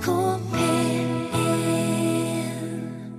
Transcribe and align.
NRK 0.00 0.40
P1 0.52 1.00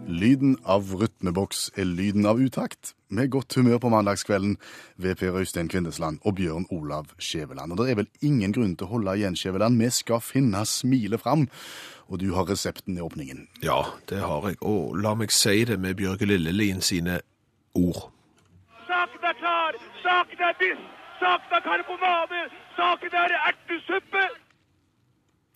Lyden 0.08 0.58
av 0.66 0.84
rytmeboks 1.02 1.72
er 1.78 1.86
lyden 1.86 2.26
av 2.30 2.40
utakt. 2.42 2.94
Med 3.10 3.30
godt 3.34 3.54
humør 3.58 3.80
på 3.82 3.90
mandagskvelden 3.94 4.58
ved 5.02 5.16
Per 5.20 5.38
Øystein 5.38 5.70
Kvindesland 5.70 6.20
og 6.26 6.36
Bjørn 6.36 6.66
Olav 6.72 7.06
Skjæveland. 7.18 7.72
Og 7.72 7.78
det 7.82 7.92
er 7.92 7.96
vel 8.02 8.10
ingen 8.22 8.54
grunn 8.54 8.76
til 8.78 8.88
å 8.88 8.92
holde 8.96 9.16
igjen, 9.18 9.38
Skjæveland. 9.38 9.78
Vi 9.82 9.90
skal 9.94 10.22
finne 10.26 10.66
smilet 10.66 11.22
fram. 11.22 11.48
Og 12.10 12.20
du 12.22 12.34
har 12.36 12.50
resepten 12.50 12.98
i 12.98 13.02
åpningen. 13.02 13.48
Ja, 13.64 13.82
det 14.10 14.22
har 14.22 14.50
jeg. 14.50 14.58
Og 14.62 14.98
la 15.02 15.14
meg 15.18 15.34
si 15.34 15.66
det 15.66 15.80
med 15.80 15.98
Bjørge 16.02 16.30
Lillelien 16.30 16.82
sine 16.82 17.22
ord. 17.78 18.10
Saken 18.90 19.22
er 19.32 19.38
klar! 19.42 19.74
Saken 20.06 20.48
er 20.50 20.54
biff! 20.62 20.86
Saken 21.22 21.58
er 21.58 21.66
karbonade! 21.66 22.46
Saken 22.78 23.20
er 23.26 23.38
ertesuppe! 23.50 24.41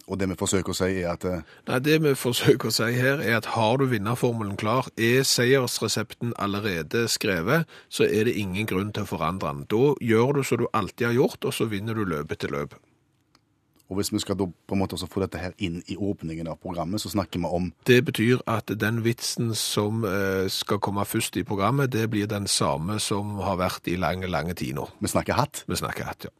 Og 0.06 0.20
det 0.22 0.28
vi 0.30 0.38
forsøker 0.38 0.74
å 0.74 0.78
si, 0.78 0.90
er 1.02 1.12
at 1.16 1.26
eh, 1.26 1.44
Nei, 1.70 1.80
Det 1.82 1.98
vi 2.04 2.14
forsøker 2.18 2.70
å 2.70 2.74
si 2.74 2.90
her, 2.94 3.22
er 3.24 3.40
at 3.40 3.52
har 3.56 3.80
du 3.82 3.88
vinnerformelen 3.90 4.58
klar, 4.62 4.90
er 4.98 5.26
seiersresepten 5.26 6.36
allerede 6.38 7.08
skrevet, 7.10 7.66
så 7.90 8.06
er 8.06 8.30
det 8.30 8.38
ingen 8.38 8.70
grunn 8.70 8.94
til 8.94 9.06
å 9.06 9.12
forandre 9.16 9.50
den. 9.50 9.64
Da 9.72 9.96
gjør 10.02 10.38
du 10.38 10.44
som 10.44 10.62
du 10.62 10.68
alltid 10.74 11.10
har 11.10 11.18
gjort, 11.18 11.46
og 11.46 11.58
så 11.58 11.70
vinner 11.72 11.98
du 11.98 12.06
løpet 12.06 12.46
til 12.46 12.54
løp. 12.54 12.78
Og 13.86 14.00
hvis 14.00 14.10
vi 14.10 14.20
skal 14.22 14.38
da 14.40 14.48
på 14.50 14.74
en 14.74 14.82
måte 14.82 14.98
også 14.98 15.10
få 15.10 15.22
dette 15.22 15.38
her 15.38 15.54
inn 15.62 15.78
i 15.94 15.98
åpningen 15.98 16.48
av 16.50 16.58
programmet, 16.62 17.02
så 17.02 17.12
snakker 17.14 17.42
vi 17.42 17.52
om 17.54 17.68
Det 17.86 18.00
betyr 18.06 18.42
at 18.50 18.74
den 18.82 19.04
vitsen 19.06 19.54
som 19.58 20.06
eh, 20.10 20.48
skal 20.50 20.82
komme 20.82 21.06
først 21.06 21.38
i 21.38 21.46
programmet, 21.46 21.94
det 21.94 22.08
blir 22.10 22.30
den 22.30 22.48
samme 22.50 22.98
som 23.00 23.38
har 23.46 23.60
vært 23.62 23.90
i 23.90 23.98
lange, 24.02 24.28
lange 24.28 24.58
tid 24.58 24.74
nå. 24.78 24.88
Vi 25.00 25.12
snakker 25.14 25.38
hatt. 25.38 25.64
Vi 25.70 25.78
snakker 25.78 26.10
hatt, 26.10 26.30
ja. 26.30 26.34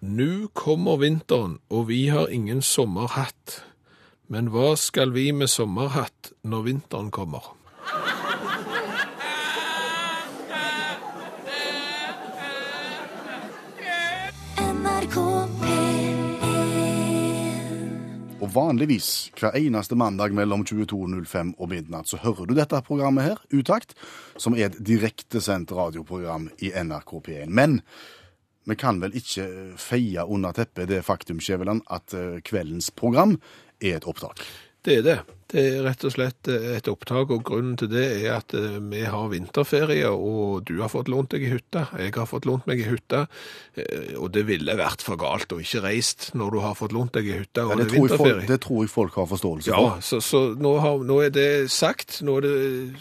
Nå 0.00 0.48
kommer 0.56 0.96
vinteren, 0.96 1.58
og 1.68 1.90
vi 1.90 2.06
har 2.08 2.30
ingen 2.32 2.62
sommerhatt. 2.64 3.58
Men 4.32 4.46
hva 4.48 4.72
skal 4.80 5.10
vi 5.12 5.26
med 5.36 5.50
sommerhatt 5.52 6.30
når 6.40 6.62
vinteren 6.64 7.10
kommer? 7.12 7.50
NRK 14.56 15.16
P1 15.60 16.40
Og 18.40 18.48
vanligvis, 18.54 19.28
hver 19.36 19.52
eneste 19.60 19.98
mandag 20.00 20.32
mellom 20.32 20.64
22.05 20.64 21.52
og 21.58 21.68
midnatt, 21.68 22.08
så 22.08 22.16
hører 22.24 22.48
du 22.48 22.54
dette 22.56 22.80
programmet 22.88 23.28
her, 23.28 23.44
Utakt, 23.52 23.92
som 24.40 24.56
er 24.56 24.70
et 24.70 24.80
direktesendt 24.80 25.76
radioprogram 25.76 26.48
i 26.64 26.72
NRK 26.72 27.20
P1. 27.28 27.52
Men 27.52 27.82
vi 28.68 28.76
kan 28.76 29.00
vel 29.02 29.14
ikke 29.16 29.46
feie 29.80 30.24
under 30.24 30.54
teppet 30.56 30.90
det 30.90 31.02
faktum, 31.06 31.40
Skjæveland, 31.42 31.84
at 31.90 32.14
eh, 32.16 32.40
kveldens 32.44 32.90
program 32.90 33.38
er 33.80 33.98
et 33.98 34.08
opptak. 34.08 34.42
Det 34.84 35.00
er 35.00 35.06
det. 35.06 35.18
Det 35.50 35.62
er 35.66 35.80
rett 35.82 36.04
og 36.06 36.12
slett 36.14 36.48
eh, 36.50 36.76
et 36.76 36.88
opptak, 36.90 37.32
og 37.34 37.42
grunnen 37.46 37.76
til 37.80 37.90
det 37.90 38.04
er 38.20 38.36
at 38.36 38.54
eh, 38.54 38.78
vi 38.90 39.02
har 39.02 39.30
vinterferie, 39.32 40.06
og 40.10 40.62
du 40.68 40.76
har 40.80 40.90
fått 40.92 41.10
lånt 41.10 41.32
deg 41.34 41.46
ei 41.46 41.52
hytte, 41.56 41.86
jeg 41.98 42.14
har 42.14 42.28
fått 42.30 42.46
lånt 42.46 42.68
meg 42.70 42.82
ei 42.84 42.90
hytte, 42.92 43.24
eh, 43.74 44.12
og 44.20 44.30
det 44.36 44.44
ville 44.46 44.76
vært 44.78 45.02
for 45.02 45.18
galt 45.20 45.50
å 45.50 45.58
ikke 45.62 45.82
reist 45.84 46.30
når 46.38 46.54
du 46.54 46.60
har 46.62 46.76
fått 46.78 46.94
lånt 46.94 47.16
deg 47.18 47.26
ei 47.30 47.40
hytte, 47.42 47.64
og 47.66 47.74
Ja, 47.74 47.80
det 47.80 47.88
det, 47.88 47.90
er 47.90 47.96
vinterferie. 47.96 48.36
folk, 48.36 48.48
det 48.52 48.60
tror 48.66 48.84
jeg 48.84 48.92
folk 48.94 49.18
har 49.18 49.26
forståelse 49.32 49.72
Ja, 49.74 49.82
så, 50.06 50.20
så 50.22 50.42
nå, 50.54 50.76
har, 50.84 51.02
nå 51.10 51.18
er 51.26 51.34
det 51.34 51.48
sagt, 51.74 52.20
nå 52.22 52.36
er 52.38 52.46
det, 52.46 52.54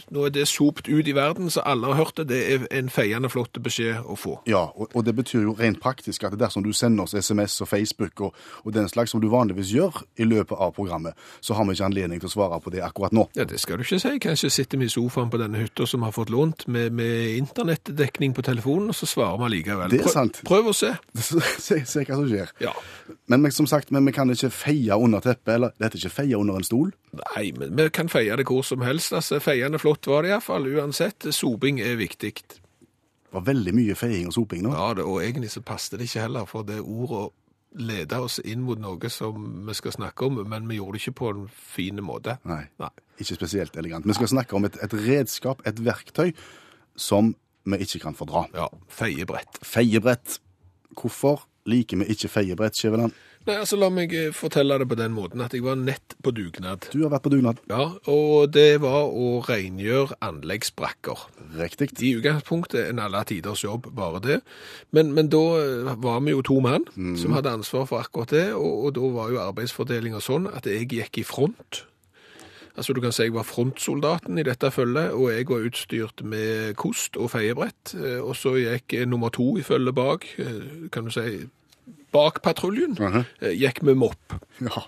nå 0.09 0.25
er 0.25 0.33
det 0.39 0.47
sopt 0.49 0.89
ut 0.89 1.07
i 1.07 1.15
verden, 1.17 1.51
så 1.53 1.61
alle 1.69 1.93
har 1.93 2.01
hørt 2.01 2.17
det. 2.17 2.27
Det 2.33 2.41
er 2.53 2.65
en 2.79 2.89
feiende 2.89 3.29
flott 3.29 3.61
beskjed 3.61 4.01
å 4.09 4.17
få. 4.17 4.39
Ja, 4.49 4.65
og, 4.73 4.89
og 4.95 5.05
det 5.05 5.13
betyr 5.17 5.45
jo 5.45 5.53
rent 5.59 5.81
praktisk 5.83 6.25
at 6.25 6.33
dersom 6.39 6.65
du 6.65 6.71
sender 6.73 7.05
oss 7.05 7.13
SMS 7.13 7.59
og 7.61 7.69
Facebook 7.69 8.25
og, 8.25 8.35
og 8.65 8.73
den 8.73 8.89
slags 8.89 9.13
som 9.13 9.21
du 9.21 9.29
vanligvis 9.29 9.69
gjør 9.75 10.01
i 10.17 10.25
løpet 10.27 10.57
av 10.57 10.73
programmet, 10.73 11.13
så 11.45 11.53
har 11.53 11.67
vi 11.67 11.77
ikke 11.77 11.89
anledning 11.91 12.19
til 12.21 12.29
å 12.29 12.31
svare 12.31 12.38
på 12.63 12.71
det 12.71 12.79
akkurat 12.85 13.11
nå. 13.11 13.25
Ja, 13.35 13.43
det 13.49 13.59
skal 13.59 13.77
du 13.77 13.83
ikke 13.83 13.99
si. 13.99 14.11
Kanskje 14.23 14.49
sitter 14.53 14.79
vi 14.79 14.87
i 14.87 14.93
sofaen 14.93 15.29
på 15.29 15.37
denne 15.41 15.59
hytta 15.59 15.87
som 15.89 16.05
har 16.07 16.13
fått 16.15 16.31
lånt 16.31 16.67
med, 16.71 16.93
med 16.95 17.35
internettdekning 17.37 18.33
på 18.37 18.41
telefonen, 18.47 18.93
og 18.93 18.95
så 18.95 19.09
svarer 19.09 19.41
vi 19.43 19.49
likevel. 19.57 19.91
Det 19.91 19.99
er 20.05 20.13
sant. 20.13 20.39
Prøv 20.47 20.71
å 20.71 20.75
se. 20.81 20.93
se, 21.19 21.81
se 21.83 22.05
hva 22.05 22.15
som 22.21 22.29
skjer. 22.29 22.53
Ja. 22.63 22.71
Men 23.27 23.43
men 23.43 23.51
som 23.51 23.67
sagt, 23.67 23.91
men 23.91 24.05
vi 24.07 24.13
kan 24.15 24.29
ikke 24.31 24.49
feie 24.53 24.95
under 24.95 25.19
teppet, 25.25 25.53
eller 25.57 25.75
det 25.75 25.89
heter 25.89 25.99
ikke 26.05 26.15
feie 26.21 26.39
under 26.39 26.55
en 26.61 26.67
stol. 26.67 26.93
Nei, 27.19 27.49
men 27.57 27.75
vi 27.75 27.89
kan 27.93 28.09
feie 28.11 28.35
det 28.39 28.47
hvor 28.47 28.63
som 28.63 28.81
helst. 28.85 29.11
Altså, 29.17 29.41
Feiende 29.43 29.79
flott 29.81 30.07
var 30.07 30.23
det 30.23 30.31
iallfall. 30.31 30.67
Uansett, 30.77 31.27
soping 31.35 31.81
er 31.83 31.99
viktig. 31.99 32.33
Det 32.39 33.35
var 33.35 33.43
veldig 33.45 33.73
mye 33.77 33.95
feiing 33.97 34.29
og 34.29 34.33
soping 34.33 34.63
nå. 34.65 34.71
Ja, 34.73 34.93
det, 34.97 35.03
og 35.05 35.19
egentlig 35.21 35.51
så 35.53 35.61
passet 35.65 35.99
det 35.99 36.07
ikke 36.09 36.23
heller, 36.25 36.47
for 36.49 36.65
det 36.65 36.79
ordet 36.81 37.27
leda 37.77 38.21
oss 38.25 38.39
inn 38.41 38.63
mot 38.65 38.79
noe 38.81 39.11
som 39.13 39.65
vi 39.67 39.75
skal 39.77 39.93
snakke 39.93 40.25
om, 40.25 40.41
men 40.49 40.67
vi 40.69 40.79
gjorde 40.79 40.97
det 40.97 41.03
ikke 41.03 41.17
på 41.19 41.29
en 41.35 41.43
fin 41.53 42.01
måte. 42.03 42.39
Nei, 42.49 42.63
Nei. 42.81 42.89
ikke 43.21 43.37
spesielt 43.37 43.77
elegant. 43.77 44.07
Vi 44.09 44.15
skal 44.17 44.31
snakke 44.31 44.57
om 44.57 44.65
et, 44.65 44.79
et 44.83 44.95
redskap, 45.05 45.61
et 45.69 45.81
verktøy, 45.85 46.33
som 46.99 47.35
vi 47.69 47.81
ikke 47.85 48.01
kan 48.07 48.17
fordra. 48.17 48.47
Ja, 48.57 48.67
feiebrett. 48.89 49.61
Feiebrett. 49.61 50.39
Hvorfor 50.97 51.45
liker 51.69 52.01
vi 52.01 52.09
ikke 52.15 52.31
feiebrett, 52.31 52.77
Skjæveland? 52.79 53.13
Nei, 53.49 53.55
altså 53.57 53.79
La 53.81 53.87
meg 53.89 54.11
eh, 54.13 54.27
fortelle 54.35 54.75
det 54.77 54.85
på 54.91 54.97
den 54.99 55.13
måten 55.15 55.41
at 55.41 55.55
jeg 55.55 55.63
var 55.65 55.79
nett 55.79 56.13
på 56.21 56.29
dugnad. 56.37 56.85
Du 56.93 56.99
har 57.01 57.09
vært 57.15 57.23
på 57.25 57.31
dugnad. 57.33 57.57
Ja, 57.71 57.87
Og 58.11 58.51
det 58.53 58.77
var 58.83 59.07
å 59.09 59.39
rengjøre 59.47 60.19
anleggsbrakker. 60.21 61.23
Riktig. 61.57 61.89
I 62.05 62.11
utgangspunktet 62.19 62.91
en 62.91 63.01
alle 63.01 63.23
tiders 63.25 63.63
jobb, 63.65 63.89
bare 63.97 64.21
det. 64.21 64.39
Men, 64.93 65.15
men 65.17 65.31
da 65.33 65.41
eh, 65.57 65.91
var 65.97 66.21
vi 66.21 66.35
jo 66.35 66.45
to 66.45 66.59
mann 66.61 66.85
som 67.17 67.33
hadde 67.33 67.55
ansvar 67.57 67.89
for 67.89 68.03
akkurat 68.05 68.35
det, 68.37 68.47
og, 68.53 68.85
og 68.85 68.97
da 68.99 69.09
var 69.17 69.33
jo 69.33 69.41
arbeidsfordelinga 69.47 70.21
sånn 70.21 70.45
at 70.53 70.69
jeg 70.69 70.85
gikk 70.93 71.23
i 71.23 71.27
front. 71.27 71.83
Altså 72.79 72.93
Du 72.95 73.01
kan 73.03 73.11
si 73.11 73.25
jeg 73.25 73.33
var 73.35 73.43
frontsoldaten 73.49 74.37
i 74.39 74.45
dette 74.45 74.69
følget, 74.71 75.11
og 75.17 75.31
jeg 75.33 75.49
var 75.49 75.65
utstyrt 75.67 76.21
med 76.23 76.75
kost 76.79 77.17
og 77.17 77.33
feiebrett. 77.33 77.95
eh, 77.97 78.19
Og 78.21 78.35
så 78.37 78.53
gikk 78.61 78.99
nummer 79.09 79.33
to 79.33 79.55
i 79.57 79.65
følget 79.65 79.97
bak, 79.97 80.29
kan 80.93 81.09
du 81.09 81.11
si 81.17 81.47
bak 82.11 82.41
patruljen, 82.41 82.97
uh 82.99 83.15
-huh. 83.15 83.51
gikk 83.53 83.83
med 83.83 83.95
mopp. 83.95 84.33
Ja. 84.61 84.87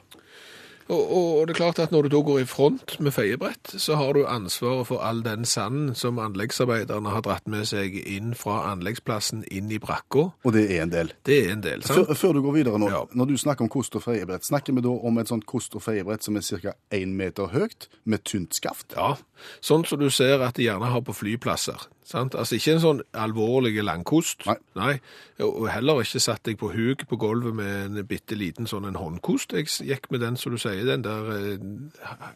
Og, 0.92 1.12
og, 1.12 1.40
og 1.40 1.48
det 1.48 1.54
er 1.54 1.58
klart 1.58 1.80
at 1.80 1.92
når 1.94 2.02
du 2.02 2.10
da 2.12 2.20
går 2.28 2.40
i 2.42 2.46
front 2.46 2.98
med 3.00 3.14
feiebrett, 3.16 3.72
så 3.80 3.96
har 3.96 4.14
du 4.14 4.26
ansvaret 4.28 4.88
for 4.90 5.00
all 5.00 5.22
den 5.24 5.46
sanden 5.48 5.96
som 5.96 6.20
anleggsarbeiderne 6.20 7.14
har 7.14 7.24
dratt 7.24 7.48
med 7.48 7.64
seg 7.70 7.96
inn 7.96 8.34
fra 8.36 8.58
anleggsplassen 8.74 9.46
inn 9.52 9.72
i 9.72 9.80
brakka. 9.80 10.28
Og 10.44 10.56
det 10.56 10.66
er 10.68 10.84
en 10.84 10.92
del. 10.92 11.14
Det 11.26 11.38
er 11.46 11.54
en 11.54 11.64
del, 11.64 11.86
sant? 11.88 12.10
Før, 12.10 12.20
før 12.20 12.34
du 12.34 12.42
går 12.42 12.58
videre 12.60 12.82
nå, 12.82 12.90
Ja. 12.92 13.06
når 13.14 13.26
du 13.32 13.38
snakker 13.38 13.64
om 13.64 13.70
kost 13.72 13.96
og 13.96 14.04
feiebrett, 14.04 14.46
snakker 14.46 14.76
vi 14.76 14.82
da 14.82 14.90
om 14.90 15.18
et 15.18 15.32
sånt 15.32 15.46
kost 15.46 15.76
og 15.80 15.86
feiebrett 15.86 16.24
som 16.24 16.36
er 16.36 16.42
ca. 16.42 16.74
én 16.92 17.16
meter 17.16 17.48
høyt, 17.48 17.88
med 18.04 18.24
tynt 18.24 18.56
skaft? 18.56 18.92
Ja, 18.96 19.16
sånn 19.62 19.86
som 19.88 20.00
du 20.00 20.10
ser 20.10 20.42
at 20.44 20.56
de 20.56 20.64
gjerne 20.68 20.92
har 20.92 21.02
på 21.02 21.16
flyplasser. 21.16 21.88
Sant? 22.12 22.36
Altså 22.36 22.58
ikke 22.58 22.76
en 22.76 22.84
sånn 22.84 23.02
alvorlig 23.16 23.78
langkost. 23.86 24.44
Nei. 24.78 24.94
Og 25.42 25.66
heller 25.72 26.02
ikke 26.04 26.22
satt 26.22 26.50
jeg 26.50 26.60
på 26.62 26.72
huk 26.74 27.06
på 27.10 27.20
gulvet 27.22 27.56
med 27.58 27.98
en 28.00 28.08
bitte 28.08 28.38
liten 28.38 28.68
sånn 28.70 28.90
en 28.90 29.00
håndkost. 29.00 29.56
Jeg 29.56 29.70
gikk 29.88 30.10
med 30.12 30.24
den, 30.26 30.38
som 30.40 30.54
du 30.54 30.60
sier, 30.62 30.84
den 30.88 31.06
der 31.06 31.32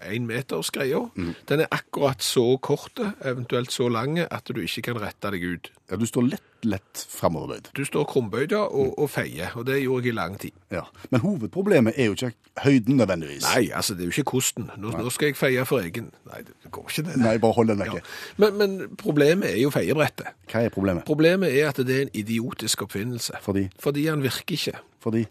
énmetersgreia. 0.05 0.23
meters 0.25 0.71
greia. 0.75 1.01
Den 1.49 1.65
er 1.65 1.71
akkurat 1.75 2.23
så 2.23 2.57
korte, 2.57 3.11
eventuelt 3.25 3.71
så 3.75 3.89
lange, 3.91 4.27
at 4.31 4.47
du 4.47 4.61
ikke 4.63 4.87
kan 4.89 5.01
rette 5.03 5.31
deg 5.35 5.43
ut. 5.43 5.71
Ja, 5.91 5.99
du 6.01 6.05
står 6.09 6.29
lett, 6.31 6.47
lett 6.65 7.01
framoverbøyd. 7.09 7.69
Du 7.77 7.83
står 7.87 8.03
krumbøyd 8.09 8.53
og, 8.57 8.97
og 8.99 9.09
feier, 9.09 9.53
og 9.55 9.65
det 9.67 9.77
gjorde 9.83 10.05
jeg 10.07 10.13
i 10.13 10.15
lang 10.17 10.35
tid. 10.41 10.51
Ja. 10.73 10.81
Men 11.11 11.21
hovedproblemet 11.23 11.93
er 11.97 12.09
jo 12.09 12.15
ikke 12.17 12.31
høyden 12.63 12.97
nødvendigvis. 12.99 13.45
Nei, 13.55 13.69
altså 13.75 13.93
det 13.95 14.05
er 14.05 14.09
jo 14.11 14.15
ikke 14.17 14.23
kosten. 14.35 14.69
Nå, 14.77 14.91
nå 14.97 15.09
skal 15.13 15.31
jeg 15.31 15.37
feie 15.39 15.65
for 15.69 15.83
egen. 15.85 16.11
Nei, 16.31 16.41
det 16.47 16.71
går 16.71 16.89
ikke 16.89 17.05
det. 17.09 17.15
Nei, 17.21 17.35
bare 17.43 17.57
hold 17.59 17.71
den 17.73 17.79
vekke. 17.83 18.01
Ja. 18.03 18.35
Men, 18.43 18.57
men 18.61 18.75
problemet 19.01 19.49
er 19.53 19.61
jo 19.61 19.71
feiebrettet. 19.75 20.33
Hva 20.51 20.65
er 20.65 20.73
problemet? 20.73 21.05
Problemet 21.07 21.55
er 21.55 21.69
at 21.71 21.81
det 21.85 21.95
er 21.97 22.05
en 22.07 22.13
idiotisk 22.17 22.85
oppfinnelse. 22.87 23.39
Fordi? 23.45 23.67
Fordi 23.79 24.07
han 24.07 24.23
virker 24.25 24.57
ikke. 24.59 24.77
Fordi 25.05 25.25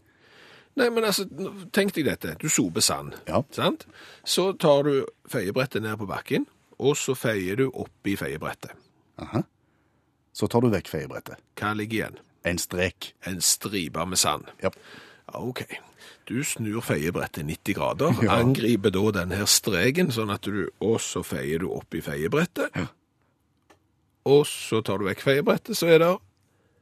Nei, 0.75 0.89
men 0.91 1.05
altså, 1.07 1.23
tenk 1.71 1.93
deg 1.95 2.09
dette. 2.09 2.33
Du 2.43 2.49
soper 2.51 2.83
sand, 2.83 3.13
Ja. 3.29 3.45
sant? 3.55 3.85
Så 4.27 4.49
tar 4.59 4.83
du 4.83 5.05
feiebrettet 5.31 5.85
ned 5.85 5.95
på 6.01 6.09
bakken, 6.11 6.49
og 6.83 6.97
så 6.99 7.15
feier 7.15 7.61
du 7.61 7.69
opp 7.71 8.11
i 8.11 8.17
feiebrettet. 8.19 8.73
Aha. 9.23 9.45
Så 10.35 10.49
tar 10.51 10.65
du 10.65 10.71
vekk 10.73 10.89
feiebrettet. 10.91 11.39
Hva 11.61 11.73
ligger 11.79 12.01
igjen? 12.01 12.17
En 12.45 12.59
strek. 12.59 13.13
En 13.29 13.39
stripe 13.41 14.03
med 14.11 14.19
sand. 14.21 14.49
Ja. 14.63 14.73
OK. 15.39 15.63
Du 16.29 16.41
snur 16.45 16.81
feiebrettet 16.85 17.47
90 17.47 17.75
grader, 17.79 18.13
Ja. 18.25 18.39
angriper 18.41 18.91
da 18.91 19.11
den 19.21 19.31
her 19.37 19.47
streken, 19.47 20.11
sånn 20.13 20.33
at 20.35 20.43
du, 20.49 20.69
og 20.81 20.99
så 21.01 21.23
feier 21.25 21.61
du 21.63 21.69
opp 21.71 21.95
i 21.95 22.01
feiebrettet. 22.05 22.75
Ja. 22.75 22.87
Og 24.25 24.47
så 24.49 24.81
tar 24.85 24.99
du 24.99 25.05
vekk 25.05 25.21
feiebrettet, 25.21 25.77
så 25.77 25.87
er 25.93 25.99
det 26.01 26.11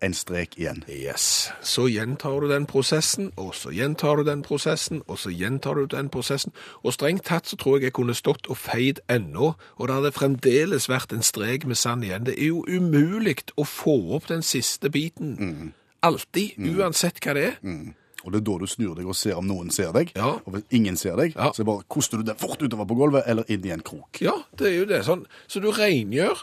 En 0.03 0.15
strek 0.15 0.57
igjen. 0.59 0.81
Yes. 0.91 1.53
Så 1.63 1.85
gjentar 1.87 2.41
du 2.43 2.49
den 2.51 2.65
prosessen, 2.67 3.29
og 3.39 3.53
så 3.55 3.71
gjentar 3.71 4.17
du 4.19 4.25
den 4.27 4.43
prosessen, 4.43 5.03
og 5.07 5.19
så 5.23 5.31
gjentar 5.31 5.75
du 5.79 5.85
den 5.87 6.09
prosessen. 6.11 6.53
Og 6.83 6.93
strengt 6.97 7.23
tatt 7.29 7.47
så 7.47 7.57
tror 7.57 7.77
jeg 7.79 7.85
jeg 7.93 7.93
kunne 8.01 8.15
stått 8.19 8.49
og 8.51 8.59
feid 8.59 8.99
ennå, 9.09 9.53
og 9.79 9.89
det 9.89 9.95
hadde 9.95 10.13
fremdeles 10.17 10.89
vært 10.91 11.13
en 11.15 11.23
strek 11.23 11.67
med 11.71 11.79
sand 11.79 12.03
igjen. 12.05 12.27
Det 12.27 12.35
er 12.35 12.49
jo 12.51 12.65
umulig 12.67 13.37
å 13.57 13.63
få 13.65 13.95
opp 14.19 14.27
den 14.33 14.43
siste 14.43 14.91
biten. 14.91 15.73
Alltid, 16.03 16.59
uansett 16.59 17.23
hva 17.23 17.35
det 17.39 17.45
er. 17.53 17.61
Og 18.25 18.31
det 18.33 18.41
er 18.43 18.45
da 18.47 18.59
du 18.59 18.67
snur 18.71 18.95
deg 18.99 19.07
og 19.07 19.17
ser 19.19 19.39
om 19.39 19.47
noen 19.47 19.71
ser 19.75 19.93
deg. 19.95 20.11
Ja. 20.19 20.33
Og 20.47 20.53
hvis 20.57 20.67
ingen 20.75 20.97
ser 20.99 21.15
deg, 21.19 21.35
Ja. 21.39 21.53
så 21.55 21.65
bare 21.67 21.83
koster 21.89 22.19
du 22.19 22.23
den 22.27 22.37
fort 22.39 22.59
utover 22.63 22.87
på 22.87 22.95
gulvet 22.99 23.23
eller 23.27 23.45
inn 23.49 23.65
i 23.67 23.71
en 23.71 23.81
krok. 23.83 24.19
Ja, 24.21 24.35
det 24.59 24.67
er 24.67 24.79
jo 24.79 24.85
det. 24.87 25.05
sånn. 25.07 25.27
Så 25.47 25.61
du 25.63 25.71
rengjør 25.71 26.43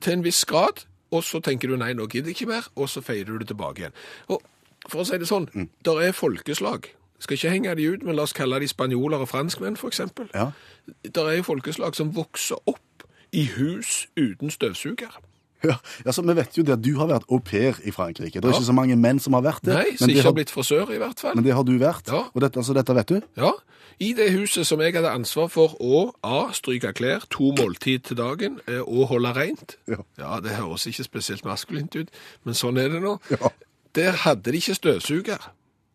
til 0.00 0.12
en 0.12 0.22
viss 0.24 0.44
grad, 0.44 0.84
og 1.12 1.22
så 1.24 1.40
tenker 1.44 1.68
du 1.68 1.76
nei, 1.76 1.92
nå 1.94 2.06
gidder 2.10 2.32
jeg 2.32 2.40
ikke 2.40 2.48
mer, 2.50 2.68
og 2.76 2.88
så 2.88 3.02
feier 3.04 3.28
du 3.28 3.36
det 3.38 3.48
tilbake 3.52 3.84
igjen. 3.84 3.94
Og 4.32 4.42
for 4.88 5.02
å 5.02 5.06
si 5.06 5.18
det 5.18 5.28
sånn, 5.28 5.48
Mm. 5.54 5.68
der 5.84 6.00
er 6.08 6.12
folkeslag. 6.12 6.88
Skal 7.22 7.36
ikke 7.36 7.50
henge 7.50 7.74
de 7.76 7.84
ut, 7.92 8.02
men 8.02 8.16
la 8.16 8.22
oss 8.22 8.32
kalle 8.34 8.58
de 8.60 8.66
spanjoler 8.66 9.20
og 9.22 9.28
franskmenn, 9.28 9.76
eksempel. 9.76 10.28
Ja. 10.34 10.50
Der 11.04 11.28
er 11.28 11.36
jo 11.36 11.42
folkeslag 11.42 11.94
som 11.94 12.10
vokser 12.16 12.56
opp 12.66 13.04
i 13.32 13.44
hus 13.44 14.08
uten 14.16 14.50
støvsuger. 14.50 15.14
Ja, 15.70 15.76
altså, 16.06 16.22
Vi 16.26 16.34
vet 16.36 16.56
jo 16.58 16.62
det 16.66 16.72
at 16.78 16.82
du 16.82 16.92
har 16.98 17.06
vært 17.10 17.26
au 17.30 17.38
pair 17.38 17.78
i 17.84 17.90
Frankrike. 17.94 18.40
Det 18.40 18.44
er 18.44 18.52
Ja. 18.52 18.58
ikke 18.58 18.70
så 18.70 18.74
mange 18.74 18.96
menn 18.96 19.20
som 19.22 19.32
har 19.38 19.42
vært 19.42 19.62
det. 19.62 19.74
Nei, 19.74 19.96
som 19.96 20.10
ikke 20.10 20.22
har, 20.26 20.32
blitt 20.36 20.50
frisør 20.50 20.90
i 20.94 20.98
hvert 20.98 21.20
fall. 21.20 21.34
men 21.36 21.44
det 21.44 21.54
har 21.54 21.62
du 21.64 21.76
vært. 21.78 22.08
Ja. 22.10 22.24
Og 22.34 22.40
dette, 22.42 22.58
altså, 22.58 22.74
dette 22.74 22.94
vet 22.94 23.06
du? 23.12 23.20
Ja, 23.36 23.52
i 24.00 24.12
det 24.18 24.30
huset 24.32 24.66
som 24.66 24.80
jeg 24.80 24.94
hadde 24.96 25.10
ansvar 25.12 25.48
for 25.52 25.76
å 25.78 26.12
A. 26.24 26.50
stryke 26.52 26.92
klær, 26.96 27.26
to 27.30 27.52
måltid 27.54 28.02
til 28.08 28.16
dagen 28.16 28.60
eh, 28.66 28.80
og 28.80 29.08
holde 29.12 29.32
rent. 29.36 29.76
Ja. 29.86 30.40
det 30.40 30.56
høres 30.58 30.86
ikke 30.90 31.04
spesielt 31.04 31.44
maskulint 31.44 31.94
ut, 31.94 32.08
men 32.44 32.54
sånn 32.54 32.78
er 32.80 32.88
det 32.88 33.02
nå. 33.04 33.18
Ja. 33.30 33.50
Der 33.94 34.12
hadde 34.24 34.50
de 34.50 34.58
ikke 34.58 34.74
støvsuger. 34.74 35.38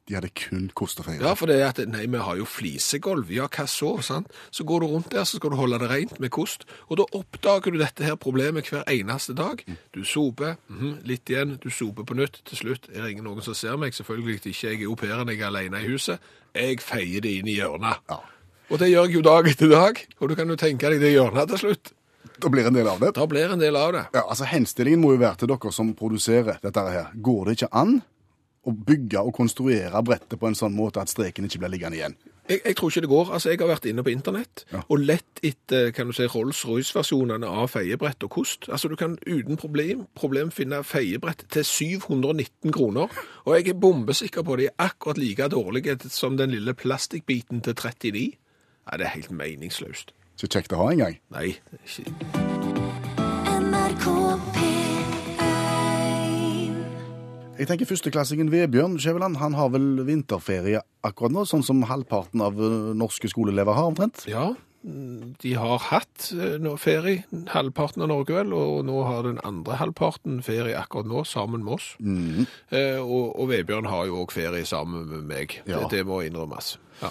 De 0.08 0.16
hadde 0.16 0.30
kun 0.32 0.70
kost 0.78 1.02
og 1.02 1.08
feire. 1.10 1.20
Ja, 1.20 1.34
for 1.36 1.52
det 1.52 1.58
er 1.60 1.68
at 1.68 1.82
nei, 1.92 2.06
vi 2.08 2.20
har 2.24 2.38
jo 2.40 2.46
flisegolv. 2.48 3.28
Ja, 3.34 3.50
hva 3.52 3.66
så? 3.68 3.90
sant? 4.06 4.32
Så 4.56 4.64
går 4.68 4.86
du 4.86 4.88
rundt 4.94 5.12
der, 5.12 5.26
så 5.28 5.40
skal 5.40 5.52
du 5.52 5.58
holde 5.60 5.80
det 5.82 5.90
rent 5.92 6.22
med 6.24 6.32
kost. 6.32 6.64
Og 6.88 7.02
da 7.02 7.08
oppdager 7.18 7.76
du 7.76 7.80
dette 7.82 8.08
her 8.08 8.16
problemet 8.16 8.72
hver 8.72 8.88
eneste 8.88 9.36
dag. 9.36 9.66
Du 9.96 10.06
soper, 10.08 10.56
mhm, 10.72 11.02
litt 11.08 11.28
igjen, 11.28 11.58
du 11.60 11.70
soper 11.70 12.08
på 12.08 12.16
nytt. 12.16 12.40
Til 12.48 12.62
slutt 12.62 12.88
er 12.94 13.04
det 13.04 13.12
ingen 13.12 13.28
noen 13.28 13.44
som 13.44 13.58
ser 13.58 13.76
meg. 13.76 13.96
Selvfølgelig 13.98 14.40
ikke. 14.46 14.56
Jeg 14.72 14.82
er 14.82 14.88
au 14.88 14.96
pair 14.96 15.12
jeg 15.18 15.42
er 15.42 15.52
alene 15.52 15.84
i 15.84 15.92
huset. 15.92 16.24
Jeg 16.56 16.80
feier 16.80 17.22
det 17.22 17.38
inn 17.42 17.52
i 17.52 17.60
hjørnet. 17.60 18.00
Ja. 18.08 18.22
Og 18.72 18.80
det 18.80 18.90
gjør 18.92 19.08
jeg 19.08 19.20
jo 19.20 19.28
dag 19.28 19.48
etter 19.48 19.72
dag. 19.72 20.04
Og 20.20 20.30
du 20.30 20.36
kan 20.40 20.48
jo 20.48 20.60
tenke 20.60 20.90
deg 20.92 21.04
det 21.04 21.16
hjørnet 21.18 21.52
til 21.52 21.66
slutt. 21.68 21.94
Da 22.38 22.50
blir 22.54 22.68
en 22.70 22.76
del 22.76 22.88
av 22.88 23.00
det. 23.02 23.14
Da 23.18 23.26
blir 23.28 23.52
en 23.52 23.60
del 23.60 23.76
av 23.76 23.92
det. 23.96 24.04
Ja, 24.16 24.24
altså 24.28 24.48
Henstillingen 24.48 25.02
må 25.02 25.16
jo 25.16 25.22
være 25.24 25.42
til 25.42 25.52
dere 25.52 25.72
som 25.74 25.96
produserer 25.98 26.60
dette 26.64 26.84
her. 26.94 27.12
Går 27.16 27.50
det 27.50 27.58
ikke 27.58 27.76
an 27.76 28.00
å 28.68 28.74
bygge 28.88 29.22
og 29.24 29.34
konstruere 29.38 30.02
brettet 30.04 30.40
på 30.40 30.48
en 30.50 30.58
sånn 30.60 30.76
måte 30.76 31.00
at 31.02 31.10
streken 31.12 31.48
ikke 31.48 31.62
blir 31.64 31.72
liggende 31.74 31.98
igjen? 32.02 32.16
Jeg, 32.48 32.62
jeg 32.64 32.76
tror 32.80 32.92
ikke 32.92 33.02
det 33.04 33.10
går. 33.12 33.30
Altså, 33.36 33.50
Jeg 33.52 33.60
har 33.60 33.68
vært 33.68 33.86
inne 33.90 34.04
på 34.04 34.12
internett 34.14 34.66
Ja. 34.72 34.82
og 34.88 35.00
lett 35.04 35.42
etter 35.44 35.92
kan 35.92 36.08
du 36.08 36.14
si, 36.16 36.24
Rolls-Royce-versjonene 36.32 37.48
av 37.48 37.68
feiebrett 37.74 38.24
og 38.24 38.30
kost. 38.32 38.70
Altså, 38.72 38.88
Du 38.88 38.96
kan 38.96 39.18
uten 39.28 39.58
problem, 39.58 40.06
problem 40.16 40.52
finne 40.52 40.80
feiebrett 40.84 41.44
til 41.52 41.64
719 41.64 42.72
kroner. 42.72 43.08
Og 43.46 43.56
jeg 43.58 43.68
er 43.74 43.80
bombesikker 43.80 44.44
på 44.48 44.58
de 44.58 44.68
er 44.70 44.76
akkurat 44.80 45.18
like 45.18 45.50
dårlige 45.52 45.98
som 46.10 46.38
den 46.38 46.52
lille 46.56 46.74
plastikkbiten 46.74 47.62
til 47.62 47.74
39. 47.76 48.38
Nei, 48.88 48.98
Det 48.98 49.06
er 49.06 49.16
helt 49.16 49.32
meningsløst. 49.32 50.12
Så 50.38 50.48
kjekt 50.48 50.72
å 50.72 50.78
ha 50.84 50.92
en 50.92 50.98
gang. 51.04 51.20
Nei. 51.32 51.58
det 51.72 51.80
er 51.84 52.04
ikke... 52.06 52.57
Jeg 57.58 57.66
tenker 57.72 57.90
Førsteklassingen 57.90 58.52
Vebjørn 58.54 59.00
Skjæveland 59.02 59.40
han 59.42 59.56
har 59.58 59.72
vel 59.74 60.04
vinterferie 60.06 60.84
akkurat 61.08 61.34
nå, 61.34 61.46
sånn 61.50 61.64
som 61.66 61.80
halvparten 61.90 62.44
av 62.46 62.60
eh, 62.62 62.90
norske 62.98 63.30
skoleelever 63.32 63.74
har 63.74 63.90
omtrent? 63.90 64.26
Ja, 64.30 64.52
mm, 64.86 65.38
de 65.42 65.54
har 65.58 65.82
hatt 65.88 66.28
eh, 66.38 66.68
ferie, 66.78 67.24
halvparten 67.50 68.06
av 68.06 68.12
Norge 68.12 68.36
vel, 68.38 68.54
og 68.54 68.84
nå 68.86 69.00
har 69.08 69.26
den 69.26 69.42
andre 69.48 69.80
halvparten 69.82 70.44
ferie 70.46 70.78
akkurat 70.78 71.10
nå, 71.10 71.24
sammen 71.26 71.66
med 71.66 71.80
oss. 71.80 71.90
Eh, 71.98 73.02
og, 73.02 73.34
og 73.34 73.50
Vebjørn 73.50 73.90
har 73.90 74.06
jo 74.12 74.22
også 74.22 74.38
ferie 74.38 74.70
sammen 74.70 75.10
med 75.16 75.26
meg. 75.32 75.58
Ja. 75.66 75.82
Det, 75.82 75.98
det 75.98 76.06
må 76.10 76.22
innrømmes. 76.28 76.76
Ja. 77.02 77.10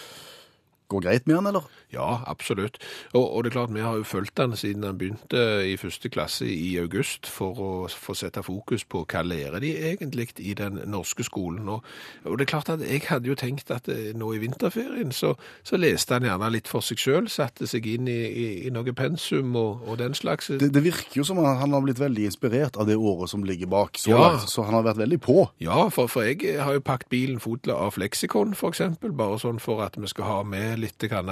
Går 0.86 1.02
greit 1.08 1.26
med 1.26 1.40
han, 1.40 1.50
eller? 1.50 1.66
Ja, 1.94 2.20
absolutt. 2.26 2.78
Og, 3.14 3.22
og 3.36 3.44
det 3.44 3.50
er 3.50 3.54
klart, 3.60 3.74
vi 3.74 3.80
har 3.84 3.96
jo 3.96 4.02
fulgt 4.06 4.36
den 4.36 4.56
siden 4.58 4.82
han 4.84 4.98
begynte 4.98 5.42
i 5.70 5.76
første 5.78 6.08
klasse 6.12 6.46
i 6.50 6.74
august 6.82 7.26
for 7.30 7.60
å 7.62 7.70
få 7.88 8.14
sette 8.18 8.42
fokus 8.42 8.84
på 8.84 9.04
hva 9.06 9.22
lærer 9.22 9.60
de 9.62 9.70
egentlig 9.92 10.28
i 10.42 10.54
den 10.58 10.80
norske 10.90 11.24
skolen. 11.24 11.68
Og, 11.70 11.84
og 12.24 12.38
det 12.38 12.46
er 12.46 12.50
klart 12.50 12.70
at 12.74 12.82
jeg 12.82 13.04
hadde 13.06 13.30
jo 13.30 13.36
tenkt 13.38 13.70
at 13.70 13.88
eh, 13.92 14.10
nå 14.18 14.32
i 14.34 14.40
vinterferien 14.42 15.12
så, 15.14 15.34
så 15.66 15.78
leste 15.78 16.16
han 16.18 16.26
gjerne 16.26 16.50
litt 16.52 16.68
for 16.70 16.82
seg 16.84 16.98
selv, 17.00 17.30
satte 17.32 17.68
seg 17.70 17.86
inn 17.86 18.10
i, 18.10 18.18
i, 18.26 18.46
i 18.66 18.72
noe 18.74 18.92
pensum 18.96 19.54
og, 19.56 19.86
og 19.86 20.00
den 20.02 20.14
slags. 20.18 20.50
Det, 20.58 20.72
det 20.74 20.82
virker 20.84 21.20
jo 21.20 21.26
som 21.28 21.38
han 21.44 21.72
har 21.76 21.84
blitt 21.86 22.02
veldig 22.02 22.26
inspirert 22.32 22.76
av 22.76 22.90
det 22.90 22.98
året 22.98 23.30
som 23.32 23.46
ligger 23.46 23.70
bak 23.72 23.98
så 24.02 24.10
Ja. 24.10 24.20
langt, 24.26 24.50
så 24.50 24.66
han 24.66 24.74
har 24.74 24.84
vært 24.90 25.00
veldig 25.04 25.20
på. 25.22 25.38
Ja, 25.62 25.86
for, 25.94 26.10
for 26.10 26.26
jeg 26.26 26.58
har 26.62 26.76
jo 26.76 26.82
pakket 26.84 27.10
bilen 27.14 27.40
fotla 27.42 27.78
av 27.86 27.94
fleksikon, 27.96 28.54
eksempel, 28.66 29.12
bare 29.16 29.38
sånn 29.38 29.60
for 29.62 29.84
at 29.86 29.94
vi 30.00 30.08
skal 30.10 30.26
ha 30.26 30.38
med 30.46 30.80
litt 30.82 30.98
grann 31.06 31.30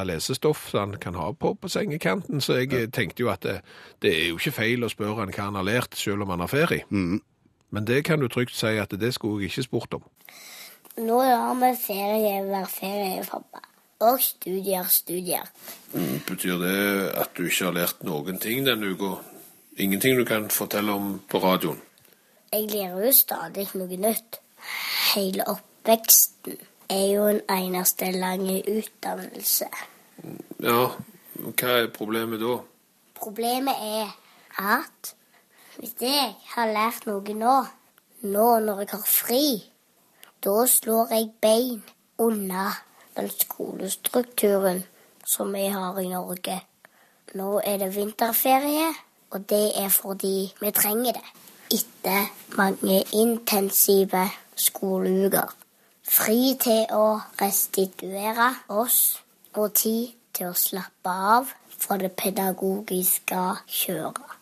så 0.53 0.79
han 0.79 0.97
kan 1.01 1.15
ha 1.15 1.33
på 1.33 1.55
på 1.55 1.69
sengekanten. 1.69 2.41
Så 2.41 2.61
jeg 2.61 2.73
ja. 2.73 2.87
tenkte 2.87 3.25
jo 3.25 3.31
at 3.33 3.43
det, 3.43 3.61
det 4.03 4.13
er 4.13 4.29
jo 4.29 4.37
ikke 4.37 4.53
feil 4.61 4.85
å 4.85 4.93
spørre 4.93 5.23
han 5.23 5.33
hva 5.33 5.49
han 5.49 5.57
har 5.59 5.65
lært, 5.65 5.97
selv 5.97 6.23
om 6.23 6.35
han 6.35 6.45
har 6.45 6.53
ferie. 6.53 6.85
Men 6.91 7.87
det 7.87 8.05
kan 8.05 8.21
du 8.21 8.29
trygt 8.29 8.55
si 8.55 8.77
at 8.79 8.93
det 9.01 9.15
skulle 9.15 9.43
jeg 9.43 9.51
ikke 9.51 9.63
spurt 9.67 9.95
om. 9.95 10.05
Nå 10.97 11.21
har 11.25 11.55
vi 11.59 11.71
ferie 11.81 12.43
hver 12.47 12.69
ferie, 12.71 13.25
pappa. 13.27 13.65
Og 14.05 14.21
studier, 14.21 14.85
studier. 14.91 15.49
Betyr 16.29 16.59
det 16.61 16.77
at 17.19 17.33
du 17.37 17.47
ikke 17.47 17.71
har 17.71 17.75
lært 17.75 18.05
noen 18.07 18.39
ting 18.39 18.67
denne 18.67 18.93
uka? 18.93 19.17
Ingenting 19.79 20.19
du 20.19 20.25
kan 20.25 20.51
fortelle 20.51 20.93
om 20.93 21.17
på 21.31 21.41
radioen? 21.43 21.81
Jeg 22.53 22.69
lærer 22.71 23.07
jo 23.07 23.13
stadig 23.13 23.67
noe 23.75 23.97
nytt. 23.99 24.39
Hele 25.15 25.47
oppveksten 25.51 26.61
er 26.91 27.07
jo 27.11 27.27
en 27.33 27.41
eneste 27.51 28.13
lang 28.15 28.47
utdannelse. 28.61 29.67
Ja, 30.65 30.89
hva 31.35 31.75
er 31.81 31.91
problemet 31.93 32.41
da? 32.41 32.59
Problemet 33.19 33.81
er 33.81 34.13
at 34.61 35.15
hvis 35.77 35.95
jeg 36.01 36.35
har 36.55 36.71
lært 36.71 37.07
noe 37.09 37.35
nå, 37.35 37.55
nå 38.23 38.49
når 38.63 38.85
jeg 38.85 38.91
har 38.93 39.07
fri, 39.11 39.45
da 40.45 40.55
slår 40.71 41.11
jeg 41.17 41.33
bein 41.43 41.83
unna 42.23 42.69
den 43.17 43.31
skolestrukturen 43.31 44.85
som 45.27 45.53
vi 45.53 45.67
har 45.73 45.99
i 45.99 46.09
Norge. 46.13 46.61
Nå 47.35 47.61
er 47.65 47.81
det 47.83 47.91
vinterferie, 47.97 48.93
og 49.31 49.49
det 49.51 49.73
er 49.81 49.89
fordi 49.91 50.53
vi 50.61 50.71
trenger 50.71 51.19
det. 51.19 51.27
Etter 51.75 52.31
mange 52.57 53.03
intensive 53.13 54.29
skoleuker. 54.55 55.51
Fri 56.05 56.55
til 56.61 56.85
å 56.95 57.19
restituere 57.41 58.53
oss, 58.69 59.24
og 59.55 59.75
tid 59.75 60.15
til 60.35 60.51
å 60.51 60.59
slappe 60.59 61.11
av 61.11 61.53
fra 61.79 61.99
det 62.01 62.13
pedagogiske 62.19 63.43
kjøret. 63.67 64.39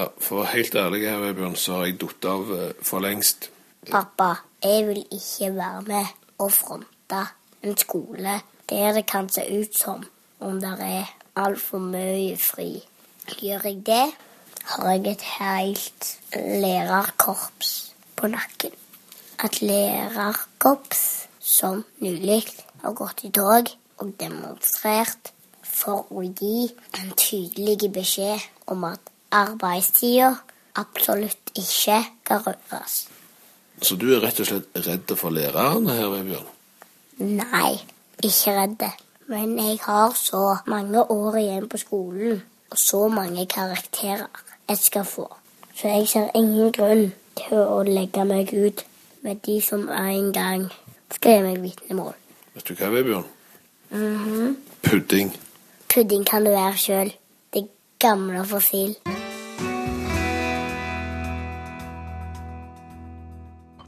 Ja, 0.00 0.06
for 0.18 0.40
å 0.40 0.44
være 0.44 0.54
helt 0.54 0.76
ærlig 0.80 1.02
her, 1.06 1.32
Bjørn, 1.36 1.56
så 1.58 1.80
har 1.80 1.88
jeg 1.90 1.98
falt 2.00 2.28
av 2.30 2.52
eh, 2.56 2.70
for 2.86 3.04
lengst. 3.04 3.50
Pappa, 3.90 4.30
jeg 4.62 4.86
vil 4.88 5.02
ikke 5.04 5.50
være 5.56 5.82
med 5.88 6.14
og 6.40 6.52
fronte 6.52 7.20
en 7.64 7.76
skole 7.76 8.38
der 8.70 8.94
det 8.96 9.06
kan 9.10 9.28
se 9.28 9.44
ut 9.50 9.76
som 9.76 10.04
om 10.40 10.60
det 10.62 10.72
er 10.86 11.10
altfor 11.36 11.82
mye 11.82 12.36
fri. 12.40 12.84
Gjør 13.40 13.66
jeg 13.66 13.82
det, 13.86 14.06
har 14.72 14.90
jeg 14.92 15.06
et 15.10 15.26
helt 15.38 16.10
lærerkorps 16.34 17.92
på 18.16 18.30
nakken. 18.30 18.72
Et 19.44 19.60
lærerkorps 19.62 21.04
som 21.40 21.84
nylig 22.00 22.44
har 22.82 22.96
gått 22.96 23.24
i 23.24 23.32
tog 23.34 23.72
og 24.00 24.14
demonstrert 24.20 25.32
for 25.62 26.08
å 26.10 26.24
gi 26.24 26.68
en 26.98 27.12
tydelig 27.16 27.90
beskjed 27.94 28.48
om 28.72 28.84
at 28.88 29.12
arbeidstida 29.30 30.34
absolutt 30.80 31.52
ikke 31.54 32.00
skal 32.02 32.42
røres. 32.46 32.96
Så 33.82 33.96
du 33.96 34.10
er 34.14 34.20
rett 34.20 34.40
og 34.42 34.48
slett 34.48 34.82
redd 34.86 35.14
for 35.16 35.32
lærerne 35.32 35.94
her, 35.96 36.10
Vebjørn? 36.12 36.48
Nei, 37.20 37.72
ikke 38.22 38.56
redd. 38.56 38.84
Men 39.30 39.54
jeg 39.58 39.78
har 39.84 40.12
så 40.18 40.56
mange 40.66 41.02
år 41.10 41.38
igjen 41.40 41.68
på 41.70 41.78
skolen, 41.80 42.42
og 42.70 42.78
så 42.78 43.06
mange 43.08 43.46
karakterer 43.46 44.26
jeg 44.68 44.78
skal 44.78 45.04
få. 45.04 45.26
Så 45.74 45.88
jeg 45.88 46.08
ser 46.08 46.30
ingen 46.34 46.72
grunn 46.72 47.12
til 47.38 47.62
å 47.62 47.82
legge 47.86 48.24
meg 48.28 48.52
ut 48.52 48.84
med 49.24 49.40
de 49.46 49.60
som 49.64 49.88
en 49.88 50.32
gang 50.32 50.66
skrev 51.14 51.44
meg 51.46 51.62
vitnemål. 51.62 52.16
Vet 52.54 52.68
du 52.68 52.74
hva, 52.74 52.90
Vebjørn? 52.92 53.28
Mhm. 53.90 54.56
Pudding. 54.82 55.32
Pudding 55.94 56.24
kan 56.26 56.44
du 56.44 56.50
være 56.50 56.76
sjøl. 56.78 57.10
Det 57.52 57.64
gamle 57.98 58.44
fossil. 58.46 58.94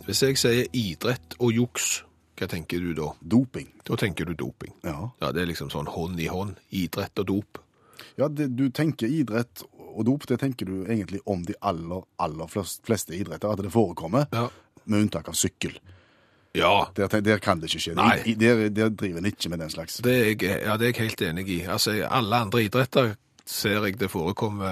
Hvis 0.06 0.22
jeg 0.26 0.38
sier 0.40 0.66
idrett 0.74 1.36
og 1.38 1.52
juks, 1.54 2.02
hva 2.36 2.48
tenker 2.50 2.82
du 2.82 2.90
da? 2.98 3.12
Doping. 3.22 3.68
Da 3.86 3.94
tenker 4.00 4.26
du 4.26 4.34
doping. 4.34 4.72
Ja. 4.82 4.96
Ja, 5.22 5.30
det 5.32 5.44
er 5.44 5.50
liksom 5.52 5.70
sånn 5.70 5.86
hånd 5.94 6.18
i 6.20 6.26
hånd. 6.26 6.56
Idrett 6.74 7.22
og 7.22 7.28
dop. 7.30 7.60
Ja, 8.18 8.26
det, 8.28 8.48
du 8.58 8.66
tenker 8.74 9.06
idrett 9.06 9.62
og 9.92 10.02
dop, 10.08 10.26
det 10.26 10.40
tenker 10.42 10.66
du 10.66 10.82
egentlig 10.90 11.20
om 11.28 11.44
de 11.46 11.54
aller, 11.62 12.02
aller 12.18 12.50
fleste 12.50 13.14
idretter, 13.14 13.52
at 13.52 13.62
det 13.62 13.70
forekommer, 13.72 14.26
Ja. 14.32 14.48
med 14.84 15.04
unntak 15.06 15.28
av 15.28 15.34
sykkel. 15.38 15.78
Ja, 16.54 16.84
Der, 16.96 17.08
der 17.08 17.38
kan 17.38 17.60
det 17.60 17.70
ikke 17.72 17.80
skje. 17.80 17.94
Nei. 17.96 18.34
Der, 18.40 18.68
der 18.68 18.88
driver 18.90 19.18
en 19.18 19.26
ikke 19.26 19.48
med 19.48 19.58
den 19.58 19.70
slags. 19.70 19.96
det 20.04 20.12
er, 20.12 20.24
jeg, 20.24 20.40
ja, 20.42 20.76
det 20.76 20.82
er 20.88 20.92
jeg 20.92 20.96
helt 20.96 21.22
enig 21.22 21.48
i. 21.48 21.60
Altså, 21.64 21.94
alle 22.10 22.36
andre 22.36 22.64
idretter 22.64 23.14
ser 23.46 23.82
jeg 23.84 23.96
det 24.00 24.10
forekommer 24.10 24.68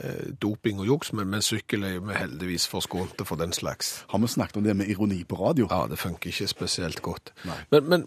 eh, 0.00 0.30
doping 0.42 0.78
og 0.80 0.86
juks, 0.86 1.12
men, 1.12 1.28
men 1.28 1.42
sykkel 1.42 1.82
er 1.84 1.98
vi 2.00 2.14
heldigvis 2.16 2.68
forskånte 2.70 3.26
for 3.28 3.36
den 3.36 3.52
slags. 3.52 4.04
Har 4.08 4.18
vi 4.22 4.30
snakket 4.30 4.56
om 4.56 4.64
det 4.64 4.76
med 4.76 4.86
ironi 4.88 5.24
på 5.24 5.36
radio? 5.40 5.66
Ja, 5.70 5.86
det 5.90 5.98
funker 5.98 6.30
ikke 6.30 6.46
spesielt 6.48 7.02
godt. 7.02 7.32
Nei. 7.44 7.58
Men, 7.70 7.90
men 7.90 8.06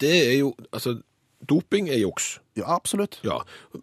det 0.00 0.14
er 0.28 0.38
jo, 0.38 0.54
altså, 0.72 0.96
doping 1.48 1.88
er 1.88 2.00
juks. 2.02 2.38
Ja, 2.54 2.68
absolutt. 2.76 3.18
Ja, 3.24 3.40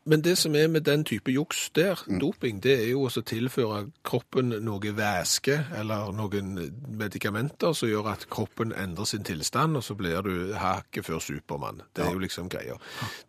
men 0.08 0.22
det 0.24 0.38
som 0.40 0.56
er 0.56 0.70
med 0.72 0.86
den 0.88 1.04
type 1.04 1.32
juks 1.32 1.70
der, 1.76 2.00
doping, 2.22 2.62
det 2.64 2.78
er 2.80 2.90
jo 2.94 3.04
å 3.10 3.24
tilføre 3.28 3.82
kroppen 4.08 4.54
noe 4.64 4.94
væske 4.96 5.58
eller 5.76 6.14
noen 6.16 6.54
medikamenter 6.88 7.76
som 7.76 7.92
gjør 7.92 8.14
at 8.14 8.28
kroppen 8.32 8.72
endrer 8.72 9.10
sin 9.12 9.28
tilstand, 9.28 9.76
og 9.76 9.84
så 9.84 9.98
blir 10.00 10.24
du 10.24 10.54
hakket 10.56 11.10
før 11.10 11.20
Supermann. 11.20 11.84
Det 11.92 12.06
er 12.06 12.16
jo 12.16 12.24
liksom 12.24 12.48
greia. 12.52 12.78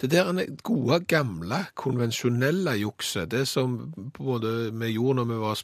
Det 0.00 0.12
der 0.14 0.30
er 0.30 0.54
gode, 0.62 1.00
gamle, 1.10 1.64
konvensjonelle 1.74 2.76
jukset, 2.78 3.30
det 3.34 3.48
som 3.50 3.80
måte 4.22 4.70
vi 4.70 4.94
gjorde 4.94 5.22
når 5.22 5.30
vi 5.32 5.42
var 5.42 5.58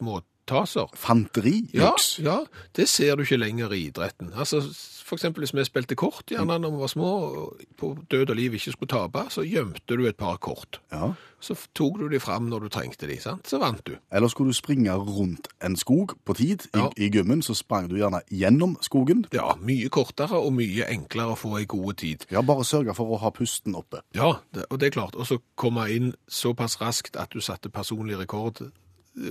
småtaser, 0.49 0.89
Fanteri, 0.97 1.69
ja, 1.75 1.93
ja, 2.19 2.39
det 2.77 2.89
ser 2.89 3.17
du 3.17 3.23
ikke 3.23 3.37
lenger 3.39 3.73
i 3.73 3.87
idretten. 3.89 4.33
Altså, 4.35 4.61
for 5.05 5.17
eksempel 5.17 5.41
hvis 5.45 5.55
vi 5.57 5.65
spilte 5.65 5.95
kort, 5.97 6.25
gjerne 6.29 6.59
når 6.61 6.71
vi 6.75 6.81
var 6.83 6.87
små, 6.93 7.11
og 7.37 7.61
på 7.79 7.97
død 8.11 8.31
og 8.31 8.37
liv 8.37 8.55
ikke 8.55 8.73
skulle 8.73 8.89
tape, 8.93 9.27
så 9.33 9.43
gjemte 9.45 9.97
du 9.97 10.07
et 10.07 10.17
par 10.17 10.37
kort. 10.37 10.81
Ja. 10.93 11.13
Så 11.41 11.55
tok 11.75 11.99
du 12.01 12.09
de 12.11 12.19
fram 12.21 12.49
når 12.51 12.65
du 12.67 12.69
trengte 12.69 13.07
de, 13.07 13.17
sant? 13.23 13.47
Så 13.49 13.59
vant 13.63 13.81
du. 13.87 13.95
Eller 14.13 14.29
skulle 14.29 14.51
du 14.51 14.57
springe 14.59 14.93
rundt 14.93 15.49
en 15.65 15.77
skog 15.77 16.17
på 16.27 16.35
tid 16.35 16.67
i, 16.75 16.79
Ja. 16.79 16.89
i 16.97 17.09
gymmen, 17.11 17.43
så 17.43 17.55
sprang 17.55 17.89
du 17.89 17.97
gjerne 17.97 18.21
gjennom 18.31 18.77
skogen. 18.83 19.25
Ja, 19.33 19.55
mye 19.61 19.89
kortere 19.89 20.37
og 20.41 20.53
mye 20.53 20.85
enklere 20.91 21.33
å 21.33 21.39
få 21.39 21.57
ei 21.59 21.65
god 21.65 21.95
tid. 22.03 22.27
Ja, 22.31 22.43
bare 22.43 22.65
sørge 22.65 22.95
for 22.95 23.07
å 23.15 23.21
ha 23.21 23.31
pusten 23.31 23.75
oppe. 23.79 24.01
Ja, 24.15 24.33
det, 24.55 24.65
og 24.71 24.81
det 24.81 24.87
er 24.87 24.97
klart. 25.01 25.15
Og 25.15 25.27
så 25.27 25.39
komme 25.57 25.87
inn 25.95 26.15
såpass 26.29 26.81
raskt 26.81 27.17
at 27.17 27.31
du 27.33 27.41
satte 27.41 27.71
personlig 27.71 28.19
rekord, 28.19 28.71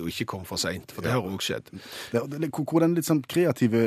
og 0.02 0.08
ikke 0.12 0.26
kom 0.34 0.44
for 0.48 0.58
seint, 0.62 0.92
for 0.92 1.02
det 1.06 1.12
har 1.14 1.22
òg 1.26 1.42
skjedd. 1.44 1.70
Hvor 2.14 2.80
den 2.84 2.96
litt 2.98 3.08
sånn 3.08 3.22
kreative 3.28 3.82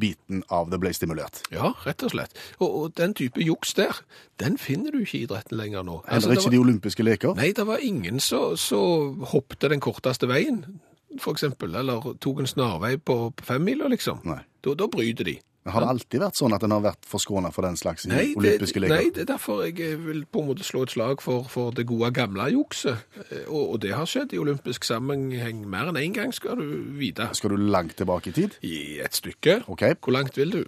biten 0.00 0.42
av 0.52 0.70
det 0.72 0.80
ble 0.82 0.92
stimulert. 0.96 1.42
Ja, 1.54 1.72
rett 1.86 2.02
og 2.06 2.12
slett. 2.14 2.36
Og, 2.58 2.68
og 2.70 2.94
den 3.00 3.14
type 3.18 3.40
juks 3.44 3.74
der, 3.78 3.96
den 4.42 4.58
finner 4.60 4.92
du 4.94 5.00
ikke 5.02 5.18
i 5.20 5.24
idretten 5.26 5.58
lenger 5.60 5.82
nå. 5.86 6.00
Heller 6.06 6.14
Altså, 6.20 6.30
ikke 6.36 6.44
var- 6.50 6.56
de 6.56 6.62
olympiske 6.64 7.06
leker. 7.06 7.34
Nei, 7.36 7.52
det 7.56 7.66
var 7.66 7.78
ingen 7.82 8.20
som 8.20 9.24
hoppet 9.32 9.68
den 9.70 9.80
korteste 9.80 10.28
veien, 10.30 10.64
eksempel, 11.10 11.74
eller 11.74 12.14
tok 12.22 12.38
en 12.40 12.46
snarvei 12.46 12.96
på 12.96 13.32
på 13.34 13.44
femmila, 13.44 13.88
liksom. 13.90 14.20
Da, 14.62 14.74
da 14.74 14.86
bryter 14.86 15.24
de. 15.24 15.38
Men 15.64 15.72
Har 15.74 15.80
det 15.84 15.88
alltid 15.92 16.20
vært 16.22 16.38
sånn 16.40 16.54
at 16.56 16.62
en 16.64 16.72
har 16.72 16.80
vært 16.80 17.04
forskånet 17.04 17.52
for 17.52 17.66
den 17.66 17.76
slags 17.76 18.06
Nei 18.08 18.30
det, 18.30 18.36
olympiske 18.40 18.80
leker? 18.80 18.94
nei, 18.96 19.10
det 19.12 19.20
er 19.26 19.28
derfor 19.34 19.60
jeg 19.66 19.98
vil 20.00 20.22
på 20.24 20.40
en 20.40 20.46
måte 20.48 20.64
slå 20.64 20.86
et 20.86 20.94
slag 20.94 21.20
for, 21.20 21.44
for 21.52 21.70
det 21.76 21.84
gode 21.86 22.08
gamle 22.16 22.46
jukset. 22.54 22.96
Eh, 23.30 23.44
Og, 23.48 23.74
og 23.74 23.80
det 23.82 23.92
har 23.92 24.08
skjedd 24.08 24.32
i 24.32 24.38
olympisk 24.40 24.84
sammenheng 24.88 25.66
mer 25.68 25.90
enn 25.92 26.00
én 26.00 26.14
gang, 26.16 26.32
skal 26.32 26.56
du 26.56 26.64
vite. 26.96 27.28
Skal 27.36 27.50
du 27.52 27.56
langt 27.60 27.96
tilbake 28.00 28.32
i 28.32 28.32
tid? 28.32 28.56
I 28.64 29.00
et 29.04 29.12
stykke. 29.20 29.60
Ok. 29.68 29.84
Hvor 30.00 30.16
langt 30.16 30.36
vil 30.40 30.50
du? 30.50 30.64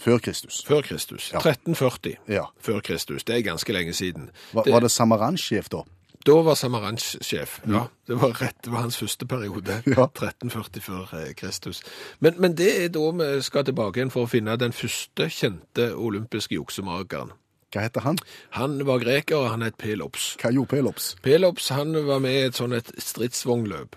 Før 0.00 0.18
Kristus. 0.20 0.62
Før 0.68 0.80
Kristus. 0.84 1.30
Ja. 1.32 1.38
1340 1.40 2.16
Ja. 2.28 2.46
før 2.60 2.80
Kristus. 2.84 3.24
Det 3.24 3.36
er 3.36 3.42
ganske 3.42 3.72
lenge 3.72 3.92
siden. 3.96 4.30
Var, 4.52 4.64
var 4.70 4.80
det 4.80 4.90
Samaran-sjef 4.90 5.68
da? 5.72 5.84
Da 6.26 6.34
var 6.42 6.56
Samaranch 6.58 7.12
sjef. 7.22 7.60
Ja, 7.70 7.84
det 8.08 8.16
var 8.18 8.32
rett, 8.40 8.56
det 8.64 8.72
var 8.72 8.82
hans 8.82 8.96
første 8.98 9.26
periode. 9.30 9.80
Ja. 9.86 10.08
1340 10.10 10.82
før 10.82 11.12
eh, 11.20 11.32
Kristus. 11.38 11.82
Men, 12.18 12.34
men 12.42 12.56
det 12.58 12.70
er 12.84 12.88
da 12.94 13.04
vi 13.20 13.28
skal 13.46 13.64
tilbake 13.68 14.00
igjen 14.00 14.10
for 14.10 14.26
å 14.26 14.30
finne 14.30 14.56
den 14.58 14.74
første 14.74 15.28
kjente 15.30 15.92
olympiske 15.94 16.58
juksemakeren. 16.58 17.30
Hva 17.74 17.82
heter 17.84 18.02
han? 18.06 18.18
Han 18.56 18.78
var 18.88 18.98
greker, 19.02 19.36
og 19.38 19.50
han 19.52 19.62
het 19.66 19.76
Pelops. 19.78 20.32
Hva 20.40 20.50
gjorde 20.54 20.70
Pelops? 20.74 21.12
Pelops 21.22 21.70
han 21.74 21.94
var 22.06 22.20
med 22.24 22.36
i 22.40 22.44
et 22.48 22.58
sånn 22.58 22.74
et 22.74 22.90
stridsvognløp. 23.02 23.96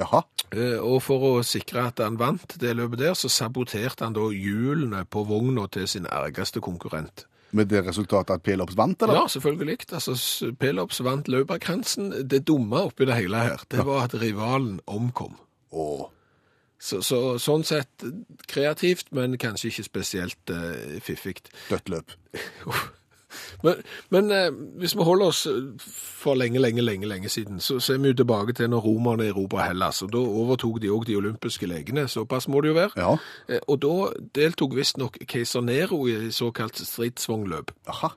Jaha. 0.00 0.22
Eh, 0.56 0.78
Og 0.80 1.02
for 1.04 1.24
å 1.28 1.32
sikre 1.46 1.86
at 1.90 2.00
han 2.04 2.16
vant 2.20 2.56
det 2.60 2.72
løpet 2.76 3.02
der, 3.06 3.14
så 3.14 3.28
saboterte 3.32 4.04
han 4.08 4.16
da 4.16 4.28
hjulene 4.32 5.04
på 5.08 5.24
vogna 5.28 5.66
til 5.72 5.86
sin 5.88 6.08
ergeste 6.08 6.60
konkurrent. 6.64 7.26
Med 7.56 7.70
det 7.70 7.82
resultatet 7.86 8.36
at 8.38 8.44
Pelops 8.46 8.76
vant, 8.78 9.02
eller? 9.02 9.22
Ja, 9.22 9.26
selvfølgelig. 9.32 9.78
Altså, 9.92 10.52
Pelops 10.60 11.00
vant 11.04 11.28
løperkransen. 11.28 12.12
Det 12.30 12.44
dumme 12.46 12.86
oppi 12.90 13.08
det 13.08 13.18
hele 13.18 13.42
her, 13.42 13.64
det 13.70 13.84
var 13.86 14.06
at 14.06 14.14
rivalen 14.20 14.78
omkom. 14.86 15.34
Åh. 15.72 16.06
Så, 16.80 17.02
så 17.04 17.36
sånn 17.36 17.66
sett 17.66 18.06
kreativt, 18.48 19.10
men 19.12 19.36
kanskje 19.40 19.68
ikke 19.68 19.84
spesielt 19.84 20.54
uh, 20.54 20.96
fiffig. 21.04 21.42
Dødt 21.68 21.92
løp. 21.92 22.16
Men, 23.62 23.82
men 24.10 24.30
eh, 24.30 24.50
hvis 24.80 24.94
vi 24.96 25.02
holder 25.06 25.26
oss 25.26 25.46
eh, 25.46 25.86
for 26.20 26.34
lenge, 26.38 26.58
lenge, 26.60 26.82
lenge 26.82 27.06
lenge 27.10 27.28
siden, 27.32 27.60
så, 27.60 27.78
så 27.80 27.94
er 27.94 27.98
vi 28.04 28.12
jo 28.12 28.18
tilbake 28.22 28.52
til 28.58 28.70
når 28.72 28.84
romerne 28.86 29.28
erobra 29.30 29.68
Hellas. 29.68 30.02
og 30.02 30.12
Da 30.12 30.18
overtok 30.18 30.80
de 30.82 30.90
òg 30.90 31.06
de 31.06 31.16
olympiske 31.20 31.66
legene. 31.70 32.08
Såpass 32.08 32.48
må 32.48 32.60
det 32.64 32.72
jo 32.74 32.78
være. 32.80 32.96
Ja. 32.96 33.14
Eh, 33.48 33.60
Og 33.68 33.80
da 33.82 33.94
deltok 34.34 34.74
visstnok 34.76 35.18
keiser 35.28 35.60
Nero 35.64 36.02
i 36.08 36.30
såkalt 36.34 36.80
stridsvognløp. 36.80 37.70
Aha. 37.88 38.12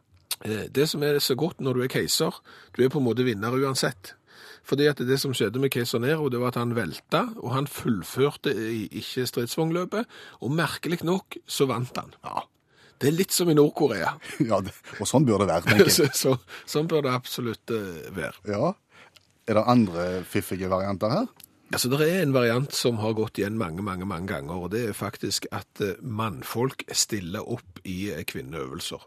Eh, 0.46 0.66
Det 0.74 0.90
som 0.90 1.04
er 1.04 1.20
så 1.20 1.36
godt 1.36 1.62
når 1.62 1.74
du 1.74 1.82
er 1.86 1.88
keiser, 1.94 2.42
du 2.78 2.84
er 2.84 2.90
på 2.90 3.00
en 3.00 3.06
måte 3.08 3.24
vinner 3.26 3.52
uansett. 3.54 4.16
Fordi 4.64 4.86
at 4.88 4.98
det 5.04 5.18
som 5.20 5.34
skjedde 5.36 5.60
med 5.60 5.72
keiser 5.76 6.00
Nero, 6.00 6.30
det 6.32 6.40
var 6.40 6.54
at 6.54 6.56
han 6.62 6.72
velta, 6.76 7.26
og 7.44 7.52
han 7.52 7.68
fullførte 7.68 8.54
ikke 8.96 9.26
stridsvognløpet, 9.28 10.06
og 10.40 10.52
merkelig 10.56 11.02
nok 11.04 11.36
så 11.48 11.68
vant 11.68 11.92
han. 12.00 12.14
Ja. 12.24 12.46
Det 13.04 13.10
er 13.12 13.18
litt 13.18 13.36
som 13.36 13.50
i 13.52 13.56
Nord-Korea. 13.58 14.14
ja 14.50 14.62
det, 14.64 14.72
og 14.96 15.10
sånn 15.10 15.26
bør 15.28 15.44
det 15.44 15.50
være, 15.52 15.68
tenker 15.68 15.90
jeg. 15.90 15.96
så, 16.00 16.10
så, 16.16 16.60
sånn 16.76 16.88
bør 16.92 17.04
det 17.04 17.16
absolutt 17.18 17.74
eh, 17.76 18.06
være. 18.16 18.38
Ja. 18.48 18.72
Er 19.44 19.60
det 19.60 19.64
andre 19.68 20.06
fiffige 20.24 20.70
varianter 20.72 21.12
her? 21.12 21.32
Altså, 21.74 21.90
Det 21.92 22.06
er 22.06 22.22
en 22.22 22.36
variant 22.36 22.76
som 22.76 23.02
har 23.02 23.16
gått 23.18 23.42
igjen 23.42 23.58
mange 23.60 23.84
mange, 23.84 24.06
mange 24.08 24.30
ganger, 24.30 24.56
og 24.56 24.72
det 24.72 24.86
er 24.88 24.96
faktisk 24.96 25.50
at 25.52 25.84
eh, 25.84 26.00
mannfolk 26.00 26.86
stiller 26.96 27.44
opp 27.44 27.84
i 27.84 28.14
eh, 28.14 28.24
kvinneøvelser. 28.30 29.04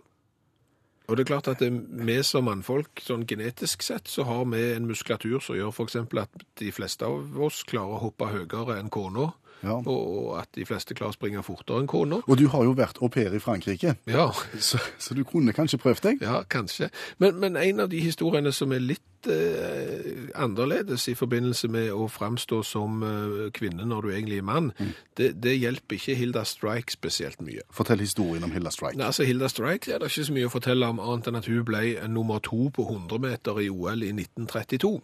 Og 1.07 1.15
det 1.15 1.23
er 1.23 1.31
klart 1.31 1.49
at 1.49 1.61
vi 1.62 2.17
som 2.26 2.49
mannfolk, 2.50 2.99
sånn 3.00 3.25
genetisk 3.31 3.85
sett, 3.87 4.11
så 4.11 4.26
har 4.26 4.43
vi 4.50 4.62
en 4.75 4.88
muskulatur 4.91 5.38
som 5.38 5.55
gjør 5.55 5.71
f.eks. 5.71 6.00
at 6.19 6.47
de 6.59 6.73
fleste 6.75 7.07
av 7.07 7.38
oss 7.47 7.62
klarer 7.69 7.95
å 7.95 8.03
hoppe 8.09 8.29
høyere 8.33 8.81
enn 8.81 8.91
kona, 8.91 9.31
Ja. 9.63 9.79
og, 9.81 10.37
at 10.41 10.51
de 10.55 10.67
fleste 10.69 10.95
klarer 10.95 11.15
å 11.15 11.17
springe 11.17 11.43
fortere 11.47 11.81
enn 11.83 11.91
kona. 11.91 12.21
Og 12.27 12.39
du 12.39 12.47
har 12.53 12.65
jo 12.67 12.75
vært 12.77 13.01
au 13.03 13.09
pair 13.13 13.35
i 13.35 13.41
Frankrike, 13.43 13.97
Ja, 14.11 14.29
så, 14.69 14.81
så 14.99 15.17
du 15.17 15.25
kunne 15.25 15.55
kanskje 15.57 15.81
prøvd 15.83 16.03
deg? 16.11 16.25
Ja, 16.25 16.43
kanskje. 16.49 16.91
Men, 17.19 17.41
men 17.41 17.57
en 17.57 17.81
av 17.87 17.91
de 17.93 18.01
historiene 18.05 18.53
som 18.53 18.73
er 18.77 18.85
litt 18.85 19.29
eh, 19.33 20.29
annerledes 20.39 21.09
i 21.09 21.17
forbindelse 21.19 21.71
med 21.73 21.91
å 21.95 22.07
framstå 22.13 22.61
som 22.67 23.03
eh, 23.07 23.37
kvinne 23.57 23.87
når 23.89 24.07
du 24.07 24.13
egentlig 24.13 24.41
er 24.43 24.47
mann, 24.47 24.73
det, 25.19 25.33
det 25.43 25.57
hjelper 25.57 25.99
ikke 25.99 26.19
Hilda 26.21 26.45
Strike 26.47 26.93
spesielt 26.95 27.41
mye. 27.45 27.65
Fortell 27.75 28.03
historien 28.05 28.45
om 28.47 28.53
Hilda 28.55 28.73
Strike. 28.75 28.99
Nei, 29.01 29.09
altså 29.09 29.27
Hilda 29.27 29.49
Strike 29.53 29.93
er 29.95 30.03
det 30.03 30.13
ikke 30.13 30.29
så 30.29 30.37
mye 30.37 30.51
å 30.51 30.53
fortelle 30.53 30.93
om 30.93 31.01
annet 31.03 31.31
enn 31.33 31.41
at 31.41 31.51
hun 31.51 31.65
ble 31.67 31.85
nummer 32.13 32.43
to 32.45 32.69
på 32.77 32.87
100 32.91 33.23
meter 33.25 33.63
i 33.65 33.71
OL 33.73 34.05
i 34.05 34.13
1932. 34.15 34.95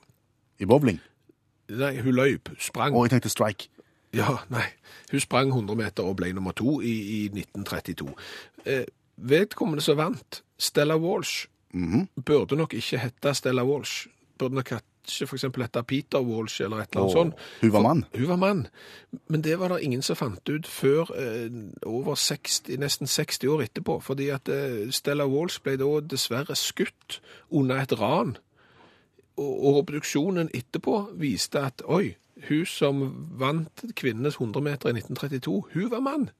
I 0.62 0.68
bowling. 0.68 1.00
Nei, 1.72 1.94
hun 2.04 2.14
løp, 2.14 2.52
sprang. 2.60 2.92
Og 2.94 3.06
jeg 3.06 3.16
tenkte 3.16 3.32
Strike. 3.32 3.71
Ja, 4.14 4.38
nei. 4.52 4.66
Hun 5.10 5.20
sprang 5.20 5.48
100 5.52 5.76
meter 5.78 6.04
og 6.04 6.16
ble 6.20 6.32
nummer 6.36 6.52
to 6.56 6.80
i, 6.84 6.92
i 6.92 7.20
1932. 7.32 8.08
Eh, 8.66 8.84
vedkommende 9.16 9.84
som 9.84 9.96
vant, 10.00 10.42
Stella 10.58 10.96
Walsh, 11.00 11.46
burde 12.24 12.56
nok 12.56 12.74
ikke 12.76 12.98
hette 13.00 13.32
Stella 13.34 13.64
Walsh. 13.64 14.06
Burde 14.38 14.54
nok 14.58 14.68
kanskje 14.68 15.26
for 15.26 15.36
eksempel 15.38 15.64
Peter 15.88 16.20
Walsh 16.20 16.60
eller 16.62 16.82
et 16.82 16.88
eller 16.92 17.02
annet 17.02 17.12
sånt. 17.16 17.34
hun 17.62 17.72
var 17.72 17.80
For- 17.80 17.88
mann. 17.88 18.04
Hun 18.14 18.28
var 18.28 18.36
mann. 18.36 18.66
Men 19.28 19.40
det 19.42 19.58
var 19.58 19.68
det 19.68 19.82
ingen 19.82 20.02
som 20.02 20.16
fant 20.16 20.48
ut 20.48 20.66
før 20.66 21.10
eh, 21.16 21.50
over 21.86 22.14
60, 22.14 22.76
nesten 22.78 23.06
60 23.06 23.48
år 23.48 23.62
etterpå. 23.64 24.00
Fordi 24.02 24.28
at 24.28 24.48
eh, 24.48 24.90
Stella 24.90 25.24
Walsh 25.26 25.60
ble 25.62 25.76
da 25.80 26.00
dessverre 26.00 26.54
skutt 26.56 27.20
under 27.50 27.80
et 27.82 27.92
ran. 28.00 28.36
Og, 29.36 29.64
og 29.64 29.76
obduksjonen 29.82 30.50
etterpå 30.54 31.08
viste 31.16 31.58
at 31.64 31.82
oi, 31.88 32.14
hun 32.48 32.66
som 32.66 33.02
vant 33.38 33.84
kvinnenes 33.98 34.38
100 34.40 34.60
meter 34.62 34.88
i 34.92 34.98
1932, 35.00 35.60
hun 35.74 35.90
var 35.90 36.00
mann. 36.00 36.30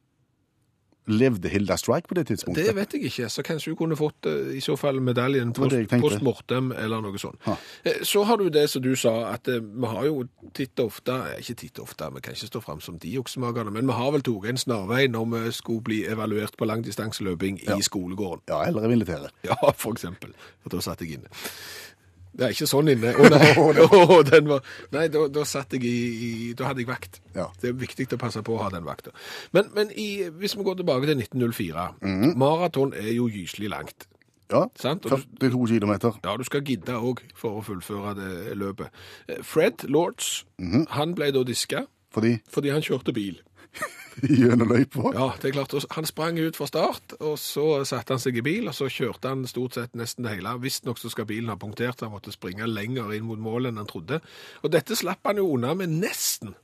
Levde 1.11 1.49
Hilda 1.51 1.75
Strike 1.77 2.07
på 2.07 2.15
det 2.15 2.29
tidspunktet? 2.29 2.63
Det 2.69 2.75
vet 2.77 2.93
jeg 2.95 3.09
ikke, 3.09 3.27
så 3.29 3.43
kanskje 3.43 3.73
hun 3.73 3.77
kunne 3.81 3.97
fått 3.99 4.27
eh, 4.31 4.53
i 4.55 4.61
så 4.63 4.77
fall 4.79 5.01
medaljen 5.03 5.51
post, 5.53 5.75
post 5.99 6.23
mortem 6.23 6.69
eller 6.79 7.03
noe 7.03 7.19
sånt. 7.19 7.41
Ha. 7.49 7.57
Eh, 7.83 8.05
Så 8.07 8.23
har 8.29 8.39
du 8.39 8.47
det 8.55 8.69
som 8.71 8.85
du 8.85 8.93
sa, 8.95 9.33
at 9.33 9.51
eh, 9.51 9.59
vi 9.59 9.91
har 9.91 10.07
jo 10.07 10.21
titt 10.55 10.79
og 10.79 10.93
ofte, 10.93 11.17
ikke 11.43 11.57
titt 11.65 11.81
og 11.83 11.89
ofte, 11.89 12.07
vi 12.15 12.23
kan 12.23 12.39
ikke 12.39 12.51
stå 12.53 12.63
frem 12.63 12.79
som 12.87 13.01
de 13.03 13.17
oksemakerne, 13.19 13.75
men 13.75 13.91
vi 13.91 13.99
har 13.99 14.15
vel 14.15 14.23
tatt 14.23 14.47
en 14.53 14.63
snarvei 14.63 15.09
når 15.11 15.27
vi 15.35 15.43
skulle 15.59 15.83
bli 15.91 16.01
evaluert 16.07 16.55
på 16.57 16.71
langdistanseløping 16.71 17.59
Ja. 17.67 17.75
i 17.75 17.83
skolegården. 17.83 18.47
Ja, 18.55 18.63
eller 18.71 18.87
militæret. 18.87 19.35
Ja, 19.43 19.59
for 19.75 19.99
eksempel. 19.99 20.31
For 20.63 20.71
da 20.71 20.79
satt 20.87 21.03
jeg 21.03 21.19
inne. 21.19 21.35
Det 22.35 22.47
er 22.47 22.55
ikke 22.55 22.67
sånn 22.71 22.89
inne. 22.89 23.11
Å 23.13 23.29
nei, 23.29 23.49
oh, 23.61 24.23
den 24.25 24.47
var, 24.49 24.63
nei 24.95 25.07
da, 25.13 25.27
da 25.29 25.43
satt 25.45 25.75
jeg 25.77 25.85
i, 25.85 26.53
Da 26.57 26.71
hadde 26.71 26.81
jeg 26.81 26.89
vakt. 26.89 27.21
Ja. 27.37 27.51
Det 27.61 27.69
er 27.71 27.77
viktig 27.77 28.07
å 28.17 28.19
passe 28.23 28.41
på 28.47 28.55
å 28.57 28.63
ha 28.63 28.71
den 28.73 28.87
vakta. 28.89 29.13
Men, 29.53 29.69
men 29.77 29.91
i, 29.93 30.31
hvis 30.41 30.57
vi 30.57 30.65
går 30.65 30.81
tilbake 30.81 31.07
til 31.11 31.21
1904 31.21 31.89
Mm. 32.03 32.33
Maraton 32.41 32.95
er 32.97 33.13
jo 33.13 33.29
gyselig 33.29 33.69
langt. 33.73 34.07
Ja, 34.53 34.67
Sant, 34.77 35.07
42 35.09 35.67
kilometer. 35.71 36.17
Ja, 36.25 36.35
du 36.37 36.45
skal 36.45 36.61
gidde 36.67 36.97
òg 36.99 37.23
for 37.39 37.61
å 37.61 37.65
fullføre 37.65 38.13
det 38.19 38.57
løpet. 38.61 38.91
Eh, 39.29 39.41
Fred 39.43 39.85
Lords, 39.89 40.45
Mhm. 40.61 40.87
han 40.93 41.15
ble 41.15 41.31
da 41.33 41.43
diska 41.45 41.87
Fordi 42.13 42.35
fordi 42.53 42.69
han 42.73 42.83
kjørte 42.85 43.15
bil. 43.17 43.39
gjennom 44.41 44.69
løypa. 44.69 45.13
Ja, 45.17 45.29
det 45.41 45.51
er 45.51 45.57
klart. 45.57 45.75
Han 45.97 46.07
sprang 46.07 46.39
ut 46.39 46.57
fra 46.57 46.67
start, 46.69 47.15
og 47.21 47.39
så 47.41 47.85
satte 47.89 48.15
han 48.15 48.23
seg 48.23 48.39
i 48.39 48.45
bil, 48.45 48.69
og 48.69 48.77
så 48.77 48.89
kjørte 48.93 49.33
han 49.33 49.47
stort 49.49 49.79
sett 49.79 49.97
nesten 49.99 50.27
det 50.27 50.37
hele. 50.37 50.57
Visstnok 50.63 51.01
så 51.01 51.11
skal 51.13 51.29
bilen 51.29 51.53
ha 51.53 51.59
punktert, 51.61 52.05
han 52.05 52.13
måtte 52.13 52.35
springe 52.35 52.69
lenger 52.69 53.15
inn 53.17 53.27
mot 53.29 53.41
målet 53.41 53.73
enn 53.73 53.81
han 53.83 53.91
trodde. 53.91 54.21
Og 54.63 54.75
dette 54.75 54.99
slapp 54.99 55.25
han 55.29 55.41
jo 55.41 55.49
unna 55.57 55.75
med 55.79 55.97
nesten. 56.03 56.55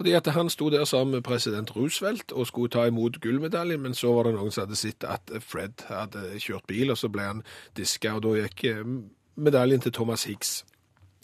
Fordi 0.00 0.14
at 0.14 0.26
han 0.32 0.48
sto 0.50 0.70
der 0.70 0.84
sammen 0.86 1.18
med 1.18 1.24
president 1.26 1.74
Roosevelt 1.76 2.32
og 2.32 2.46
skulle 2.46 2.70
ta 2.70 2.86
imot 2.86 3.18
gullmedaljen, 3.20 3.82
men 3.82 3.94
så 3.94 4.14
var 4.14 4.28
det 4.28 4.36
noen 4.38 4.54
som 4.54 4.64
hadde 4.64 4.78
sett 4.78 5.04
at 5.04 5.32
Fred 5.42 5.82
hadde 5.90 6.38
kjørt 6.38 6.68
bil, 6.70 6.94
og 6.94 6.98
så 6.98 7.10
ble 7.10 7.26
han 7.26 7.42
diska, 7.76 8.14
og 8.16 8.22
da 8.24 8.36
gikk 8.38 8.64
eh, 8.70 8.84
medaljen 9.34 9.82
til 9.82 9.92
Thomas 9.92 10.24
Higgs. 10.30 10.60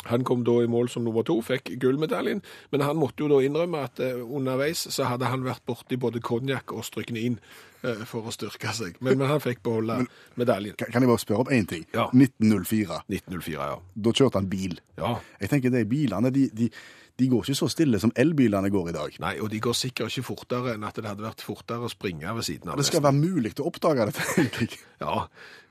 Han 0.04 0.24
kom 0.24 0.44
da 0.44 0.60
i 0.62 0.68
mål 0.70 0.88
som 0.92 1.04
nummer 1.04 1.24
to, 1.26 1.40
fikk 1.42 1.72
gullmedaljen, 1.82 2.42
men 2.70 2.84
han 2.84 2.98
måtte 3.00 3.24
jo 3.24 3.30
da 3.32 3.40
innrømme 3.42 3.80
at 3.88 4.00
eh, 4.04 4.20
underveis 4.22 4.84
så 4.92 5.08
hadde 5.10 5.30
han 5.32 5.42
vært 5.46 5.64
borti 5.66 5.98
både 5.98 6.20
konjakk 6.22 6.74
og 6.76 6.84
stryknin 6.86 7.38
eh, 7.82 8.04
for 8.06 8.28
å 8.28 8.34
styrke 8.34 8.74
seg. 8.76 9.00
Men, 9.00 9.18
men 9.18 9.32
han 9.32 9.42
fikk 9.42 9.64
beholde 9.66 10.04
medaljen. 10.38 10.76
Kan 10.78 10.92
kan 10.94 11.02
jeg 11.02 11.10
bare 11.10 11.24
spørre 11.24 11.46
om 11.46 11.50
én 11.56 11.66
ting? 11.66 11.88
Ja. 11.96 12.06
1904. 12.12 13.00
1904, 13.08 13.70
ja. 13.72 13.80
Da 14.06 14.14
kjørte 14.20 14.42
han 14.42 14.52
bil. 14.52 14.78
Ja, 15.00 15.16
Jeg 15.40 15.50
tenker 15.52 15.74
de 15.74 15.82
bilene 15.88 16.30
de, 16.30 16.46
de, 16.54 16.70
de 17.16 17.26
går 17.32 17.46
ikke 17.46 17.54
så 17.56 17.66
stille 17.72 17.96
som 18.02 18.10
elbilene 18.20 18.68
går 18.72 18.90
i 18.90 18.92
dag. 18.92 19.14
Nei, 19.24 19.34
og 19.40 19.48
de 19.52 19.60
går 19.64 19.72
sikkert 19.76 20.12
ikke 20.12 20.26
fortere 20.26 20.74
enn 20.74 20.82
at 20.84 20.98
det 21.00 21.06
hadde 21.08 21.24
vært 21.24 21.40
fortere 21.44 21.86
å 21.86 21.92
springe 21.92 22.34
ved 22.36 22.44
siden 22.44 22.68
av. 22.68 22.76
Det 22.76 22.84
skal 22.90 23.00
være 23.06 23.16
mulig 23.16 23.54
å 23.56 23.70
oppdage 23.70 24.04
dette, 24.10 24.26
tenker 24.36 24.66
jeg. 24.66 24.80
Ja, 25.00 25.22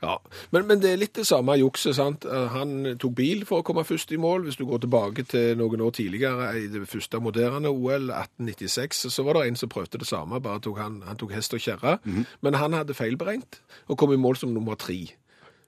ja. 0.01 0.15
Men, 0.53 0.65
men 0.69 0.81
det 0.81 0.91
er 0.93 0.99
litt 1.01 1.13
det 1.17 1.25
samme 1.29 1.53
jukset, 1.57 1.95
sant? 1.97 2.25
Eh, 2.25 2.47
Han 2.55 2.97
tok 3.01 3.13
bil 3.17 3.45
for 3.45 3.61
å 3.61 3.65
komme 3.65 3.85
først 3.85 4.11
i 4.13 4.19
mål. 4.21 4.47
Hvis 4.49 4.57
du 4.57 4.65
går 4.69 4.81
tilbake 4.85 5.25
til 5.29 5.53
noen 5.61 5.81
år 5.85 5.93
tidligere, 5.97 6.49
i 6.61 6.67
det 6.73 6.81
første 6.89 7.21
moderne 7.21 7.69
OL, 7.69 8.09
1896, 8.13 9.05
så 9.13 9.25
var 9.25 9.37
det 9.39 9.45
en 9.51 9.59
som 9.61 9.69
prøvde 9.71 10.01
det 10.01 10.09
samme, 10.09 10.41
bare 10.41 10.61
tok 10.65 10.81
han, 10.81 10.99
han 11.05 11.17
tok 11.21 11.33
hest 11.37 11.53
og 11.57 11.61
kjerre. 11.61 11.97
Men 12.45 12.57
han 12.61 12.73
hadde 12.77 12.97
feilberegnet, 12.97 13.61
og 13.89 13.97
kom 14.01 14.13
i 14.13 14.19
mål 14.21 14.41
som 14.41 14.53
nummer 14.53 14.77
tre. 14.81 14.97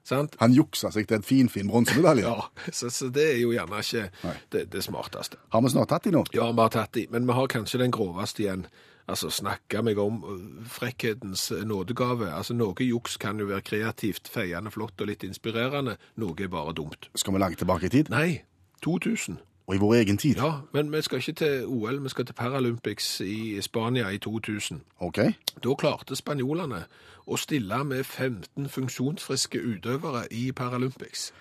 Sant? 0.08 0.36
Han 0.40 0.54
juksa 0.56 0.90
seg 0.94 1.08
til 1.08 1.18
en 1.18 1.26
finfin 1.26 1.68
bronsemedalje. 1.68 2.24
Ja, 2.28 2.72
så, 2.72 2.88
så 2.92 3.08
det 3.12 3.24
er 3.34 3.40
jo 3.42 3.52
gjerne 3.52 3.80
ikke 3.82 4.32
det, 4.52 4.62
det 4.72 4.82
smarteste. 4.84 5.38
Har 5.52 5.62
vi 5.64 5.72
snart 5.72 5.90
tatt 5.92 6.06
de 6.08 6.12
nå? 6.14 6.24
Ja, 6.34 6.48
vi 6.52 6.64
har 6.64 6.72
tatt 6.72 6.94
de, 6.96 7.04
men 7.12 7.28
vi 7.28 7.36
har 7.36 7.50
kanskje 7.52 7.80
den 7.82 7.92
groveste 7.94 8.44
igjen. 8.44 8.66
Altså, 9.08 9.30
snakke 9.32 9.80
meg 9.84 9.96
om 10.00 10.18
øh, 10.28 10.40
frekkhetens 10.68 11.46
øh, 11.56 11.64
nådegave. 11.68 12.28
Altså, 12.28 12.56
noe 12.56 12.84
juks 12.84 13.16
kan 13.20 13.40
jo 13.40 13.48
være 13.48 13.64
kreativt, 13.64 14.28
feiende 14.28 14.72
flott 14.72 15.00
og 15.00 15.08
litt 15.08 15.24
inspirerende. 15.24 15.96
Noe 16.20 16.36
er 16.44 16.52
bare 16.52 16.76
dumt. 16.76 17.08
Skal 17.16 17.36
vi 17.36 17.40
langt 17.40 17.62
tilbake 17.62 17.88
i 17.88 17.94
tid? 17.96 18.12
Nei, 18.12 18.42
2000. 18.84 19.40
Og 19.68 19.74
i 19.74 19.78
vår 19.78 19.94
egen 19.94 20.16
tid? 20.18 20.36
Ja, 20.36 20.52
men 20.72 20.92
vi 20.92 21.02
skal 21.02 21.18
ikke 21.18 21.32
til 21.32 21.66
OL, 21.66 22.02
vi 22.02 22.08
skal 22.08 22.26
til 22.26 22.32
Paralympics 22.32 23.20
i 23.20 23.60
Spania 23.60 24.08
i 24.08 24.18
2000. 24.18 24.80
OK. 24.98 25.18
Da 25.64 25.74
klarte 25.74 26.16
spanjolene 26.16 26.86
å 27.28 27.36
stille 27.36 27.82
med 27.84 28.04
15 28.04 28.68
funksjonsfriske 28.68 29.60
utøvere 29.60 30.24
i 30.32 30.52
Paralympics. 30.56 31.32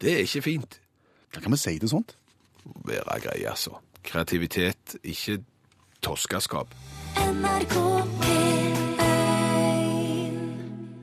Det 0.00 0.12
er 0.12 0.22
ikke 0.28 0.42
fint. 0.42 0.78
Hva 1.34 1.42
kan 1.42 1.52
vi 1.52 1.58
si 1.58 1.78
til 1.78 1.90
sånt? 1.90 2.14
Være 2.86 3.18
greie, 3.20 3.50
altså. 3.50 3.80
Kreativitet, 4.06 4.96
ikke 5.02 5.40
toskaskap. 6.02 6.74
NRK 7.18 7.74
P1 8.22 8.71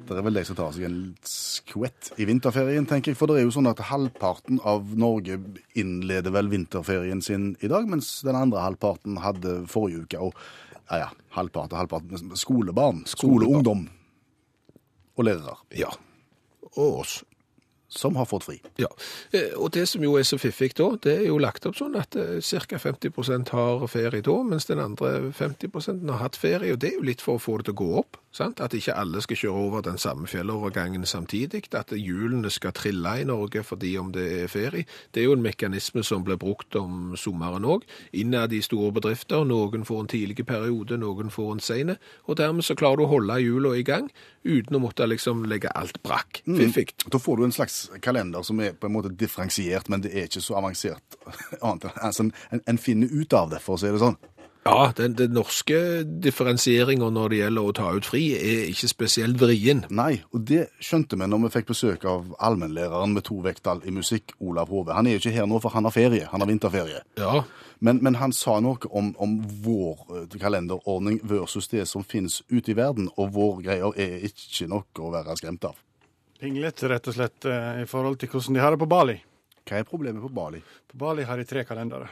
Det 0.09 0.21
er 0.21 0.25
vel 0.25 0.39
de 0.39 0.43
som 0.47 0.57
tar 0.57 0.71
seg 0.75 0.87
en 0.87 0.99
skvett 1.27 2.11
i 2.17 2.25
vinterferien, 2.29 2.87
tenker 2.89 3.13
jeg. 3.13 3.19
For 3.19 3.29
det 3.29 3.39
er 3.39 3.45
jo 3.45 3.53
sånn 3.53 3.69
at 3.69 3.83
halvparten 3.91 4.59
av 4.67 4.89
Norge 4.99 5.37
innleder 5.77 6.33
vel 6.33 6.49
vinterferien 6.51 7.21
sin 7.25 7.51
i 7.61 7.69
dag, 7.71 7.87
mens 7.89 8.19
den 8.25 8.37
andre 8.39 8.63
halvparten 8.65 9.21
hadde 9.23 9.59
forrige 9.69 10.05
uke. 10.07 10.19
Og 10.29 10.33
ja, 10.89 11.05
ja, 11.05 11.09
halvparten, 11.37 11.77
halvparten. 11.77 12.35
Skolebarn, 12.39 13.03
skoleungdom 13.09 13.87
og 15.19 15.25
lærere 15.27 15.57
Ja. 15.77 15.89
Og 16.75 16.99
oss. 16.99 17.23
som 17.91 18.13
har 18.15 18.25
fått 18.29 18.43
fri. 18.45 18.59
Ja, 18.77 18.85
eh, 19.33 19.55
og 19.57 19.71
det 19.73 19.87
som 19.89 20.03
jo 20.05 20.11
er 20.19 20.21
så 20.23 20.37
fiffig 20.37 20.75
da, 20.77 20.91
det 21.01 21.15
er 21.23 21.25
jo 21.25 21.39
lagt 21.41 21.65
opp 21.65 21.73
sånn 21.73 21.95
at 21.97 22.13
ca. 22.13 22.77
50% 22.77 23.49
har 23.49 23.87
ferie 23.89 24.21
da, 24.21 24.35
mens 24.45 24.67
den 24.69 24.77
andre 24.77 25.31
50% 25.33 26.05
har 26.11 26.19
hatt 26.21 26.37
ferie, 26.37 26.75
og 26.75 26.83
det 26.83 26.91
er 26.91 26.99
jo 26.99 27.07
litt 27.07 27.23
for 27.25 27.39
å 27.39 27.41
få 27.41 27.57
det 27.57 27.65
til 27.65 27.73
å 27.73 27.79
gå 27.81 27.87
opp, 28.03 28.19
sant? 28.31 28.61
At 28.61 28.73
ikke 28.73 28.95
alle 28.97 29.21
skal 29.23 29.39
kjøre 29.39 29.63
over 29.67 29.83
den 29.85 29.97
samme 29.97 30.27
fjellovergangen 30.27 31.05
samtidig, 31.05 31.63
at 31.73 31.93
hjulene 31.95 32.49
skal 32.53 32.73
trille 32.77 33.15
i 33.21 33.25
Norge 33.27 33.63
fordi 33.63 33.95
om 33.97 34.11
det 34.13 34.25
er 34.43 34.51
ferie. 34.51 34.85
Det 35.13 35.21
er 35.21 35.29
jo 35.29 35.37
en 35.37 35.45
mekanisme 35.45 36.03
som 36.03 36.23
blir 36.23 36.39
brukt 36.41 36.75
om 36.75 37.15
sommeren 37.17 37.65
òg. 37.65 37.85
Innad 38.13 38.53
i 38.53 38.61
store 38.65 38.91
bedrifter, 38.95 39.45
noen 39.47 39.85
får 39.85 40.03
en 40.03 40.11
tidlig 40.11 40.45
periode, 40.45 40.97
noen 40.97 41.33
får 41.33 41.53
en 41.55 41.63
sene, 41.63 41.97
og 42.27 42.39
dermed 42.39 42.65
så 42.65 42.77
klarer 42.79 43.01
du 43.01 43.07
å 43.07 43.13
holde 43.13 43.39
hjula 43.43 43.75
i 43.77 43.85
gang 43.87 44.09
uten 44.43 44.77
å 44.77 44.83
måtte 44.83 45.07
liksom 45.09 45.43
legge 45.49 45.71
alt 45.75 46.01
brakk. 46.05 46.41
Fiffig. 46.45 46.93
Da 47.11 47.19
får 47.19 47.37
du 47.37 47.47
en 47.47 47.55
slags 47.55 47.89
kalender 48.01 48.45
som 48.45 48.59
er 48.63 48.75
på 48.77 48.87
en 48.87 48.95
måte 48.95 49.11
differensiert, 49.13 49.89
men 49.89 50.03
det 50.05 50.13
er 50.15 50.29
ikke 50.29 50.43
så 50.43 50.59
avansert 50.61 51.19
annet 51.65 51.89
enn 51.89 52.03
altså, 52.09 52.27
en, 52.51 52.63
en 52.65 52.81
finner 52.81 53.11
ut 53.11 53.33
av 53.33 53.51
det, 53.53 53.63
for 53.63 53.75
å 53.75 53.81
si 53.81 53.91
det 53.91 54.01
sånn. 54.01 54.17
Ja, 54.67 54.91
den, 54.95 55.13
den 55.15 55.31
norske 55.33 56.03
differensieringa 56.03 57.07
når 57.15 57.31
det 57.31 57.37
gjelder 57.39 57.69
å 57.69 57.75
ta 57.77 57.93
ut 57.95 58.05
fri, 58.05 58.23
er 58.35 58.67
ikke 58.69 58.89
spesielt 58.91 59.39
vrien. 59.39 59.85
Nei, 59.89 60.19
og 60.35 60.43
det 60.49 60.65
skjønte 60.83 61.17
vi 61.17 61.29
når 61.31 61.45
vi 61.45 61.51
fikk 61.55 61.71
besøk 61.71 62.05
av 62.09 62.27
allmennlæreren 62.43 63.15
med 63.15 63.25
to 63.29 63.39
vekttall 63.45 63.81
i 63.87 63.93
musikk, 63.95 64.35
Olav 64.43 64.69
Hove. 64.69 64.93
Han 64.97 65.07
er 65.07 65.15
jo 65.15 65.23
ikke 65.23 65.33
her 65.37 65.47
nå, 65.49 65.61
for 65.63 65.73
han 65.73 65.87
har 65.87 65.95
ferie. 65.95 66.27
Han 66.33 66.43
har 66.43 66.51
vinterferie. 66.51 67.01
Ja, 67.17 67.43
Men, 67.79 68.01
men 68.03 68.17
han 68.19 68.33
sa 68.35 68.57
noe 68.59 68.89
om, 68.91 69.13
om 69.23 69.37
vår 69.63 69.99
eh, 70.17 70.39
kalenderordning 70.39 71.21
versus 71.23 71.71
det 71.71 71.85
som 71.87 72.03
finnes 72.03 72.41
ute 72.51 72.73
i 72.73 72.75
verden, 72.75 73.07
og 73.15 73.31
vår 73.37 73.61
greier 73.63 73.95
er 73.95 74.25
ikke 74.27 74.67
noe 74.67 74.83
å 74.99 75.13
være 75.13 75.37
skremt 75.39 75.63
av. 75.69 75.79
Pinglete, 76.39 76.89
rett 76.91 77.07
og 77.07 77.15
slett, 77.15 77.45
eh, 77.47 77.79
i 77.83 77.87
forhold 77.87 78.19
til 78.19 78.33
hvordan 78.33 78.59
de 78.59 78.63
har 78.63 78.75
det 78.75 78.83
på 78.83 78.91
Bali. 78.91 79.15
Hva 79.63 79.79
er 79.79 79.87
problemet 79.87 80.23
på 80.23 80.31
Bali? 80.35 80.59
På 80.91 80.99
Bali 80.99 81.23
har 81.23 81.39
de 81.39 81.47
tre 81.47 81.63
kalendere. 81.63 82.11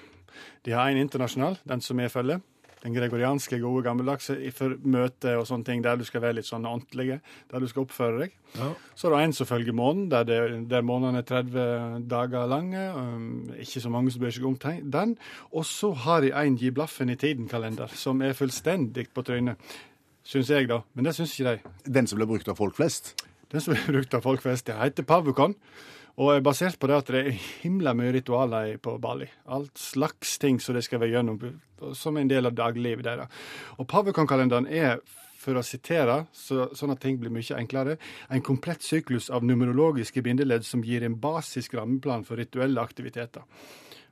De 0.66 0.76
har 0.76 0.92
en 0.92 1.02
internasjonal, 1.02 1.60
den 1.68 1.84
som 1.84 2.00
jeg 2.00 2.14
følger. 2.14 2.44
Den 2.84 2.94
gregorianske, 2.94 3.58
gode, 3.60 3.82
gammeldagse 3.88 4.36
for 4.54 4.76
møte 4.86 5.34
og 5.40 5.48
sånne 5.50 5.66
ting, 5.66 5.82
der 5.84 5.98
du 5.98 6.06
skal 6.06 6.22
være 6.22 6.38
litt 6.38 6.48
sånn 6.48 6.68
ordentlig, 6.70 7.18
der 7.50 7.64
du 7.64 7.66
skal 7.68 7.88
oppføre 7.88 8.22
deg. 8.22 8.36
Så 8.94 9.10
er 9.10 9.16
det 9.16 9.22
en 9.26 9.34
som 9.34 9.50
følger 9.50 9.76
månen, 9.76 10.06
der, 10.14 10.28
det, 10.30 10.38
der 10.70 10.86
måneden 10.86 11.18
er 11.18 11.26
30 11.26 12.06
dager 12.08 12.46
lange. 12.48 12.84
Um, 12.94 13.50
ikke 13.58 13.82
så 13.82 13.92
mange 13.94 14.14
som 14.14 14.22
bryr 14.22 14.36
seg 14.38 14.46
om 14.46 14.60
den. 14.62 15.18
Og 15.52 15.66
så 15.66 15.92
har 16.06 16.22
de 16.22 16.32
en 16.38 16.58
Gi 16.58 16.70
blaffen 16.72 17.10
i 17.10 17.18
tiden-kalender, 17.18 17.90
som 17.98 18.22
er 18.22 18.38
fullstendig 18.38 19.10
på 19.10 19.26
trynet. 19.26 19.58
Syns 20.28 20.50
jeg, 20.52 20.70
da. 20.70 20.82
Men 20.94 21.08
det 21.08 21.16
syns 21.18 21.34
ikke 21.34 21.58
de. 21.58 21.76
Den 21.98 22.08
som 22.08 22.20
ble 22.20 22.30
brukt 22.30 22.50
av 22.52 22.60
folk 22.60 22.78
flest? 22.78 23.16
Den 23.52 23.64
som 23.64 23.74
ble 23.74 23.98
brukt 23.98 24.14
av 24.14 24.26
folk 24.26 24.44
flest, 24.44 24.68
det 24.68 24.76
heter 24.78 25.08
pavukon. 25.08 25.56
Og 26.18 26.32
er 26.34 26.42
basert 26.42 26.80
på 26.82 26.90
det 26.90 26.98
at 26.98 27.10
det 27.14 27.20
er 27.20 27.36
himla 27.62 27.94
mye 27.94 28.16
ritualer 28.16 28.80
på 28.82 28.96
Bali. 29.02 29.28
Alt 29.54 29.78
slags 29.78 30.40
ting 30.42 30.58
som 30.62 30.74
de 30.74 30.82
skal 30.82 31.04
være 31.04 31.14
gjennom 31.14 31.38
som 31.94 32.18
en 32.18 32.30
del 32.30 32.50
av 32.50 32.56
dagliglivet 32.58 33.06
deres. 33.06 33.34
Og 33.78 33.86
pavukon-kalenderen 33.92 34.66
er, 34.66 34.98
for 35.38 35.60
å 35.60 35.64
sitere, 35.64 36.24
så, 36.34 36.72
sånn 36.74 36.96
at 36.96 37.04
ting 37.04 37.20
blir 37.22 37.30
mye 37.34 37.60
enklere, 37.60 38.00
en 38.34 38.42
komplett 38.42 38.82
syklus 38.82 39.30
av 39.30 39.46
numerologiske 39.46 40.24
bindeledd 40.26 40.66
som 40.66 40.82
gir 40.82 41.06
en 41.06 41.20
basisk 41.22 41.78
rammeplan 41.78 42.26
for 42.26 42.42
rituelle 42.42 42.82
aktiviteter 42.82 43.46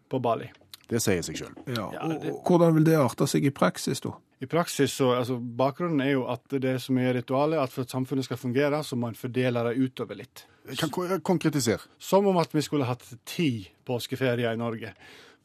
på 0.10 0.22
Bali. 0.24 0.52
Det 0.90 1.02
sier 1.02 1.24
seg 1.26 1.40
sjøl. 1.40 1.54
ja. 1.74 1.88
Og, 2.06 2.28
og 2.30 2.42
hvordan 2.46 2.76
vil 2.78 2.86
det 2.86 2.98
arte 3.00 3.26
seg 3.30 3.48
i 3.48 3.54
praksis, 3.56 4.04
da? 4.06 4.14
I 4.44 4.48
praksis 4.52 4.94
så, 4.94 5.14
altså 5.16 5.38
Bakgrunnen 5.40 6.02
er 6.04 6.12
jo 6.12 6.26
at 6.30 6.52
det 6.62 6.76
som 6.84 6.98
er 7.00 7.16
ritualet, 7.16 7.58
at 7.62 7.72
for 7.72 7.86
at 7.86 7.94
samfunnet 7.94 8.28
skal 8.28 8.38
fungere, 8.38 8.82
så 8.84 8.98
må 9.00 9.10
en 9.10 9.18
fordele 9.18 9.64
det 9.70 9.78
utover 9.80 10.20
litt. 10.20 10.44
Kan 10.78 10.92
konkretisere. 11.24 11.88
Som 11.98 12.28
om 12.28 12.38
at 12.42 12.52
vi 12.54 12.64
skulle 12.66 12.88
hatt 12.90 13.06
ti 13.26 13.66
påskeferier 13.88 14.52
i 14.52 14.60
Norge. 14.60 14.92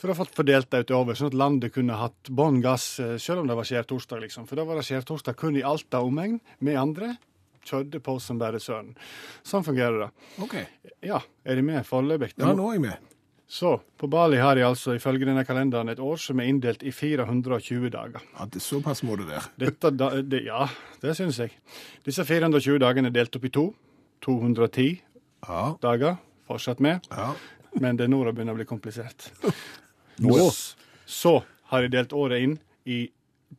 For 0.00 0.08
å 0.08 0.14
ha 0.14 0.18
fått 0.22 0.34
fordelt 0.34 0.70
det 0.72 0.86
utover, 0.88 1.16
sånn 1.16 1.30
at 1.30 1.38
landet 1.38 1.74
kunne 1.74 1.98
hatt 2.00 2.30
bånn 2.32 2.62
gass 2.64 2.94
eh, 3.04 3.18
selv 3.20 3.42
om 3.42 3.50
det 3.50 3.56
var 3.58 3.68
skjærtorsdag. 3.68 4.22
Liksom. 4.24 4.46
For 4.48 4.58
da 4.58 4.64
var 4.68 4.80
det 4.80 4.86
skjærtorsdag 4.88 5.36
kun 5.38 5.58
i 5.60 5.64
Alta 5.66 6.00
omegn. 6.04 6.38
Vi 6.58 6.76
andre 6.80 7.14
kjørte 7.68 8.00
på 8.02 8.16
som 8.24 8.40
bare 8.40 8.58
søren. 8.64 8.94
Sånn 9.46 9.64
fungerer 9.66 10.06
det. 10.06 10.10
OK. 10.40 10.56
Ja, 11.04 11.20
er 11.44 11.60
de 11.60 11.66
med 11.68 11.84
foreløpig? 11.86 12.32
Ja, 12.40 12.54
nå 12.56 12.70
er 12.72 12.78
jeg 12.78 12.86
med. 12.88 13.10
Så, 13.50 13.72
på 13.98 14.06
Bali 14.06 14.38
har 14.38 14.54
de 14.54 14.62
altså 14.62 14.92
ifølge 14.94 15.26
denne 15.26 15.42
kalenderen 15.44 15.88
et 15.90 15.98
år 15.98 16.20
som 16.22 16.38
er 16.38 16.46
inndelt 16.52 16.84
i 16.86 16.92
420 16.94 17.88
dager. 17.90 18.22
Ja, 18.38 18.44
det, 18.46 18.60
er 18.60 18.62
såpass 18.62 19.02
må 19.02 19.16
det 19.18 19.26
være. 19.26 19.48
Dette, 19.58 19.90
da, 19.98 20.10
det, 20.22 20.44
ja, 20.46 20.68
det 21.02 21.16
syns 21.18 21.40
jeg. 21.42 21.56
Disse 22.06 22.22
420 22.28 22.78
dagene 22.78 23.10
er 23.10 23.16
delt 23.16 23.34
opp 23.40 23.48
i 23.48 23.50
to. 23.56 23.64
210 24.22 25.00
Ja. 25.48 25.74
dager, 25.82 26.18
fortsatt 26.46 26.78
med. 26.84 27.06
ja. 27.10 27.32
men 27.80 27.96
det 27.96 28.04
er 28.06 28.10
nå 28.12 28.22
det 28.26 28.34
begynner 28.34 28.54
å 28.54 28.58
bli 28.60 28.66
komplisert. 28.70 29.30
Nå. 30.22 30.36
Så 31.06 31.34
har 31.70 31.82
jeg 31.82 31.92
delt 31.94 32.12
året 32.12 32.42
inn 32.44 32.56
i 32.86 33.08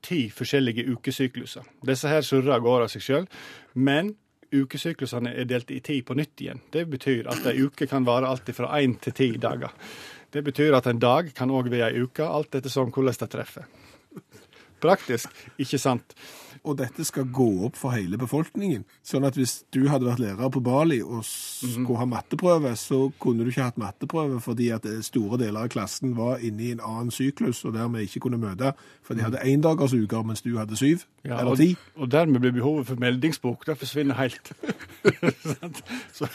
ti 0.03 0.29
forskjellige 0.31 0.83
ukesykluser. 0.93 1.63
Disse 1.83 2.07
her 2.11 2.21
surrer 2.23 2.55
av 2.55 2.61
går 2.63 2.83
av 2.85 2.91
seg 2.91 3.01
sjøl, 3.03 3.27
men 3.73 4.13
ukesyklusene 4.51 5.33
er 5.35 5.47
delt 5.49 5.71
i 5.71 5.79
ti 5.83 6.01
på 6.03 6.15
nytt 6.17 6.43
igjen. 6.43 6.61
Det 6.71 6.85
betyr 6.91 7.29
at 7.31 7.45
ei 7.51 7.63
uke 7.65 7.87
kan 7.87 8.05
vare 8.07 8.29
alt 8.29 8.49
fra 8.55 8.73
én 8.79 8.97
til 9.01 9.15
ti 9.15 9.29
dager. 9.41 9.71
Det 10.31 10.43
betyr 10.43 10.75
at 10.77 10.87
en 10.87 10.99
dag 10.99 11.31
kan 11.35 11.51
òg 11.51 11.69
være 11.71 11.91
ei 11.91 12.03
uke, 12.03 12.23
alt 12.23 12.55
etter 12.55 12.71
som 12.71 12.91
hvordan 12.91 13.19
det 13.19 13.29
treffer. 13.31 13.67
Praktisk, 14.81 15.29
ikke 15.61 15.79
sant? 15.79 16.15
Og 16.63 16.77
dette 16.79 17.03
skal 17.07 17.25
gå 17.33 17.47
opp 17.67 17.75
for 17.79 17.93
hele 17.95 18.17
befolkningen. 18.21 18.83
Sånn 19.05 19.25
at 19.27 19.35
hvis 19.39 19.63
du 19.73 19.87
hadde 19.89 20.05
vært 20.09 20.19
lærer 20.23 20.49
på 20.53 20.61
Bali 20.63 21.01
og 21.01 21.23
skulle 21.25 21.97
ha 21.99 22.05
matteprøve, 22.09 22.73
så 22.77 23.11
kunne 23.21 23.43
du 23.45 23.51
ikke 23.51 23.67
hatt 23.69 23.77
matteprøve 23.81 24.39
fordi 24.41 24.69
at 24.75 24.85
eh, 24.85 25.01
store 25.05 25.37
deler 25.41 25.65
av 25.65 25.71
klassen 25.73 26.15
var 26.17 26.41
inne 26.43 26.63
i 26.67 26.71
en 26.75 26.83
annen 26.83 27.11
syklus 27.11 27.63
og 27.65 27.73
dermed 27.77 28.05
ikke 28.07 28.23
kunne 28.27 28.39
møte. 28.41 28.73
For 29.03 29.17
de 29.17 29.25
hadde 29.25 29.41
éndagers 29.47 29.93
uker, 29.95 30.23
mens 30.27 30.41
du 30.45 30.53
hadde 30.57 30.77
syv 30.79 31.05
Ja, 31.25 31.39
eller 31.39 31.55
ti. 31.55 31.75
og 31.95 32.11
dermed 32.11 32.39
blir 32.41 32.51
behovet 32.55 32.87
for 32.87 32.95
meldingsbok 33.01 33.65
det 33.67 33.77
forsvinner 33.77 34.15
helt. 34.17 34.51
Så, 36.17 36.27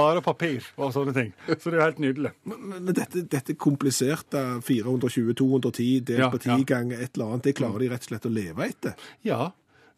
spare 0.00 0.24
papir 0.24 0.66
og 0.80 0.92
sånne 0.96 1.14
ting. 1.16 1.30
Så 1.52 1.68
det 1.68 1.76
er 1.76 1.80
jo 1.80 1.86
helt 1.86 2.02
nydelig. 2.02 2.34
Men, 2.48 2.66
men 2.72 2.96
dette, 2.96 3.22
dette 3.30 3.54
kompliserte 3.60 4.42
420-210 4.66 6.04
delt 6.10 6.24
Ja, 6.24 6.32
på 6.32 6.40
ti 6.42 6.52
ja. 6.52 6.60
ganger 6.74 7.00
et 7.04 7.14
eller 7.14 7.34
annet, 7.34 7.46
det 7.48 7.56
klarer 7.60 7.84
de 7.84 7.90
rett 7.92 8.06
og 8.06 8.12
slett 8.14 8.28
å 8.28 8.32
leve 8.34 8.68
etter. 8.72 9.10
Ja. 9.26 9.50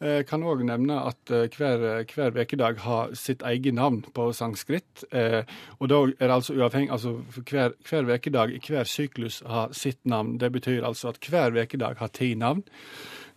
Jeg 0.03 0.27
kan 0.27 0.43
òg 0.43 0.65
nevne 0.67 0.97
at 1.07 1.31
eh, 1.31 1.45
hver, 1.55 1.83
hver 2.11 2.33
vekedag 2.35 2.81
har 2.83 3.12
sitt 3.15 3.45
eget 3.47 3.77
navn 3.79 4.01
på 4.03 4.25
sanskrit. 4.35 5.05
Eh, 5.15 5.47
og 5.79 5.93
da 5.93 6.01
er 6.11 6.25
det 6.27 6.35
altså 6.41 6.57
uavhengig 6.59 6.91
altså 6.91 7.12
hver, 7.38 7.77
hver 7.87 8.09
vekedag 8.09 8.57
i 8.57 8.59
hver 8.67 8.88
syklus 8.91 9.43
har 9.47 9.71
sitt 9.79 10.01
navn. 10.03 10.41
Det 10.43 10.51
betyr 10.57 10.83
altså 10.88 11.12
at 11.12 11.23
hver 11.31 11.55
vekedag 11.55 12.03
har 12.03 12.11
ti 12.19 12.33
navn. 12.35 12.65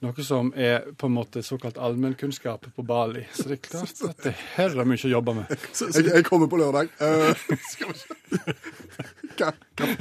Noe 0.03 0.23
som 0.27 0.49
er 0.60 0.89
på 0.99 1.08
en 1.08 1.15
måte 1.15 1.43
såkalt 1.43 1.77
allmennkunnskap 1.77 2.67
på 2.75 2.84
Bali. 2.84 3.23
Så 3.34 3.47
det 3.47 3.60
er 3.60 3.62
klart 3.63 4.01
at 4.10 4.23
det 4.25 4.34
her 4.55 4.75
er 4.75 4.89
mye 4.89 5.08
å 5.08 5.12
jobbe 5.12 5.36
med. 5.38 5.53
Jeg, 5.95 6.08
jeg 6.10 6.25
kommer 6.27 6.49
på 6.51 6.60
lørdag. 6.60 6.91
Uh, 6.99 7.31
skal 7.71 7.93
vi 7.93 7.99
se. 8.01 8.55
Hva? 9.39 9.51
Hva? 9.79 9.91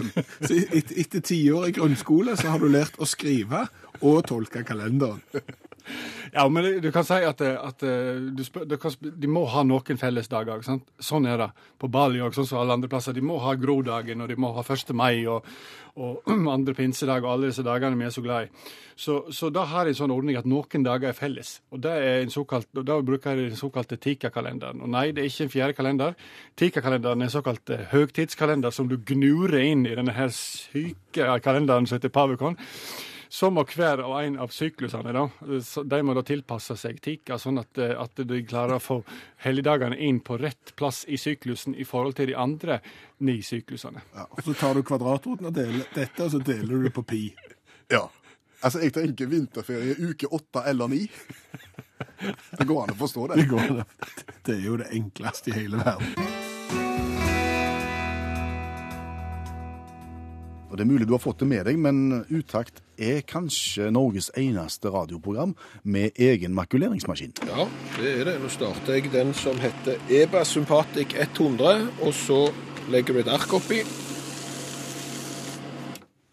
Så 0.40 0.58
et, 0.58 0.90
etter 1.04 1.22
tiår 1.24 1.68
i 1.68 1.74
grunnskole 1.76 2.36
så 2.38 2.54
har 2.54 2.62
du 2.62 2.68
lært 2.70 2.98
å 2.98 3.08
skrive 3.08 3.66
og 4.00 4.24
tolke 4.28 4.64
kalenderen. 4.66 5.22
Ja, 6.34 6.48
men 6.48 6.66
du 6.82 6.90
kan 6.92 7.04
si 7.06 7.20
at, 7.22 7.40
eh, 7.44 7.54
at 7.60 7.82
eh, 7.86 8.42
spør, 8.42 8.76
kan, 8.80 8.94
de 9.00 9.30
må 9.30 9.44
ha 9.52 9.62
noen 9.66 10.00
fellesdager. 10.00 10.64
sant? 10.66 10.88
Sånn 10.98 11.28
er 11.30 11.38
det 11.38 11.50
på 11.78 11.90
Bali 11.92 12.22
òg, 12.24 12.34
sånn 12.34 12.48
som 12.48 12.62
alle 12.62 12.74
andre 12.78 12.90
plasser. 12.90 13.14
De 13.14 13.22
må 13.22 13.38
ha 13.44 13.54
grodagen, 13.54 14.24
og 14.24 14.32
de 14.32 14.38
må 14.40 14.50
ha 14.56 14.64
1. 14.64 14.90
mai 14.96 15.26
og, 15.30 15.46
og 15.94 16.26
andre 16.56 16.74
pinsedag 16.74 17.22
og 17.22 17.36
alle 17.36 17.52
disse 17.52 17.66
dagene 17.66 18.00
vi 18.00 18.08
er 18.08 18.16
så 18.16 18.24
glad 18.24 18.48
i. 18.48 18.66
Så, 18.96 19.20
så 19.34 19.50
da 19.50 19.64
har 19.70 19.86
de 19.86 19.94
en 19.94 20.00
sånn 20.00 20.14
ordning 20.14 20.38
at 20.38 20.46
noen 20.46 20.86
dager 20.86 21.10
er 21.10 21.18
felles. 21.18 21.56
Og 21.74 21.82
det 21.86 21.94
er 21.94 22.20
en 22.24 22.34
såkalt, 22.34 22.70
og 22.74 22.86
da 22.86 22.98
bruker 23.02 23.38
de 23.38 23.48
den 23.50 23.58
såkalte 23.58 23.98
Tika-kalenderen. 23.98 24.82
Og 24.82 24.90
nei, 24.90 25.08
det 25.14 25.22
er 25.22 25.30
ikke 25.30 25.48
en 25.48 25.54
fjerde 25.54 25.78
kalender. 25.78 26.20
Tika-kalenderen 26.58 27.22
er 27.22 27.30
en 27.30 27.38
såkalt 27.38 27.74
eh, 27.74 27.88
høgtidskalender 27.94 28.74
som 28.74 28.90
du 28.90 28.98
gnurer 28.98 29.62
inn 29.62 29.86
i 29.86 29.96
denne 29.98 30.14
her 30.14 30.34
syke 30.34 31.38
kalenderen 31.42 31.86
som 31.86 31.98
heter 31.98 32.14
Pavukon. 32.14 32.58
Så 33.34 33.48
må 33.50 33.64
hver 33.66 33.98
og 34.04 34.14
en 34.20 34.36
av 34.38 34.52
syklusene 34.54 35.10
da, 35.14 35.24
de 35.90 35.98
må 36.06 36.14
da 36.14 36.22
tilpasse 36.26 36.76
seg 36.78 37.00
Tika, 37.02 37.34
sånn 37.40 37.58
at, 37.58 37.80
eh, 37.82 37.94
at 37.98 38.20
de 38.30 38.38
klarer 38.46 38.76
å 38.76 38.82
få 38.82 39.00
helligdagene 39.42 39.98
inn 40.06 40.20
på 40.22 40.38
rett 40.38 40.70
plass 40.78 41.02
i 41.10 41.18
syklusen 41.18 41.74
i 41.74 41.86
forhold 41.88 42.14
til 42.20 42.30
de 42.30 42.36
andre 42.38 42.78
ni 43.26 43.40
syklusene. 43.42 44.04
Ja, 44.14 44.28
og 44.30 44.44
så 44.46 44.54
tar 44.60 44.78
du 44.78 44.84
kvadratroten 44.86 45.50
deler 45.50 45.82
dette, 45.96 46.28
og 46.28 46.30
så 46.30 46.42
deler 46.46 46.86
du 46.86 46.92
på 46.94 47.02
pi. 47.10 47.24
Ja. 47.90 48.06
Altså, 48.60 48.84
jeg 48.86 48.94
tenker 48.94 49.28
vinterferie 49.28 49.98
uke 49.98 50.30
åtte 50.30 50.62
eller 50.70 50.94
ni. 50.94 51.02
Det 52.54 52.64
går 52.70 52.84
an 52.84 52.94
å 52.94 53.00
forstå 53.02 53.26
det. 53.32 53.42
Det 53.42 53.50
går. 53.50 53.82
Det 54.46 54.56
er 54.60 54.64
jo 54.64 54.78
det 54.78 54.92
enkleste 54.94 55.50
i 55.50 55.58
hele 55.58 55.82
verden. 55.82 56.33
Og 60.74 60.78
Det 60.78 60.82
er 60.88 60.90
mulig 60.90 61.06
du 61.06 61.12
har 61.14 61.20
fått 61.22 61.38
det 61.38 61.46
med 61.46 61.60
deg, 61.68 61.76
men 61.78 62.24
Utakt 62.34 62.80
er 62.98 63.20
kanskje 63.30 63.92
Norges 63.94 64.26
eneste 64.34 64.90
radioprogram 64.90 65.52
med 65.86 66.16
egen 66.18 66.50
makuleringsmaskin. 66.56 67.30
Ja, 67.46 67.68
det 68.00 68.10
er 68.10 68.24
det. 68.26 68.32
Nå 68.42 68.48
starter 68.50 68.96
jeg 68.98 69.12
den 69.12 69.30
som 69.38 69.54
heter 69.62 70.00
EBA 70.10 70.42
Sympatic 70.42 71.14
100, 71.14 71.86
og 72.02 72.10
så 72.18 72.40
legger 72.90 73.14
vi 73.14 73.22
et 73.22 73.30
ark 73.30 73.54
oppi. 73.54 73.84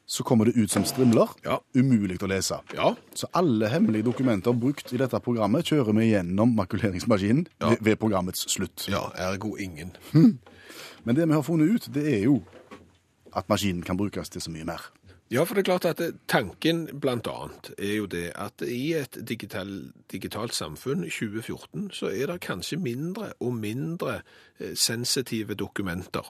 Så 0.09 0.23
kommer 0.25 0.49
det 0.49 0.57
ut 0.57 0.71
som 0.73 0.83
strimler. 0.89 1.29
Ja. 1.45 1.59
Umulig 1.77 2.17
å 2.25 2.27
lese. 2.27 2.57
Ja, 2.75 2.95
Så 3.13 3.29
alle 3.37 3.69
hemmelige 3.69 4.03
dokumenter 4.09 4.57
brukt 4.57 4.89
i 4.91 4.97
dette 4.99 5.19
programmet 5.23 5.69
kjører 5.69 5.93
vi 5.99 6.09
gjennom 6.15 6.55
makuleringsmaskinen 6.57 7.45
Ja. 7.61 7.69
ved, 7.69 7.77
ved 7.81 7.95
programmets 8.01 8.49
slutt. 8.49 8.87
ja 8.89 9.05
ergo 9.15 9.53
ingen. 9.57 9.93
Men 11.05 11.15
det 11.15 11.27
vi 11.27 11.33
har 11.33 11.41
funnet 11.43 11.69
ut, 11.75 11.93
det 11.93 12.07
er 12.09 12.23
jo 12.25 12.41
at 13.35 13.49
maskinen 13.49 13.83
kan 13.83 13.97
brukes 13.97 14.29
til 14.29 14.41
så 14.41 14.51
mye 14.51 14.67
mer. 14.67 14.91
Ja, 15.31 15.45
for 15.47 15.55
det 15.55 15.61
er 15.61 15.69
klart 15.69 15.85
at 15.87 16.01
tanken 16.27 16.89
blant 16.99 17.27
annet 17.31 17.69
er 17.77 17.93
jo 18.01 18.07
det 18.11 18.33
at 18.35 18.63
i 18.67 18.91
et 18.99 19.15
digital, 19.27 19.93
digitalt 20.11 20.53
samfunn 20.53 21.05
2014 21.07 21.85
så 21.95 22.11
er 22.11 22.27
det 22.27 22.41
kanskje 22.43 22.81
mindre 22.83 23.29
og 23.39 23.53
mindre 23.55 24.17
eh, 24.59 24.75
sensitive 24.75 25.55
dokumenter. 25.55 26.27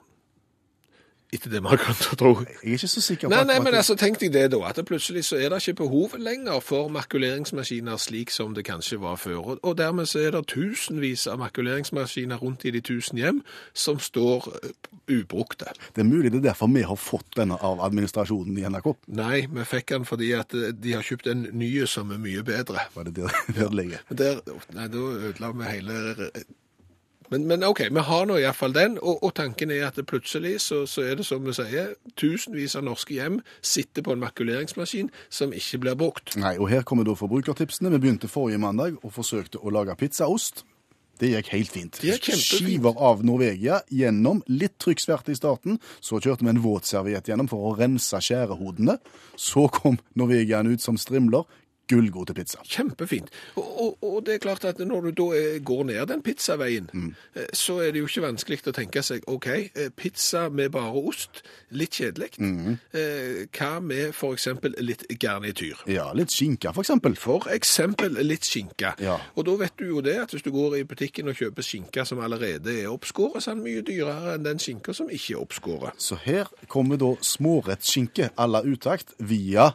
Etter 1.31 1.49
det 1.53 1.61
man 1.63 1.77
kan 1.79 1.95
tro. 2.19 2.33
Jeg 2.43 2.57
er 2.59 2.73
ikke 2.75 2.87
så 2.91 3.01
sikker 3.01 3.29
på 3.29 3.31
Nei, 3.31 3.39
at- 3.39 3.47
nei, 3.47 3.59
men 3.63 3.73
altså, 3.79 3.95
tenk 3.95 4.17
deg 4.19 4.33
det 4.33 4.49
da, 4.51 4.57
at 4.67 4.75
det 4.75 4.83
plutselig 4.89 5.23
så 5.23 5.37
er 5.39 5.49
det 5.53 5.61
ikke 5.63 5.77
behov 5.85 6.17
lenger 6.19 6.59
for 6.59 6.89
makuleringsmaskiner 6.91 7.95
slik 8.03 8.29
som 8.35 8.53
det 8.53 8.65
kanskje 8.67 8.99
var 8.99 9.15
før. 9.15 9.57
Og- 9.63 9.77
dermed 9.77 10.05
så 10.11 10.19
er 10.27 10.31
det 10.35 10.47
tusenvis 10.51 11.27
av 11.31 11.39
makuleringsmaskiner 11.39 12.35
rundt 12.41 12.65
i 12.65 12.71
de 12.75 12.81
tusen 12.81 13.17
hjem 13.17 13.41
som 13.73 13.99
står 13.99 14.49
eh, 14.63 14.71
ubrukte. 15.07 15.71
Det 15.95 16.03
er 16.03 16.09
mulig 16.09 16.31
det 16.33 16.41
er 16.43 16.49
derfor 16.51 16.67
vi 16.67 16.81
har 16.83 16.95
fått 16.99 17.31
denne 17.39 17.55
av 17.63 17.79
administrasjonen 17.79 18.57
i 18.59 18.67
NRK. 18.67 18.91
Nei, 19.07 19.45
vi 19.47 19.63
fikk 19.63 19.87
den 19.95 20.05
fordi 20.05 20.33
at 20.37 20.53
eh, 20.53 20.71
de 20.75 20.93
har 20.97 21.01
kjøpt 21.07 21.31
en 21.31 21.47
ny 21.53 21.71
som 21.87 22.11
er 22.11 22.19
mye 22.19 22.43
bedre. 22.43 22.83
Var 22.93 23.07
det 23.07 23.15
der, 23.15 23.31
der 23.55 23.69
det 23.69 23.73
ligger? 23.79 24.03
Der, 24.11 24.41
nei, 24.75 24.87
da 24.91 24.97
ødela 25.31 25.51
vi 25.55 25.63
hele 25.63 26.31
men, 27.31 27.45
men 27.47 27.63
OK, 27.63 27.85
vi 27.91 28.03
har 28.07 28.25
nå 28.27 28.37
iallfall 28.41 28.73
den, 28.75 28.97
og, 28.99 29.21
og 29.23 29.31
tanken 29.37 29.71
er 29.71 29.85
at 29.87 29.99
plutselig 30.07 30.57
så, 30.65 30.83
så 30.89 31.05
er 31.07 31.19
det 31.19 31.25
som 31.27 31.45
vi 31.45 31.55
sier, 31.55 31.93
tusenvis 32.19 32.75
av 32.75 32.83
norske 32.87 33.15
hjem 33.15 33.39
sitter 33.63 34.03
på 34.03 34.15
en 34.15 34.23
makuleringsmaskin 34.25 35.11
som 35.31 35.55
ikke 35.55 35.79
blir 35.85 35.95
brukt. 35.99 36.35
Nei, 36.41 36.57
og 36.59 36.67
her 36.73 36.83
kommer 36.87 37.07
da 37.07 37.15
forbrukertipsene. 37.15 37.93
Vi 37.95 38.01
begynte 38.03 38.31
forrige 38.31 38.59
mandag 38.61 38.99
og 38.99 39.15
forsøkte 39.15 39.63
å 39.63 39.71
lage 39.71 39.95
pizzaost. 39.99 40.65
Det 41.21 41.29
gikk 41.29 41.51
helt 41.53 41.69
fint. 41.69 41.97
Skiver 42.01 42.97
av 42.97 43.19
Norvegia 43.25 43.83
gjennom, 43.93 44.39
litt 44.49 44.79
trykksverte 44.81 45.31
i 45.31 45.37
starten. 45.37 45.77
Så 46.01 46.17
kjørte 46.17 46.47
vi 46.47 46.49
en 46.49 46.61
våtserviett 46.63 47.29
gjennom 47.29 47.49
for 47.51 47.69
å 47.69 47.75
rense 47.77 48.17
skjærehodene. 48.25 48.97
Så 49.37 49.67
kom 49.69 49.99
Norvegiaen 50.17 50.71
ut 50.71 50.81
som 50.81 50.97
strimler. 50.97 51.45
Gullgod 51.91 52.31
til 52.31 52.39
pizza. 52.39 52.63
Kjempefint. 52.67 53.31
Og, 53.59 53.69
og, 53.83 54.03
og 54.07 54.17
det 54.25 54.37
er 54.37 54.43
klart 54.45 54.65
at 54.69 54.79
når 54.79 55.09
du 55.09 55.11
da 55.21 55.27
eh, 55.37 55.59
går 55.65 55.83
ned 55.91 56.01
den 56.11 56.23
pizzaveien, 56.25 56.89
mm. 56.93 57.11
så 57.53 57.79
er 57.83 57.93
det 57.93 58.03
jo 58.03 58.09
ikke 58.09 58.25
vanskelig 58.25 58.61
å 58.71 58.75
tenke 58.75 59.03
seg 59.05 59.27
OK, 59.31 59.49
eh, 59.51 59.89
pizza 59.95 60.47
med 60.49 60.71
bare 60.75 60.93
ost, 61.01 61.43
litt 61.75 61.95
kjedelig. 61.99 62.33
Mm. 62.41 62.77
Hva 63.55 63.71
med 63.83 64.11
f.eks. 64.11 64.47
litt 64.81 65.05
garnityr? 65.21 65.85
Ja, 65.91 66.09
litt 66.17 66.33
skinke, 66.33 66.73
for 66.75 66.85
eksempel. 66.85 67.15
For 67.19 67.47
eksempel 67.51 68.19
litt 68.25 68.47
skinke. 68.47 68.93
Ja. 69.01 69.17
Og 69.35 69.47
da 69.47 69.57
vet 69.61 69.77
du 69.79 69.87
jo 69.89 70.03
det 70.05 70.17
at 70.23 70.35
hvis 70.35 70.45
du 70.45 70.51
går 70.53 70.79
i 70.81 70.85
butikken 70.87 71.31
og 71.31 71.37
kjøper 71.39 71.65
skinke 71.65 72.05
som 72.07 72.21
allerede 72.23 72.73
er 72.83 72.91
oppskåret, 72.91 73.43
så 73.43 73.53
er 73.53 73.59
den 73.59 73.65
mye 73.67 73.85
dyrere 73.85 74.35
enn 74.35 74.47
den 74.47 74.61
skinka 74.61 74.95
som 74.95 75.11
ikke 75.11 75.35
er 75.35 75.43
oppskåret. 75.43 76.01
Så 76.01 76.19
her 76.23 76.51
kommer 76.71 76.99
da 77.01 77.13
smårettskinke 77.21 78.31
à 78.35 78.47
la 78.49 78.63
utakt 78.65 79.15
via 79.19 79.71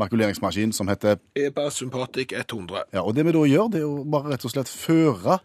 makuleringsmaskin 0.00 0.72
som 0.72 0.88
heter 0.88 1.18
EBA 1.36 1.70
Sympatic 1.70 2.32
100. 2.32 2.84
Ja, 2.92 3.02
og 3.02 3.16
det 3.16 3.26
vi 3.26 3.34
da 3.34 3.44
gjør, 3.48 3.70
det 3.72 3.82
er 3.82 3.86
jo 3.86 4.04
bare 4.08 4.32
rett 4.32 4.46
og 4.46 4.54
slett 4.54 4.70
føre 4.70 5.38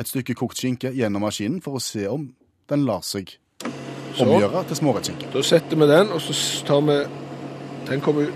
et 0.00 0.08
stykke 0.08 0.36
kokt 0.38 0.60
skinke 0.60 0.92
gjennom 0.96 1.24
maskinen 1.26 1.60
for 1.64 1.76
å 1.78 1.82
se 1.84 2.06
om 2.08 2.30
den 2.70 2.86
lar 2.88 3.04
seg 3.06 3.34
omgjøre 4.20 4.64
til 4.70 4.80
smårettskinke. 4.80 5.28
Da 5.34 5.42
setter 5.46 5.80
vi 5.80 5.88
den, 5.90 6.14
og 6.14 6.22
så 6.24 6.36
tar 6.66 6.80
vi 6.86 6.98
Den 7.88 8.00
kommer 8.00 8.28
ut. 8.28 8.34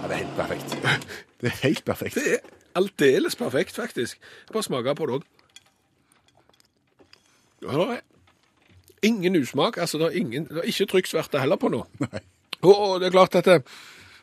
Ja, 0.00 0.08
det 0.08 0.14
er 0.14 0.20
helt 0.22 0.36
perfekt. 0.36 0.76
Det 1.40 1.50
er 1.50 1.56
helt 1.68 1.84
perfekt. 1.84 2.14
Det 2.14 2.32
er 2.32 2.38
aldeles 2.74 3.36
perfekt, 3.36 3.74
faktisk. 3.76 4.18
Bare 4.52 4.62
smake 4.62 4.94
på 4.96 5.06
det 5.06 5.18
òg. 5.18 5.26
Ja, 7.66 7.98
ingen 9.02 9.36
usmak. 9.36 9.76
Altså, 9.76 9.98
det 9.98 10.06
er, 10.06 10.10
ingen, 10.10 10.46
det 10.48 10.62
er 10.62 10.70
ikke 10.70 10.86
trykksverte 10.86 11.42
heller 11.42 11.60
på 11.60 11.68
nå. 11.68 11.82
Nei. 12.00 12.22
Og, 12.62 12.72
og 12.72 13.00
det 13.00 13.10
er 13.10 13.14
klart 13.18 13.34
at 13.34 13.44
det, 13.44 13.58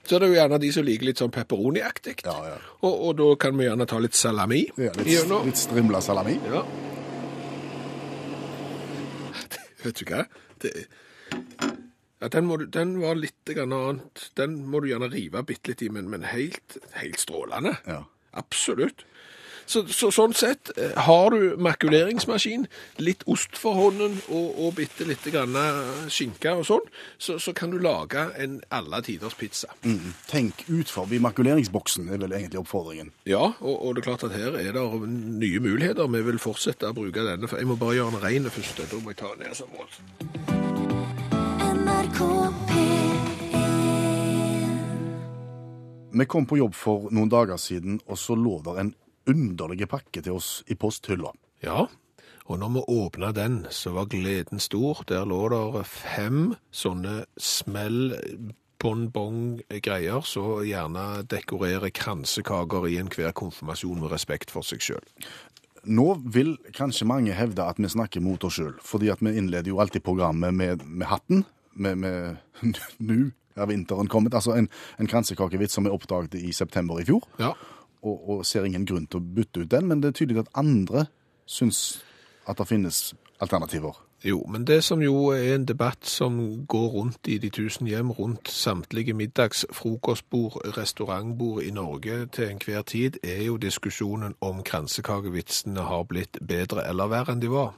så 0.03 0.17
er 0.17 0.23
det 0.23 0.31
jo 0.33 0.35
gjerne 0.35 0.59
de 0.59 0.69
som 0.75 0.83
liker 0.83 1.07
litt 1.07 1.21
sånn 1.21 1.31
pepperoni-aktig. 1.31 2.17
Ja, 2.27 2.35
ja. 2.51 2.57
Og, 2.81 2.93
og 2.93 3.13
da 3.21 3.27
kan 3.39 3.55
vi 3.59 3.69
gjerne 3.69 3.87
ta 3.87 3.99
litt 4.03 4.17
salami 4.19 4.65
Ja, 4.75 4.91
litt, 4.99 5.31
litt 5.47 5.61
strimla 5.61 6.01
salami. 6.03 6.35
Ja. 6.51 6.63
Vet 9.85 10.01
du 10.01 10.05
hva? 10.11 10.25
Det, 10.63 10.73
Ja, 12.23 12.29
den, 12.31 12.45
må 12.47 12.55
du, 12.55 12.67
den 12.71 12.97
var 13.01 13.17
litt 13.19 13.51
annet. 13.51 14.27
Den 14.39 14.61
må 14.71 14.79
du 14.79 14.87
gjerne 14.91 15.09
rive 15.11 15.43
bitte 15.43 15.73
litt 15.73 15.81
i, 15.83 15.89
men, 15.91 16.07
men 16.11 16.23
helt, 16.27 16.77
helt 16.95 17.19
strålende. 17.19 17.73
Ja. 17.87 18.05
Absolutt. 18.39 19.03
Så, 19.65 19.85
så 19.87 20.11
sånn 20.13 20.35
sett, 20.37 20.71
eh, 20.77 20.95
har 21.07 21.33
du 21.33 21.55
makuleringsmaskin, 21.63 22.67
litt 23.03 23.23
ost 23.31 23.57
for 23.59 23.77
hånden 23.77 24.19
og, 24.27 24.47
og 24.65 24.75
bitte 24.79 25.07
litt 25.07 25.23
grann 25.33 25.55
skinke 26.11 26.53
og 26.59 26.65
sånn, 26.67 26.87
så, 27.17 27.37
så 27.41 27.53
kan 27.57 27.73
du 27.73 27.79
lage 27.81 28.25
en 28.41 28.59
alle 28.73 29.01
tiders 29.05 29.37
pizza. 29.39 29.71
Mm. 29.85 30.13
Tenk 30.29 30.65
ut 30.67 30.91
forbi 30.91 31.21
makuleringsboksen, 31.23 32.09
er 32.13 32.21
vel 32.21 32.35
egentlig 32.35 32.63
oppfordringen. 32.63 33.13
Ja, 33.29 33.53
og, 33.59 33.75
og 33.75 33.95
det 33.95 34.03
er 34.03 34.09
klart 34.11 34.27
at 34.27 34.35
her 34.37 34.57
er 34.59 34.75
det 34.75 34.85
nye 35.09 35.63
muligheter. 35.63 36.11
Vi 36.13 36.25
vil 36.27 36.41
fortsette 36.41 36.91
å 36.91 36.97
bruke 36.97 37.25
denne, 37.25 37.49
for 37.49 37.61
jeg 37.61 37.69
må 37.69 37.79
bare 37.79 37.97
gjøre 37.99 38.17
den 38.17 38.25
ren 38.27 38.51
først. 38.53 38.83
Da 38.89 38.99
må 38.99 39.13
jeg 39.13 39.21
ta 39.23 39.33
den 39.33 39.47
ned 39.47 39.55
som 39.57 39.71
mål. 39.73 39.89
Vi 46.13 46.25
kom 46.29 46.45
på 46.45 46.59
jobb 46.59 46.75
for 46.77 47.09
noen 47.09 47.31
dager 47.31 47.57
siden, 47.57 47.97
og 48.05 48.19
så 48.21 48.35
lå 48.37 48.59
der 48.65 48.83
en 48.83 48.91
underlig 49.29 49.87
pakke 49.91 50.23
til 50.23 50.39
oss 50.39 50.61
i 50.67 50.77
posthylla. 50.79 51.31
Ja, 51.63 51.87
og 52.45 52.59
når 52.59 52.73
vi 52.75 52.81
åpna 52.91 53.31
den, 53.31 53.61
så 53.71 53.93
var 53.95 54.09
gleden 54.11 54.59
stor. 54.59 55.03
Der 55.07 55.23
lå 55.25 55.45
det 55.53 55.85
fem 55.87 56.55
sånne 56.75 57.23
smell 57.39 58.17
bonbong-greier, 58.83 60.25
så 60.27 60.59
gjerne 60.67 61.23
dekorerer 61.31 61.93
kransekaker 61.95 62.89
i 62.89 62.97
enhver 62.99 63.31
konfirmasjon 63.31 64.01
med 64.03 64.11
respekt 64.11 64.51
for 64.51 64.67
seg 64.67 64.83
sjøl. 64.83 65.05
Nå 65.83 66.07
vil 66.31 66.55
kanskje 66.75 67.07
mange 67.07 67.35
hevde 67.35 67.63
at 67.63 67.79
vi 67.79 67.91
snakker 67.91 68.23
mot 68.23 68.43
oss 68.43 68.59
sjøl, 68.59 68.75
fordi 68.83 69.11
at 69.11 69.23
vi 69.23 69.35
innleder 69.39 69.71
jo 69.71 69.79
alltid 69.83 70.03
programmet 70.03 70.55
med, 70.55 70.83
med 70.83 71.07
hatten. 71.07 71.45
Med, 71.73 71.95
med 72.03 72.35
Nå 73.07 73.31
er 73.55 73.69
vinteren 73.69 74.09
kommet. 74.11 74.35
Altså 74.35 74.57
en, 74.57 74.67
en 74.99 75.07
kransekakevits 75.09 75.75
som 75.77 75.87
vi 75.87 75.93
oppdaget 75.93 76.35
i 76.39 76.51
september 76.55 76.99
i 76.99 77.07
fjor. 77.07 77.23
Ja. 77.39 77.53
Og, 78.03 78.29
og 78.29 78.45
ser 78.45 78.67
ingen 78.67 78.85
grunn 78.85 79.07
til 79.07 79.21
å 79.21 79.27
bytte 79.35 79.63
ut 79.63 79.71
den, 79.71 79.87
men 79.87 80.03
det 80.03 80.11
er 80.11 80.19
tydelig 80.21 80.45
at 80.45 80.55
andre 80.59 81.07
syns 81.49 82.03
at 82.47 82.59
det 82.59 82.67
finnes 82.67 83.13
alternativer. 83.41 83.97
Jo, 84.23 84.45
men 84.47 84.63
det 84.67 84.83
som 84.83 85.01
jo 85.03 85.33
er 85.35 85.55
en 85.55 85.65
debatt 85.67 86.05
som 86.07 86.37
går 86.67 86.87
rundt 86.93 87.27
i 87.27 87.37
de 87.37 87.49
tusen 87.49 87.87
hjem, 87.87 88.11
rundt 88.11 88.47
samtlige 88.47 89.13
middags-, 89.13 89.65
frokostbord, 89.71 90.77
restaurantbord 90.77 91.63
i 91.63 91.71
Norge 91.71 92.25
til 92.31 92.47
enhver 92.53 92.81
tid, 92.81 93.19
er 93.23 93.43
jo 93.43 93.57
diskusjonen 93.57 94.35
om 94.41 94.63
kransekakevitsene 94.63 95.83
har 95.89 96.07
blitt 96.07 96.39
bedre 96.39 96.87
eller 96.87 97.11
verre 97.11 97.35
enn 97.35 97.43
de 97.43 97.51
var. 97.51 97.73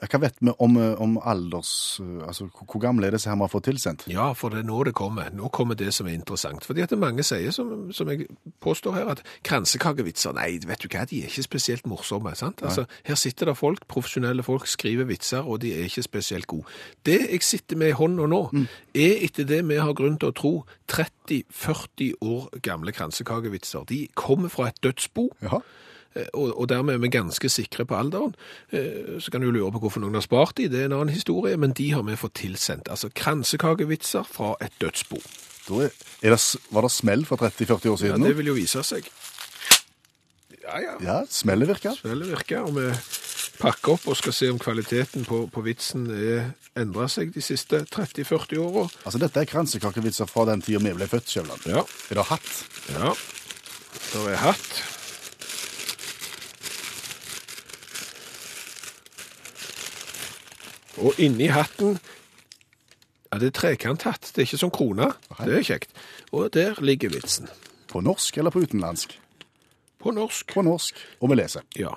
Hva 0.00 0.18
vet 0.22 0.38
vi 0.40 0.52
om, 0.64 0.76
eh, 0.80 0.94
om 1.02 1.18
alders... 1.28 2.00
eh, 2.00 2.22
Altså, 2.30 2.46
hvor 2.54 2.80
gamle 2.80 3.06
er 3.06 3.10
disse 3.12 3.28
her 3.28 3.36
vi 3.36 3.44
har 3.44 3.50
fått 3.52 3.66
tilsendt? 3.68 4.06
Ja, 4.08 4.30
for 4.32 4.48
det 4.54 4.62
er 4.62 4.68
nå 4.68 4.78
det 4.88 4.94
kommer. 4.96 5.28
Nå 5.36 5.50
kommer 5.52 5.76
det 5.76 5.90
som 5.92 6.06
er 6.08 6.14
interessant. 6.16 6.64
Fordi 6.64 6.80
at 6.86 6.90
det 6.94 6.98
mange 6.98 7.22
sier, 7.26 7.50
som, 7.52 7.90
som 7.92 8.08
jeg 8.08 8.26
påstår 8.64 8.96
her, 8.96 9.10
at 9.12 9.20
kransekakevitser, 9.44 10.32
nei, 10.38 10.58
vet 10.64 10.80
du 10.80 10.88
hva, 10.88 11.04
de 11.10 11.20
er 11.20 11.28
ikke 11.28 11.44
spesielt 11.44 11.86
morsomme, 11.90 12.32
sant? 12.38 12.62
Altså, 12.64 12.86
her 13.04 13.14
sitter 13.20 13.50
det 13.52 13.56
folk, 13.60 13.84
profesjonelle 13.92 14.42
folk, 14.46 14.66
skriver 14.70 15.04
vitser, 15.10 15.44
og 15.44 15.60
de 15.60 15.74
er 15.76 15.84
ikke 15.90 16.06
spesielt 16.06 16.46
gode. 16.50 16.64
Det 17.04 17.18
jeg 17.30 17.42
sitter 17.44 17.76
med 17.76 17.92
i 17.92 17.98
hånda 18.00 18.26
nå, 18.30 18.40
er 18.96 19.20
etter 19.26 19.44
det 19.48 19.60
vi 19.68 19.76
har 19.82 19.92
grunn 19.98 20.16
til 20.20 20.32
å 20.32 20.36
tro 20.36 20.54
30-40 20.88 22.14
år 22.24 22.48
gamle 22.64 22.92
kransekakevitser. 22.96 23.84
De 23.90 24.06
kommer 24.18 24.48
fra 24.52 24.68
et 24.72 24.80
dødsbo, 24.82 25.28
Ja. 25.44 25.60
Eh, 26.16 26.26
og, 26.34 26.68
dermed 26.68 26.94
er 26.94 27.02
vi 27.04 27.12
ganske 27.12 27.48
sikre 27.52 27.86
på 27.86 27.94
alderen. 27.94 28.34
Eh, 28.72 29.20
Så 29.20 29.30
kan 29.30 29.40
du 29.40 29.50
lure 29.50 29.70
på 29.72 29.78
hvorfor 29.78 30.02
noen 30.02 30.14
har 30.18 30.24
spart 30.26 30.56
de, 30.56 30.68
det 30.68 30.80
er 30.80 30.90
en 30.90 30.96
annen 30.98 31.14
historie, 31.14 31.56
men 31.56 31.72
de 31.72 31.90
har 31.92 32.02
vi 32.02 32.16
fått 32.18 32.34
tilsendt. 32.42 32.90
Altså 32.90 33.10
kransekakevitser 33.14 34.26
fra 34.26 34.54
et 34.60 34.72
dødsbo. 34.80 35.20
Det, 35.70 35.90
var 36.72 36.82
det 36.82 36.90
smell 36.90 37.24
for 37.28 37.36
30-40 37.36 37.92
år 37.92 37.96
siden? 38.00 38.22
Ja, 38.22 38.28
det 38.28 38.36
vil 38.40 38.50
jo 38.50 38.56
vise 38.56 38.82
seg. 38.82 39.06
Ja, 40.64 40.80
ja. 40.82 40.94
Ja, 41.02 41.18
smellet 41.30 41.68
virker. 41.68 41.94
Smellet 41.94 42.30
virker, 42.30 42.66
og 42.66 42.74
vi 42.74 42.88
pakker 43.60 43.94
opp 43.94 44.06
og 44.10 44.16
skal 44.18 44.34
se 44.34 44.48
om 44.50 44.58
kvaliteten 44.58 45.26
på, 45.28 45.44
på 45.52 45.62
vitsen 45.62 46.08
er 46.10 46.52
endra 46.80 47.06
seg 47.12 47.30
de 47.34 47.42
siste 47.44 47.84
30-40 47.92 48.58
åra. 48.62 48.86
Altså, 49.04 49.20
dette 49.22 49.42
er 49.42 49.50
kransekakevitser 49.50 50.30
fra 50.30 50.46
den 50.50 50.62
tida 50.64 50.82
vi 50.82 50.94
ble 50.96 51.10
født, 51.10 51.28
Skjævland. 51.30 51.66
Ja. 51.70 51.84
Er 52.10 52.22
det 52.22 52.26
hatt? 52.30 52.50
ja. 52.94 53.12
det 54.14 54.24
er 54.32 54.42
hatt. 54.48 54.99
Og 61.00 61.16
inni 61.18 61.48
hatten 61.48 61.98
Ja, 63.30 63.38
det 63.38 63.46
er 63.46 63.54
trekanthatt. 63.54 64.32
Det 64.34 64.42
er 64.42 64.48
ikke 64.48 64.58
som 64.58 64.72
krone. 64.74 65.12
Det 65.38 65.54
er 65.60 65.62
kjekt. 65.62 65.92
Og 66.34 66.50
der 66.52 66.74
ligger 66.82 67.12
vitsen. 67.14 67.46
På 67.88 68.00
norsk 68.02 68.38
eller 68.38 68.50
på 68.50 68.64
utenlandsk? 68.64 69.14
På 70.02 70.10
norsk. 70.10 70.52
På 70.52 70.62
norsk. 70.66 70.98
Og 71.20 71.30
vi 71.30 71.38
leser. 71.38 71.62
Ja. 71.78 71.94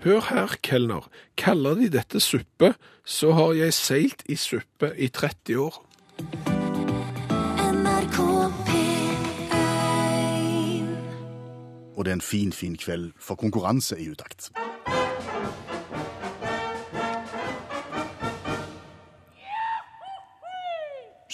Hør 0.00 0.20
her, 0.30 0.56
kelner. 0.62 1.08
Kaller 1.36 1.74
de 1.74 1.90
dette 1.92 2.20
suppe, 2.20 2.74
så 3.04 3.32
har 3.32 3.52
jeg 3.52 3.74
seilt 3.76 4.22
i 4.26 4.36
suppe 4.36 4.94
i 4.96 5.08
30 5.08 5.58
år. 5.60 5.76
NRK 7.72 8.18
P1 8.66 9.22
Og 11.96 12.04
det 12.04 12.10
er 12.10 12.18
en 12.18 12.20
fin, 12.20 12.52
fin 12.52 12.76
kveld 12.76 13.12
for 13.20 13.34
konkurranse 13.34 14.00
i 14.00 14.08
utakt. 14.08 14.50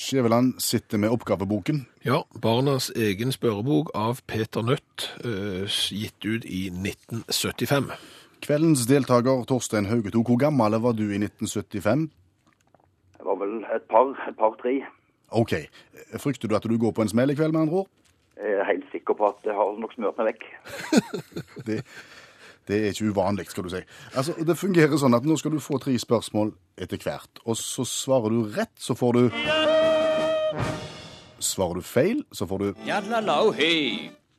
Skjæveland 0.08 0.54
sitter 0.58 0.98
med 0.98 1.10
oppgaveboken. 1.12 1.86
Ja, 2.04 2.22
Barnas 2.42 2.86
egen 2.96 3.32
spørrebok 3.32 3.90
av 3.94 4.22
Peter 4.26 4.62
Nødt, 4.62 5.04
eh, 5.20 5.68
gitt 5.68 6.24
ut 6.24 6.44
i 6.44 6.70
1975. 6.72 7.90
Kveldens 8.40 8.86
deltaker 8.86 9.44
Torstein 9.44 9.84
Haugeto, 9.84 10.22
hvor 10.22 10.38
gammel 10.40 10.80
var 10.80 10.92
du 10.92 11.02
i 11.12 11.18
1975? 11.18 12.08
Det 13.18 13.24
var 13.24 13.36
vel 13.36 13.58
et 13.76 13.84
par, 13.90 14.16
et 14.28 14.36
par-tre. 14.38 14.80
OK. 15.28 15.52
Frykter 16.16 16.48
du 16.48 16.56
at 16.56 16.62
du 16.62 16.78
går 16.78 16.92
på 16.92 17.02
en 17.02 17.08
smell 17.08 17.30
i 17.30 17.34
kveld, 17.34 17.52
med 17.52 17.60
andre 17.60 17.74
ord? 17.74 17.88
Jeg 18.40 18.52
er 18.60 18.64
helt 18.64 18.88
sikker 18.92 19.14
på 19.14 19.28
at 19.28 19.44
jeg 19.44 19.52
har 19.52 19.76
nok 19.76 19.92
smurt 19.92 20.16
meg 20.16 20.32
vekk. 20.32 20.48
Det, 21.68 21.82
det 22.68 22.76
er 22.80 22.92
ikke 22.96 23.12
uvanlig, 23.12 23.50
skal 23.50 23.64
du 23.64 23.68
si. 23.68 23.84
Altså, 24.16 24.32
Det 24.40 24.56
fungerer 24.56 24.96
sånn 24.96 25.14
at 25.14 25.24
nå 25.28 25.36
skal 25.36 25.52
du 25.52 25.60
få 25.60 25.76
tre 25.78 25.98
spørsmål 25.98 26.54
etter 26.80 26.96
hvert. 26.96 27.44
Og 27.44 27.56
så 27.60 27.84
svarer 27.84 28.32
du 28.32 28.56
rett, 28.56 28.72
så 28.80 28.96
får 28.96 29.12
du 29.12 29.57
Svarer 31.38 31.74
du 31.74 31.82
feil, 31.86 32.24
så 32.32 32.46
får 32.46 32.58
du 32.58 32.72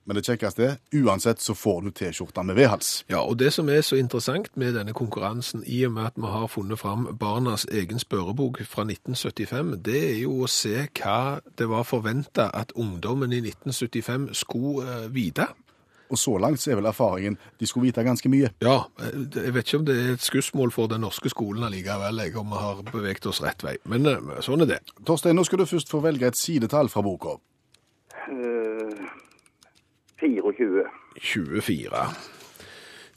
Men 0.09 0.17
det 0.17 0.23
kjekkeste 0.25 0.63
er, 0.65 0.77
uansett 1.05 1.37
så 1.37 1.53
får 1.53 1.83
du 1.85 1.91
T-skjorta 1.93 2.41
med 2.41 2.57
vedhals. 2.57 3.03
Ja, 3.11 3.19
og 3.21 3.37
det 3.37 3.51
som 3.53 3.67
er 3.69 3.83
så 3.85 3.99
interessant 3.99 4.49
med 4.57 4.73
denne 4.73 4.95
konkurransen, 4.97 5.61
i 5.69 5.83
og 5.85 5.91
med 5.93 6.07
at 6.09 6.17
vi 6.17 6.31
har 6.33 6.47
funnet 6.49 6.81
fram 6.81 7.05
Barnas 7.19 7.67
egen 7.69 8.01
spørrebok 8.01 8.57
fra 8.65 8.87
1975, 8.89 9.75
det 9.85 9.99
er 10.07 10.17
jo 10.23 10.39
å 10.41 10.49
se 10.49 10.87
hva 10.97 11.39
det 11.61 11.69
var 11.69 11.85
forventa 11.85 12.49
at 12.57 12.73
ungdommen 12.73 13.35
i 13.37 13.43
1975 13.43 14.31
skulle 14.41 14.87
eh, 14.87 15.09
vite. 15.13 15.45
Og 16.09 16.17
så 16.17 16.37
langt 16.41 16.61
så 16.61 16.71
er 16.71 16.79
vel 16.79 16.89
erfaringen 16.89 17.37
de 17.59 17.67
skulle 17.69 17.89
vite 17.89 18.03
ganske 18.03 18.29
mye. 18.31 18.49
Ja, 18.65 18.77
jeg 18.99 19.53
vet 19.53 19.67
ikke 19.67 19.81
om 19.81 19.85
det 19.85 19.97
er 19.97 20.13
et 20.15 20.25
skussmål 20.25 20.71
for 20.73 20.89
den 20.89 21.03
norske 21.05 21.29
skolen 21.29 21.63
allikevel, 21.67 22.23
jeg, 22.23 22.35
om 22.37 22.49
vi 22.49 22.63
har 22.63 22.81
beveget 22.91 23.29
oss 23.29 23.43
rett 23.45 23.63
vei. 23.63 23.75
Men 23.89 24.09
eh, 24.09 24.41
sånn 24.45 24.65
er 24.65 24.71
det. 24.73 24.79
Torstein, 25.05 25.37
nå 25.37 25.45
skal 25.47 25.61
du 25.61 25.67
først 25.69 25.91
få 25.91 26.01
velge 26.05 26.31
et 26.31 26.39
sidetall 26.39 26.89
fra 26.89 27.05
boka. 27.05 27.37
Uh, 28.29 29.05
24. 30.21 30.87
24. 31.21 32.03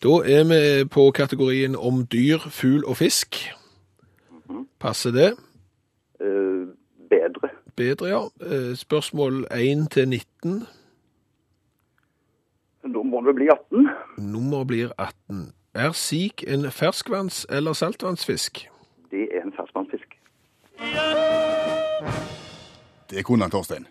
Da 0.03 0.21
er 0.27 0.45
vi 0.51 0.61
på 0.91 1.11
kategorien 1.15 1.77
om 1.79 2.05
dyr, 2.07 2.45
fugl 2.51 2.85
og 2.85 2.97
fisk. 3.01 3.39
Passer 4.83 5.15
det? 5.15 5.33
Uh, 6.21 6.69
bedre. 7.11 7.53
Bedre, 7.77 8.09
ja. 8.09 8.23
Eh, 8.43 8.77
Spørsmål 8.77 9.47
1 9.51 9.91
til 9.91 10.09
19. 10.09 10.67
Må 12.85 13.21
det 13.27 13.35
bli 13.39 13.47
18. 13.53 13.89
Nummer 14.19 14.65
blir 14.65 14.93
18. 14.99 15.53
Er 15.75 15.93
sik 15.93 16.45
en 16.49 16.65
ferskvanns- 16.67 17.47
eller 17.49 17.73
saltvannsfisk? 17.73 18.67
Det 19.11 19.29
er 19.33 19.43
en 19.47 19.53
ferskvannsfisk. 19.57 20.19
Det 23.11 23.25
kunne 23.25 23.45
han, 23.45 23.51
Torstein. 23.51 23.87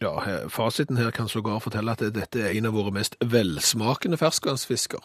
Ja, 0.00 0.12
her, 0.22 0.48
fasiten 0.48 0.96
her 0.96 1.10
kan 1.10 1.28
sågar 1.28 1.58
fortelle 1.58 1.90
at 1.92 2.02
dette 2.14 2.40
er 2.46 2.52
en 2.54 2.68
av 2.70 2.76
våre 2.76 2.92
mest 2.94 3.16
velsmakende 3.20 4.16
ferskvannsfisker. 4.20 5.02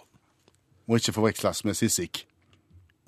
Må 0.88 1.00
ikke 1.00 1.16
forveksles 1.16 1.63
med 1.66 1.74
sissik. 1.80 2.28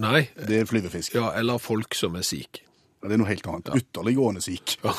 Nei, 0.02 0.26
Det 0.36 0.60
er 0.60 0.66
flyvefisk. 0.66 1.14
ja, 1.16 1.30
eller 1.38 1.58
folk 1.58 1.94
som 1.94 2.16
er 2.16 2.22
sik. 2.26 2.64
Det 3.04 3.12
er 3.14 3.18
noe 3.22 3.28
helt 3.30 3.46
annet. 3.48 3.70
Ytterliggående 3.78 4.42
sik. 4.42 4.80
Ja. 4.84 4.92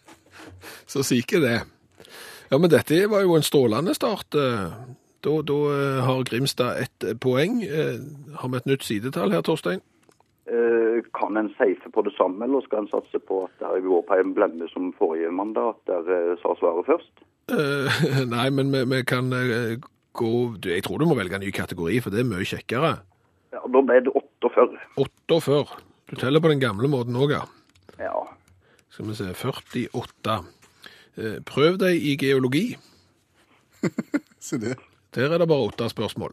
Så 0.86 1.02
sik 1.04 1.32
er 1.36 1.40
det. 1.40 1.58
Ja, 2.50 2.58
men 2.58 2.70
dette 2.72 3.02
var 3.10 3.22
jo 3.26 3.34
en 3.36 3.42
strålende 3.46 3.94
start. 3.94 4.34
eh. 4.34 4.72
Da, 5.20 5.32
da 5.42 5.54
eh, 5.74 6.00
har 6.06 6.22
Grimstad 6.24 6.78
ett 6.84 7.04
poeng. 7.20 7.62
Eh, 7.66 7.98
Har 8.38 8.48
vi 8.52 8.56
et 8.56 8.66
nytt 8.70 8.84
sidetall 8.86 9.32
her, 9.34 9.42
Torstein? 9.42 9.80
Kan 11.14 11.36
en 11.36 11.50
safe 11.58 11.90
på 11.94 12.02
det 12.06 12.12
samme, 12.16 12.44
eller 12.46 12.62
skal 12.64 12.84
en 12.84 12.88
satse 12.90 13.18
på 13.28 13.42
at 13.44 13.60
det 13.60 13.82
går 13.84 14.02
på 14.08 14.16
en 14.18 14.32
blemme 14.34 14.66
som 14.72 14.88
forrige 14.98 15.30
mandag, 15.34 15.74
at 15.74 15.90
der 15.90 16.36
sa 16.42 16.54
svaret 16.58 16.86
først? 16.88 17.20
Nei, 18.34 18.46
men 18.50 18.72
vi, 18.72 18.80
vi 18.88 19.02
kan 19.08 19.28
gå 20.18 20.30
Jeg 20.64 20.82
tror 20.84 20.98
du 20.98 21.06
må 21.06 21.14
velge 21.18 21.36
en 21.38 21.44
ny 21.44 21.50
kategori, 21.54 22.00
for 22.02 22.10
det 22.14 22.22
er 22.24 22.28
mye 22.30 22.46
kjekkere. 22.48 22.94
Ja, 23.54 23.60
Da 23.62 23.82
ble 23.82 24.00
det 24.06 24.14
48. 24.14 24.80
48. 24.96 25.78
Du 26.10 26.16
teller 26.16 26.40
på 26.42 26.50
den 26.52 26.62
gamle 26.62 26.88
måten 26.90 27.16
òg, 27.20 27.34
ja. 27.36 27.44
Ja. 28.00 28.14
Skal 28.90 29.10
vi 29.10 29.18
se 29.18 29.30
48. 29.34 30.38
Eh, 31.18 31.38
Prøv 31.46 31.78
deg 31.82 31.98
i 32.02 32.16
geologi. 32.20 32.76
Se 34.40 34.58
det. 34.62 34.76
Der 35.14 35.32
er 35.34 35.38
det 35.42 35.48
bare 35.50 35.66
åtte 35.70 35.88
spørsmål. 35.90 36.32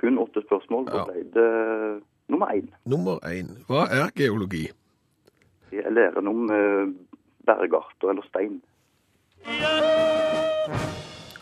Kun 0.00 0.18
åtte 0.18 0.42
spørsmål. 0.48 0.86
Da 0.90 0.96
Ja. 0.98 1.04
ble 1.04 1.22
det 1.36 2.02
nummer 2.32 2.46
én. 2.56 2.68
Nummer 2.86 3.18
én. 3.28 3.52
Hva 3.68 3.86
er 3.90 4.10
geologi? 4.16 4.64
Det 5.70 5.84
er 5.86 5.90
læren 5.94 6.26
om 6.28 6.50
eh, 6.50 6.90
bergarter 7.46 8.10
eller 8.10 8.26
stein. 8.28 8.58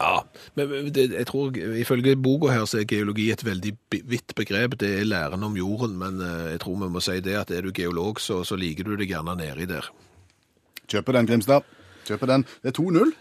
Ja, 0.00 0.20
men 0.56 0.88
det, 0.94 1.10
jeg 1.12 1.26
tror 1.28 1.52
ifølge 1.76 2.14
boka 2.16 2.48
her 2.54 2.64
så 2.64 2.78
er 2.80 2.86
geologi 2.88 3.26
et 3.34 3.42
veldig 3.44 3.74
vidt 4.08 4.32
begrep. 4.38 4.78
Det 4.80 4.88
er 5.00 5.04
læren 5.04 5.42
om 5.44 5.56
jorden, 5.58 5.98
men 6.00 6.20
eh, 6.24 6.52
jeg 6.54 6.60
tror 6.60 6.78
vi 6.84 6.88
må 6.94 7.00
si 7.04 7.18
det 7.20 7.34
at 7.36 7.50
er 7.52 7.60
du 7.66 7.72
geolog, 7.76 8.20
så, 8.20 8.40
så 8.44 8.56
liker 8.56 8.84
du 8.88 8.94
det 8.96 9.08
gjerne 9.10 9.34
nedi 9.36 9.66
der. 9.68 9.90
Kjøper 10.88 11.12
den, 11.18 11.26
Grimstad. 11.28 11.66
Kjøper 12.08 12.26
den. 12.26 12.46
Det 12.62 12.72
er 12.72 12.82
2-0. 12.82 13.12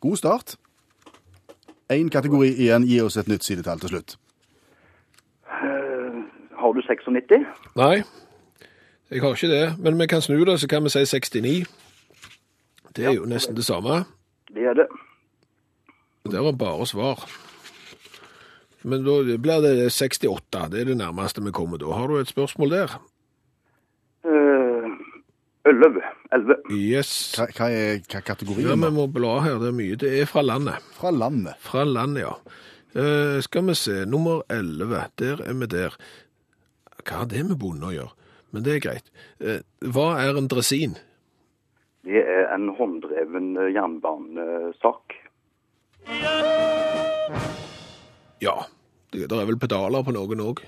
God 0.00 0.16
start. 0.16 0.56
Én 1.92 2.10
kategori 2.12 2.48
igjen. 2.54 2.86
Gi 2.86 3.00
oss 3.00 3.16
et 3.16 3.28
nytt 3.28 3.44
sidetall 3.44 3.80
til 3.80 3.94
slutt. 3.94 4.16
Uh, 5.48 6.24
har 6.60 6.72
du 6.72 6.82
96? 6.84 7.46
Nei, 7.76 8.02
jeg 9.10 9.22
har 9.22 9.34
ikke 9.34 9.48
det, 9.48 9.78
men 9.78 10.00
vi 10.00 10.06
kan 10.06 10.20
snu 10.20 10.44
det, 10.44 10.60
så 10.60 10.68
kan 10.68 10.84
vi 10.84 10.90
si 10.92 11.04
69. 11.04 11.66
Det 12.96 13.06
er 13.06 13.14
jo 13.16 13.24
nesten 13.24 13.56
det 13.56 13.64
samme. 13.64 14.04
Det 14.52 14.66
er 14.68 14.74
det. 14.76 14.88
Det 16.30 16.42
var 16.44 16.52
bare 16.52 16.86
svar. 16.86 17.24
Men 18.82 19.04
da 19.04 19.36
blir 19.38 19.62
det 19.64 19.92
68, 19.92 20.68
det 20.72 20.80
er 20.80 20.84
det 20.84 20.96
nærmeste 20.96 21.44
vi 21.44 21.52
kommer 21.52 21.78
da. 21.78 21.88
Har 21.92 22.06
du 22.06 22.18
et 22.18 22.28
spørsmål 22.28 22.70
der? 22.70 22.98
11. 25.68 26.00
11. 26.36 26.56
Yes. 26.74 27.12
Hva, 27.36 27.48
hva 27.56 27.68
er 27.72 28.00
hva 28.04 28.22
kategorien? 28.24 28.68
Ja, 28.68 28.76
vi 28.78 28.92
må 28.94 29.08
bla 29.12 29.38
her, 29.44 29.58
det 29.62 29.72
er 29.72 29.76
mye. 29.76 29.98
Det 30.00 30.12
er 30.20 30.30
fra 30.30 30.44
landet. 30.44 30.84
Fra 30.96 31.12
landet. 31.14 31.58
Fra 31.64 31.84
landet, 31.88 32.24
ja. 32.24 32.34
Uh, 32.96 33.36
skal 33.44 33.66
vi 33.68 33.76
se, 33.76 33.98
nummer 34.08 34.40
11, 34.50 35.02
der 35.20 35.42
er 35.44 35.58
vi 35.60 35.68
der. 35.70 35.98
Hva 37.04 37.22
har 37.22 37.28
det 37.30 37.44
med 37.50 37.60
bonde 37.60 37.90
å 37.90 37.94
gjøre? 37.94 38.32
Men 38.56 38.64
det 38.64 38.78
er 38.78 38.84
greit. 38.86 39.12
Uh, 39.44 39.60
hva 39.92 40.14
er 40.22 40.40
en 40.40 40.48
dresin? 40.50 40.96
Det 42.08 42.22
er 42.22 42.46
en 42.54 42.70
hånddreven 42.72 43.50
eh, 43.58 43.72
jernbanesak. 43.74 45.16
Ja, 48.40 48.54
det, 49.12 49.26
det 49.28 49.36
er 49.36 49.48
vel 49.50 49.58
pedaler 49.60 50.06
på 50.06 50.14
noen 50.16 50.40
òg. 50.46 50.62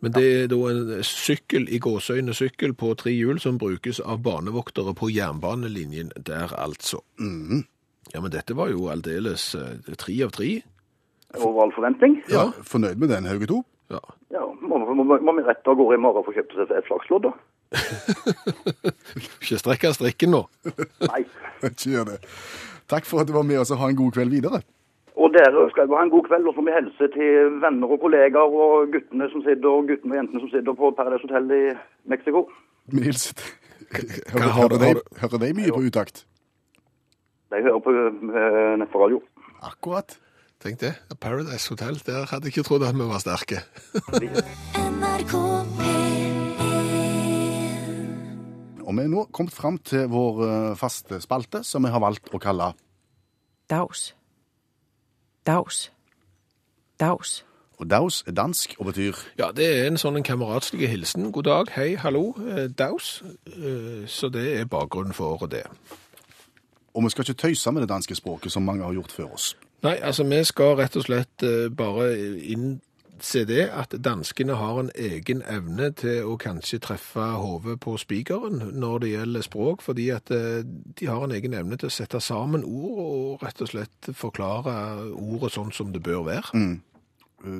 Men 0.00 0.14
det 0.16 0.24
er 0.24 0.46
da 0.48 0.58
en 0.70 1.02
sykkel 1.04 1.66
i 1.68 1.78
gåsøyne 1.82 2.32
sykkel 2.36 2.72
på 2.78 2.94
tre 3.00 3.12
hjul 3.12 3.40
som 3.42 3.58
brukes 3.60 4.00
av 4.00 4.22
barnevoktere 4.24 4.94
på 4.96 5.10
jernbanelinjen 5.12 6.14
der, 6.16 6.54
altså. 6.56 7.02
Ja, 7.20 8.20
men 8.20 8.32
dette 8.32 8.56
var 8.56 8.72
jo 8.72 8.88
aldeles 8.92 9.50
eh, 9.54 9.92
tre 10.00 10.16
av 10.24 10.32
tre. 10.34 10.54
Over 11.38 11.66
all 11.66 11.74
forventning. 11.76 12.16
Ja, 12.32 12.48
Fornøyd 12.66 12.98
med 12.98 13.12
den, 13.12 13.28
Hauge 13.28 13.46
2? 13.46 13.60
Ja. 13.92 14.00
Ja, 14.34 14.42
må, 14.62 14.80
må, 14.82 14.96
må, 15.04 15.18
må 15.20 15.34
vi 15.36 15.44
rette 15.46 15.70
av 15.70 15.78
gårde 15.78 15.98
i 15.98 16.02
morgen 16.02 16.24
for 16.26 16.32
å 16.32 16.40
kjøpe 16.40 16.58
seg 16.58 16.74
et 16.74 16.88
flakslodd, 16.88 17.28
da? 17.28 17.36
Ikke 19.20 19.60
strekke 19.60 19.92
strikken 19.94 20.34
nå. 20.34 20.42
Nei. 21.06 21.22
Ikke 21.70 21.92
gjør 21.92 22.12
det. 22.14 22.18
Takk 22.90 23.06
for 23.06 23.22
at 23.22 23.30
du 23.30 23.34
var 23.36 23.46
med 23.46 23.60
oss, 23.62 23.70
og 23.74 23.82
ha 23.82 23.90
en 23.92 23.98
god 23.98 24.16
kveld 24.16 24.34
videre. 24.34 24.62
Og 25.20 25.28
dere 25.34 25.66
skal 25.72 25.90
jo 25.90 25.98
ha 25.98 26.04
en 26.06 26.12
god 26.14 26.24
kveld, 26.28 26.46
og 26.48 26.54
så 26.54 26.62
må 26.62 26.70
vi 26.70 26.76
helse 26.78 27.08
til 27.12 27.56
venner 27.60 27.92
og 27.92 28.00
kollegaer 28.00 28.54
og 28.64 28.92
guttene 28.94 29.26
som 29.32 29.42
sitter, 29.44 29.68
og 29.68 29.90
guttene 29.90 30.14
og 30.14 30.20
jentene 30.20 30.40
som 30.44 30.52
sitter 30.54 30.76
på 30.80 30.92
Paradise 30.96 31.26
Hotel 31.26 31.50
i 31.56 31.64
Mexico. 32.12 32.46
Vi 32.94 33.04
hilser 33.04 33.42
Hører, 33.90 34.52
hører, 34.54 34.78
de, 34.78 35.00
hører 35.18 35.40
de 35.42 35.54
mye 35.58 35.72
på 35.74 35.80
utakt? 35.82 36.24
De 37.50 37.62
hører 37.64 37.80
på 37.82 37.90
uh, 37.90 38.76
nettradio. 38.78 39.18
Akkurat. 39.66 40.14
Tenk 40.62 40.80
det. 40.80 40.92
Paradise 41.20 41.72
Hotel, 41.72 41.98
der 42.06 42.28
hadde 42.30 42.46
jeg 42.46 42.54
ikke 42.54 42.66
trodd 42.68 42.84
at 42.86 42.94
vi 42.94 43.08
var 43.10 43.22
sterke. 43.22 43.62
NRK 44.94 45.34
Og 48.84 48.96
vi 48.96 49.02
er 49.04 49.10
nå 49.10 49.26
kommet 49.32 49.54
fram 49.54 49.78
til 49.86 50.08
vår 50.10 50.40
eh, 50.46 50.70
faste 50.78 51.20
spalte, 51.22 51.62
som 51.64 51.84
vi 51.86 51.92
har 51.94 52.02
valgt 52.02 52.32
å 52.34 52.40
kalle 52.42 52.72
Dags. 53.70 54.10
Dags. 55.46 55.92
Daus. 57.00 57.44
Og 57.80 57.90
daus 57.90 58.24
er 58.26 58.32
dansk 58.36 58.74
og 58.78 58.86
betyr 58.90 59.12
Ja, 59.38 59.50
det 59.56 59.64
er 59.66 59.86
en 59.88 59.96
sånn 59.96 60.18
en 60.20 60.24
kameratslig 60.26 60.88
hilsen. 60.92 61.30
God 61.32 61.46
dag, 61.48 61.70
hei, 61.76 61.94
hallo, 61.96 62.34
eh, 62.44 62.68
daus. 62.68 63.22
Eh, 63.46 64.04
Så 64.06 64.28
det 64.28 64.60
er 64.60 64.64
bakgrunnen 64.68 65.14
for 65.16 65.46
det. 65.46 65.64
Og 66.94 67.04
vi 67.04 67.10
skal 67.10 67.24
ikke 67.24 67.40
tøyse 67.48 67.72
med 67.72 67.82
det 67.82 67.88
danske 67.88 68.14
språket, 68.14 68.52
som 68.52 68.62
mange 68.62 68.84
har 68.84 68.92
gjort 68.92 69.12
før 69.12 69.32
oss. 69.34 69.56
Nei, 69.82 69.96
altså 70.02 70.24
vi 70.28 70.44
skal 70.44 70.76
rett 70.76 70.96
og 70.96 71.04
slett 71.04 71.42
bare 71.42 71.70
bare 71.70 72.80
innse 73.20 73.44
det 73.44 73.68
at 73.68 73.92
danskene 74.00 74.56
har 74.56 74.78
en 74.80 74.90
egen 74.96 75.42
evne 75.44 75.90
til 75.92 76.24
å 76.24 76.38
kanskje 76.40 76.80
treffe 76.80 77.20
hodet 77.20 77.78
på 77.80 77.96
spikeren 78.00 78.72
når 78.72 79.02
det 79.02 79.10
gjelder 79.12 79.44
språk, 79.44 79.82
fordi 79.82 80.10
at 80.10 80.30
eh, 80.30 80.64
de 80.64 81.06
har 81.06 81.24
en 81.24 81.34
egen 81.36 81.54
evne 81.54 81.76
til 81.76 81.90
å 81.90 81.92
sette 81.92 82.20
sammen 82.20 82.64
ord 82.64 83.02
og 83.04 83.44
rett 83.44 83.60
og 83.60 83.68
slett 83.68 84.10
forklare 84.16 85.12
ordet 85.12 85.52
sånn 85.52 85.72
som 85.72 85.92
det 85.92 86.02
bør 86.02 86.24
være. 86.30 86.54
Mm. 86.54 86.80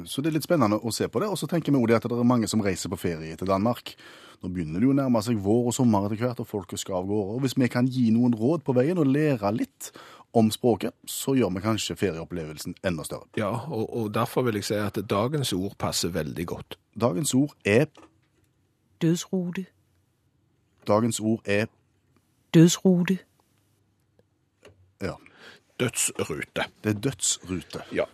Så 0.04 0.20
det 0.20 0.30
er 0.30 0.36
litt 0.36 0.44
spennende 0.44 0.76
å 0.76 0.92
se 0.92 1.08
på 1.08 1.20
det. 1.20 1.28
Og 1.32 1.38
så 1.40 1.48
tenker 1.48 1.72
vi 1.72 1.80
også 1.80 1.96
at 1.96 2.08
det 2.12 2.18
er 2.20 2.28
mange 2.28 2.48
som 2.48 2.60
reiser 2.60 2.92
på 2.92 3.00
ferie 3.00 3.36
til 3.36 3.48
Danmark. 3.48 3.94
Nå 4.40 4.48
begynner 4.52 4.80
det 4.80 4.88
jo 4.88 4.92
å 4.92 4.96
nærme 4.96 5.20
seg 5.24 5.40
vår 5.40 5.70
og 5.70 5.76
sommer 5.76 6.04
etter 6.04 6.20
hvert, 6.20 6.40
og 6.40 6.48
folket 6.48 6.80
skal 6.80 7.00
av 7.00 7.08
gårde. 7.08 7.36
Og 7.36 7.44
hvis 7.44 7.56
vi 7.56 7.68
kan 7.72 7.88
gi 7.88 8.06
noen 8.12 8.36
råd 8.36 8.64
på 8.64 8.76
veien 8.76 9.00
og 9.00 9.08
lære 9.08 9.52
litt 9.56 9.90
om 10.32 10.50
språket, 10.50 10.92
så 11.06 11.34
gjør 11.34 11.50
vi 11.56 11.60
kanskje 11.64 11.96
ferieopplevelsen 11.96 12.74
enda 12.86 13.02
større. 13.04 13.26
Ja, 13.36 13.48
og, 13.70 13.96
og 13.96 14.14
derfor 14.14 14.42
vil 14.46 14.54
jeg 14.60 14.64
si 14.64 14.74
at 14.78 14.98
dagens 15.10 15.52
ord 15.52 15.74
passer 15.78 16.08
veldig 16.14 16.46
godt. 16.46 16.78
Dagens 17.00 17.34
ord 17.34 17.54
er 17.64 17.84
Dødsrute. 19.02 19.64
Dagens 20.86 21.20
ord 21.20 21.40
er 21.44 21.66
Dødsrute. 22.54 23.18
ja, 25.02 25.12
Dødsrute. 25.80 26.64
det 26.84 26.96
er 26.96 27.00
dødsrute. 27.00 27.82
Ja. 27.92 28.04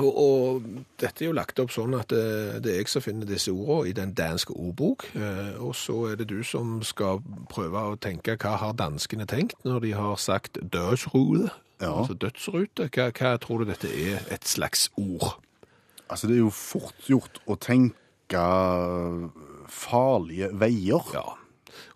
Og, 0.00 0.08
og 0.16 0.62
dette 1.02 1.20
er 1.24 1.28
jo 1.28 1.34
lagt 1.36 1.58
opp 1.60 1.70
sånn 1.74 1.92
at 1.98 2.08
det, 2.08 2.62
det 2.64 2.70
er 2.72 2.78
jeg 2.80 2.88
som 2.88 3.02
finner 3.04 3.28
disse 3.28 3.52
ordene 3.52 3.90
i 3.90 3.92
den 3.96 4.14
danske 4.16 4.54
ordbok, 4.56 5.04
eh, 5.14 5.52
og 5.60 5.74
så 5.76 5.98
er 6.12 6.16
det 6.22 6.30
du 6.30 6.38
som 6.46 6.78
skal 6.86 7.20
prøve 7.52 7.82
å 7.92 7.98
tenke 8.00 8.38
hva 8.40 8.54
har 8.62 8.72
danskene 8.78 9.26
tenkt 9.28 9.60
når 9.68 9.84
de 9.84 9.92
har 9.98 10.16
sagt 10.22 10.56
dødsrute, 10.72 11.50
Ja. 11.82 11.92
altså 11.98 12.14
dødsrute. 12.14 12.88
Hva, 12.94 13.10
hva 13.12 13.34
tror 13.42 13.62
du 13.64 13.72
dette 13.72 13.90
er 13.90 14.24
et 14.32 14.48
slags 14.48 14.88
ord? 14.96 15.36
Altså, 16.08 16.26
det 16.28 16.36
er 16.38 16.42
jo 16.44 16.50
fort 16.54 17.06
gjort 17.08 17.40
å 17.50 17.56
tenke 17.60 18.42
farlige 19.68 20.50
veier. 20.60 21.04
Ja, 21.14 21.24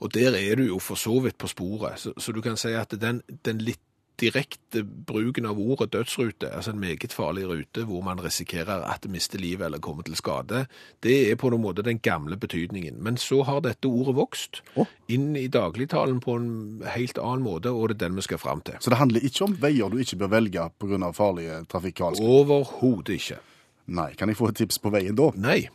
og 0.01 0.13
der 0.15 0.35
er 0.37 0.57
du 0.57 0.65
jo 0.67 0.79
for 0.83 0.99
så 1.01 1.19
vidt 1.25 1.39
på 1.41 1.49
sporet, 1.49 2.01
så, 2.01 2.13
så 2.19 2.33
du 2.33 2.41
kan 2.45 2.57
si 2.61 2.73
at 2.77 2.93
den, 3.01 3.23
den 3.45 3.61
litt 3.65 3.81
direkte 4.21 4.83
bruken 4.83 5.47
av 5.47 5.59
ordet 5.61 5.91
dødsrute, 5.93 6.49
altså 6.49 6.73
en 6.73 6.81
meget 6.81 7.13
farlig 7.13 7.47
rute 7.49 7.85
hvor 7.89 8.05
man 8.05 8.21
risikerer 8.23 8.85
at 8.89 9.05
det 9.05 9.13
mister 9.13 9.41
livet 9.41 9.67
eller 9.67 9.83
kommer 9.83 10.07
til 10.07 10.17
skade, 10.17 10.65
det 11.05 11.17
er 11.31 11.39
på 11.41 11.51
noen 11.53 11.65
måte 11.65 11.85
den 11.87 12.01
gamle 12.03 12.39
betydningen. 12.41 12.99
Men 13.03 13.21
så 13.21 13.43
har 13.49 13.63
dette 13.65 13.89
ordet 13.89 14.17
vokst 14.17 14.63
oh. 14.77 14.89
inn 15.13 15.35
i 15.37 15.47
dagligtalen 15.53 16.21
på 16.25 16.39
en 16.41 16.51
helt 16.95 17.21
annen 17.21 17.45
måte, 17.45 17.73
og 17.73 17.91
det 17.91 17.99
er 17.99 18.07
den 18.07 18.21
vi 18.21 18.27
skal 18.27 18.41
fram 18.41 18.65
til. 18.67 18.81
Så 18.81 18.93
det 18.93 19.01
handler 19.01 19.27
ikke 19.27 19.45
om 19.49 19.59
veier 19.61 19.93
du 19.93 20.01
ikke 20.01 20.21
bør 20.25 20.33
velge 20.39 20.69
pga. 20.81 21.13
farlige 21.13 21.65
trafikalske 21.71 22.25
Overhodet 22.25 23.21
ikke. 23.21 23.41
Nei. 23.87 24.13
Kan 24.19 24.29
jeg 24.29 24.39
få 24.39 24.51
et 24.51 24.57
tips 24.63 24.81
på 24.83 24.91
veien 24.91 25.17
da? 25.17 25.31
Nei. 25.39 25.67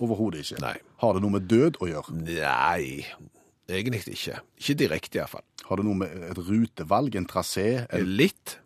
Overhodet 0.00 0.44
ikke. 0.44 0.62
Nei. 0.64 0.76
Har 1.02 1.14
det 1.14 1.22
noe 1.22 1.36
med 1.36 1.46
død 1.50 1.78
å 1.80 1.90
gjøre? 1.90 2.16
Nei, 2.24 3.04
egentlig 3.78 4.14
ikke. 4.16 4.40
Ikke 4.60 4.76
direkte 4.84 5.20
iallfall. 5.20 5.44
Har 5.68 5.78
det 5.80 5.84
noe 5.86 5.98
med 6.02 6.14
et 6.30 6.38
rutevalg, 6.48 7.14
en 7.16 7.26
trasé? 7.30 7.66
En, 7.94 8.06
Litt. 8.18 8.56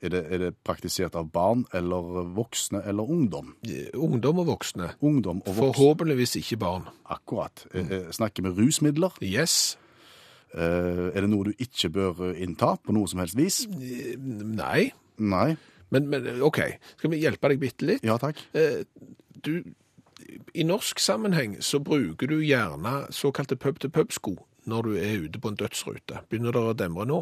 er, 0.00 0.12
det, 0.12 0.20
er 0.32 0.42
det 0.44 0.50
praktisert 0.64 1.16
av 1.18 1.28
barn 1.32 1.64
eller 1.76 2.28
voksne 2.36 2.82
eller 2.88 3.08
ungdom? 3.12 3.54
Eh, 3.68 3.88
Ungdom 3.94 4.42
og 4.44 4.50
voksne. 4.52 4.92
Ungdom 5.00 5.42
og 5.44 5.50
voksne. 5.52 5.72
Forhåpentligvis 5.74 6.36
ikke 6.42 6.60
barn. 6.62 6.86
Akkurat. 7.12 7.66
Mm. 7.74 8.12
Snakker 8.16 8.46
vi 8.48 8.54
rusmidler? 8.60 9.16
Yes. 9.24 9.76
Er 10.56 11.16
det 11.20 11.28
noe 11.28 11.50
du 11.50 11.56
ikke 11.60 11.90
bør 11.92 12.20
innta 12.32 12.76
på 12.80 12.94
noe 12.96 13.08
som 13.10 13.20
helst 13.20 13.36
vis? 13.36 13.64
Nei. 13.68 14.86
Nei. 15.20 15.50
Men, 15.92 16.06
men 16.10 16.40
OK, 16.42 16.58
skal 16.98 17.12
vi 17.12 17.20
hjelpe 17.22 17.50
deg 17.52 17.60
bitte 17.62 17.86
litt? 17.86 18.06
Ja 18.06 18.16
takk. 18.18 18.40
Du 19.44 19.52
i 20.54 20.66
norsk 20.66 20.98
sammenheng 20.98 21.56
så 21.60 21.78
bruker 21.78 22.30
du 22.30 22.38
gjerne 22.40 23.06
såkalte 23.14 23.56
pub-til-pub-sko 23.56 24.36
når 24.66 24.82
du 24.82 24.94
er 24.98 25.26
ute 25.26 25.40
på 25.40 25.52
en 25.52 25.58
dødsrute. 25.58 26.22
Begynner 26.30 26.54
det 26.54 26.62
å 26.62 26.76
demre 26.76 27.06
nå? 27.06 27.20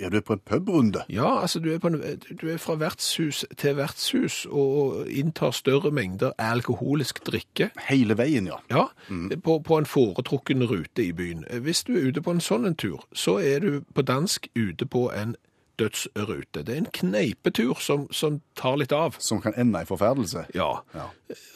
Ja, 0.00 0.08
du 0.08 0.16
er 0.16 0.20
på 0.20 0.32
en 0.32 0.42
pubrunde? 0.44 1.04
Ja, 1.08 1.40
altså 1.40 1.60
du 1.60 1.72
er, 1.72 1.78
på 1.78 1.88
en, 1.88 2.02
du 2.40 2.48
er 2.52 2.58
fra 2.60 2.74
vertshus 2.76 3.44
til 3.56 3.78
vertshus 3.78 4.42
og 4.50 5.06
inntar 5.08 5.54
større 5.56 5.90
mengder 5.90 6.34
alkoholisk 6.38 7.22
drikke. 7.24 7.70
Hele 7.88 8.18
veien, 8.18 8.46
ja. 8.46 8.58
Ja, 8.70 8.84
på, 9.44 9.58
på 9.58 9.78
en 9.78 9.88
foretrukken 9.88 10.66
rute 10.68 11.06
i 11.06 11.12
byen. 11.16 11.46
Hvis 11.64 11.84
du 11.84 11.94
er 11.96 12.10
ute 12.10 12.20
på 12.20 12.36
en 12.36 12.44
sånn 12.44 12.68
en 12.68 12.76
tur, 12.76 13.06
så 13.16 13.38
er 13.40 13.64
du 13.64 13.80
på 13.94 14.04
dansk 14.04 14.50
ute 14.54 14.84
på 14.84 15.08
en 15.16 15.32
dødsrute. 15.80 16.62
Det 16.62 16.72
er 16.74 16.82
en 16.82 16.90
kneipetur 16.92 17.80
som, 17.82 18.06
som 18.12 18.40
tar 18.58 18.78
litt 18.80 18.92
av. 18.96 19.16
Som 19.22 19.40
kan 19.44 19.56
ende 19.56 19.82
i 19.82 19.88
forferdelse. 19.88 20.46
Ja. 20.56 20.70
Ja. 20.96 21.08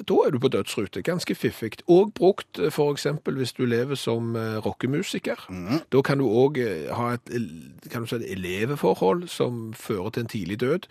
Da 0.06 0.18
er 0.26 0.34
du 0.34 0.40
på 0.42 0.50
dødsrute. 0.52 1.02
Ganske 1.06 1.34
fiffig. 1.34 1.78
Og 1.88 2.12
brukt 2.14 2.58
f.eks. 2.58 2.74
for 2.74 2.92
eksempel 2.92 3.38
hvis 3.40 3.54
du 3.56 3.64
lever 3.64 3.98
som 3.98 4.34
rockemusiker. 4.36 5.10
rockemusiker. 5.48 5.84
Da 5.92 6.02
kan 6.02 6.18
du 6.18 6.26
òg 6.28 6.58
ha 6.96 7.12
et, 7.14 7.30
si, 7.30 8.16
et 8.16 8.26
eleveforhold 8.32 9.28
som 9.28 9.72
fører 9.76 10.10
til 10.10 10.26
en 10.26 10.32
tidlig 10.32 10.60
død. 10.60 10.90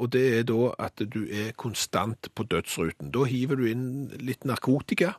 Og 0.00 0.12
det 0.12 0.26
er 0.38 0.46
da 0.48 0.70
at 0.80 1.02
du 1.12 1.24
er 1.26 1.52
konstant 1.56 2.30
på 2.34 2.46
dødsruten. 2.48 3.10
Da 3.12 3.26
hiver 3.28 3.60
du 3.60 3.66
inn 3.68 3.88
litt 4.20 4.46
narkotika. 4.48 5.14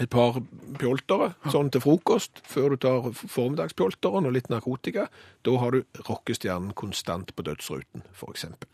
Et 0.00 0.08
par 0.08 0.38
pjoltere, 0.80 1.34
sånn 1.52 1.68
til 1.72 1.82
frokost, 1.84 2.40
før 2.48 2.72
du 2.72 2.80
tar 2.80 3.10
formiddagspjolteren 3.12 4.28
og 4.30 4.32
litt 4.32 4.48
narkotika. 4.48 5.10
Da 5.44 5.56
har 5.60 5.76
du 5.76 6.00
rockestjernen 6.08 6.72
konstant 6.72 7.34
på 7.36 7.44
dødsruten, 7.44 8.06
eksempel. 8.30 8.70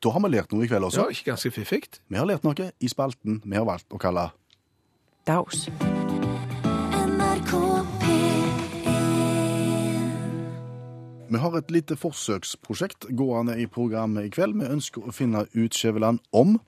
Da 0.00 0.12
har 0.12 0.24
vi 0.24 0.32
lært 0.32 0.52
noe 0.52 0.64
i 0.64 0.68
kveld 0.68 0.88
også. 0.88 1.04
Ja, 1.04 1.12
ikke 1.12 1.30
ganske 1.32 1.52
fiffig? 1.52 1.82
Vi 2.08 2.16
har 2.16 2.28
lært 2.28 2.44
noe 2.44 2.70
i 2.80 2.88
spalten 2.88 3.42
vi 3.44 3.56
har 3.56 3.68
valgt 3.68 3.92
å 3.92 4.00
kalle 4.00 4.30
Daus. 5.28 5.68
Vi 11.28 11.40
har 11.40 11.56
et 11.56 11.72
lite 11.72 11.96
forsøksprosjekt 11.96 13.08
gående 13.16 13.56
i 13.60 13.64
programmet 13.66 14.28
i 14.28 14.32
kveld. 14.32 14.60
Vi 14.60 14.68
ønsker 14.76 15.08
å 15.08 15.12
finne 15.12 15.46
ut, 15.56 15.72
Skjæveland, 15.76 16.20
om 16.32 16.58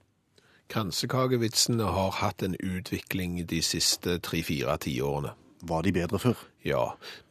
Kransekakevitsene 0.72 1.86
har 1.94 2.14
hatt 2.20 2.42
en 2.42 2.56
utvikling 2.58 3.38
de 3.46 3.62
siste 3.62 4.18
tre-fire 4.18 4.78
tiårene. 4.82 5.34
var 5.66 5.82
de 5.82 5.90
bedre 5.90 6.18
før. 6.20 6.36
Ja, 6.62 6.82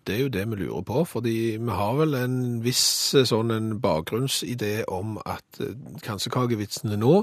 det 0.07 0.15
er 0.15 0.21
jo 0.23 0.31
det 0.33 0.41
vi 0.49 0.55
lurer 0.59 0.81
på, 0.83 1.03
fordi 1.07 1.57
vi 1.61 1.75
har 1.77 1.93
vel 1.95 2.15
en 2.17 2.38
viss 2.65 3.13
eh, 3.15 3.23
sånn 3.23 3.53
en 3.53 3.69
bakgrunnsidé 3.79 4.83
om 4.91 5.13
at 5.23 5.59
eh, 5.61 5.77
kransekakevitsene 6.03 6.97
nå, 6.99 7.13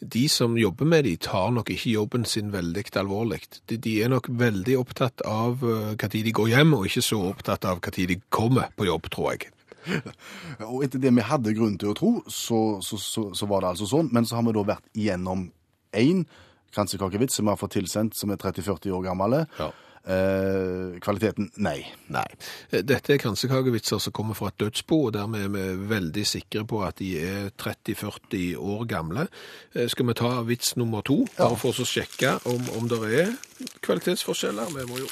de 0.00 0.24
som 0.28 0.58
jobber 0.58 0.90
med 0.90 1.06
de, 1.06 1.14
tar 1.16 1.54
nok 1.54 1.70
ikke 1.72 1.94
jobben 1.94 2.26
sin 2.28 2.52
veldig 2.52 2.84
alvorlig. 3.00 3.40
De, 3.70 3.78
de 3.78 3.94
er 4.02 4.12
nok 4.12 4.28
veldig 4.28 4.76
opptatt 4.82 5.24
av 5.24 5.62
når 5.62 6.08
tid 6.08 6.26
de 6.26 6.34
går 6.36 6.52
hjem, 6.52 6.74
og 6.76 6.90
ikke 6.90 7.06
så 7.06 7.22
opptatt 7.30 7.64
av 7.64 7.80
tid 7.88 8.12
de 8.12 8.20
kommer 8.28 8.68
på 8.76 8.90
jobb, 8.90 9.08
tror 9.14 9.32
jeg. 9.32 9.52
Og 10.68 10.82
etter 10.84 11.00
det 11.00 11.14
vi 11.16 11.24
hadde 11.24 11.54
grunn 11.56 11.78
til 11.80 11.92
å 11.92 11.96
tro, 11.96 12.10
så, 12.26 12.58
så, 12.84 12.98
så, 13.00 13.28
så 13.36 13.48
var 13.48 13.64
det 13.64 13.72
altså 13.74 13.88
sånn. 13.88 14.10
Men 14.12 14.26
så 14.28 14.38
har 14.38 14.46
vi 14.46 14.54
da 14.56 14.66
vært 14.74 14.98
igjennom 14.98 15.48
én 15.92 16.24
kransekakevits 16.74 17.38
som 17.38 17.46
vi 17.46 17.54
har 17.54 17.60
fått 17.60 17.76
tilsendt, 17.78 18.16
som 18.16 18.30
er 18.30 18.40
30-40 18.40 18.90
år 18.92 19.04
gammel. 19.08 19.44
Ja. 19.58 19.70
Eh, 20.08 20.96
kvaliteten 21.04 21.50
nei. 21.60 21.82
Nei. 22.12 22.26
Dette 22.70 23.12
er 23.12 23.20
kransekakevitser 23.20 24.00
som 24.00 24.14
kommer 24.16 24.36
fra 24.38 24.48
et 24.48 24.60
dødsbo, 24.62 25.00
og 25.08 25.14
dermed 25.16 25.44
er 25.44 25.52
vi 25.52 25.64
veldig 25.90 26.24
sikre 26.28 26.64
på 26.68 26.80
at 26.86 27.00
de 27.02 27.10
er 27.20 27.50
30-40 27.60 28.54
år 28.56 28.86
gamle. 28.88 29.26
Eh, 29.74 29.88
Skal 29.92 30.08
vi 30.08 30.16
ta 30.16 30.32
vits 30.48 30.76
nummer 30.80 31.04
to, 31.04 31.22
bare 31.36 31.58
for 31.60 31.76
å 31.76 31.88
sjekke 31.88 32.38
om, 32.48 32.70
om 32.78 32.88
det 32.88 33.00
er 33.20 33.34
kvalitetsforskjeller? 33.84 34.72
Vi 34.78 34.88
må 34.88 35.02
jo... 35.02 35.10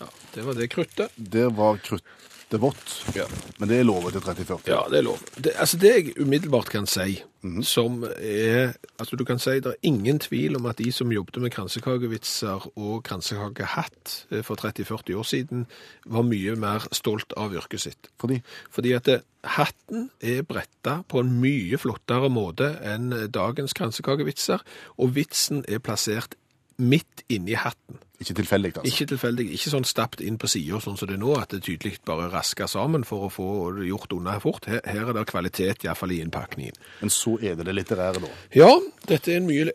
Ja, 0.00 0.08
det 0.36 0.46
var 0.46 0.56
det 0.58 0.70
kruttet. 0.72 1.12
Det 1.16 1.48
var 1.56 1.80
kruttet 1.84 2.20
vått, 2.62 3.14
Ja. 3.16 3.24
men 3.58 3.68
det 3.68 3.78
er 3.80 3.84
lovet 3.88 4.12
til 4.14 4.20
30-40. 4.22 4.68
Ja, 4.70 4.82
det 4.90 4.98
er 4.98 5.02
lov. 5.06 5.18
Det, 5.36 5.52
altså 5.56 5.78
det 5.80 5.90
jeg 5.94 6.14
umiddelbart 6.20 6.70
kan 6.70 6.86
si, 6.86 7.22
som 7.62 8.04
er 8.18 8.74
Altså 8.98 9.16
du 9.20 9.24
kan 9.28 9.38
si 9.38 9.58
det 9.60 9.66
er 9.66 9.82
ingen 9.82 10.18
tvil 10.18 10.56
om 10.56 10.66
at 10.66 10.78
de 10.78 10.90
som 10.92 11.10
jobbet 11.12 11.42
med 11.42 11.50
kransekakevitser 11.52 12.68
og 12.80 13.02
kransekakehatt 13.04 14.14
eh, 14.32 14.42
for 14.46 14.56
30-40 14.56 15.14
år 15.18 15.26
siden, 15.28 15.66
var 16.06 16.22
mye 16.24 16.54
mer 16.56 16.86
stolt 16.92 17.32
av 17.36 17.52
yrket 17.54 17.80
sitt. 17.80 18.08
Fordi 18.20 18.40
Fordi 18.70 18.92
at 18.96 19.04
det, 19.04 19.20
hatten 19.44 20.10
er 20.22 20.42
bretta 20.42 21.02
på 21.08 21.20
en 21.20 21.34
mye 21.42 21.76
flottere 21.78 22.30
måte 22.32 22.70
enn 22.82 23.10
dagens 23.34 23.74
kransekakevitser, 23.76 24.62
og 24.98 25.14
vitsen 25.16 25.64
er 25.68 25.78
plassert 25.84 26.34
midt 26.78 27.22
inni 27.28 27.54
hatten. 27.54 28.00
Ikke 28.22 28.36
tilfeldig, 28.38 28.70
altså. 28.76 28.86
Ikke 28.90 29.06
tilfeldig, 29.10 29.46
ikke 29.56 29.70
sånn 29.72 29.86
stappet 29.88 30.20
inn 30.24 30.36
på 30.38 30.48
sida 30.50 30.78
sånn 30.82 30.98
som 31.00 31.08
det 31.10 31.16
er 31.16 31.22
nå, 31.22 31.32
at 31.40 31.50
det 31.50 31.64
tydelig 31.66 31.96
bare 32.06 32.28
rasker 32.32 32.70
sammen 32.70 33.02
for 33.08 33.26
å 33.26 33.30
få 33.32 33.48
gjort 33.84 34.14
unna 34.14 34.36
fort. 34.42 34.68
Her, 34.70 34.80
her 34.86 35.10
er 35.10 35.16
det 35.16 35.26
kvalitet, 35.32 35.84
iallfall 35.84 36.14
i 36.14 36.20
innpakningen. 36.22 36.78
Men 37.00 37.12
så 37.12 37.34
er 37.42 37.58
det 37.58 37.66
det 37.68 37.74
litterære, 37.74 38.22
da. 38.22 38.30
Ja, 38.54 38.70
dette 39.10 39.34
er 39.34 39.42
en 39.42 39.48
mye 39.50 39.72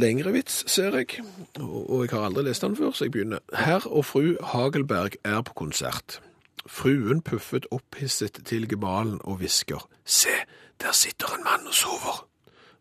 lengre 0.00 0.34
vits, 0.36 0.62
ser 0.70 0.94
jeg, 1.00 1.18
og 1.58 1.96
og 1.96 2.04
jeg 2.04 2.12
har 2.12 2.26
aldri 2.28 2.46
lest 2.46 2.64
den 2.64 2.76
før, 2.76 2.92
så 2.94 3.06
jeg 3.06 3.14
begynner. 3.14 3.42
Herr 3.56 3.86
og 3.86 4.04
fru 4.04 4.36
Hagelberg 4.52 5.18
er 5.24 5.42
på 5.46 5.54
konsert. 5.56 6.20
Fruen 6.66 7.22
puffet 7.22 7.66
opphisset 7.74 8.40
til 8.46 8.66
gemalen 8.68 9.20
og 9.24 9.40
hvisker. 9.40 9.86
Se, 10.04 10.34
der 10.82 10.92
sitter 10.92 11.36
en 11.36 11.44
mann 11.46 11.66
og 11.66 11.74
sover. 11.74 12.26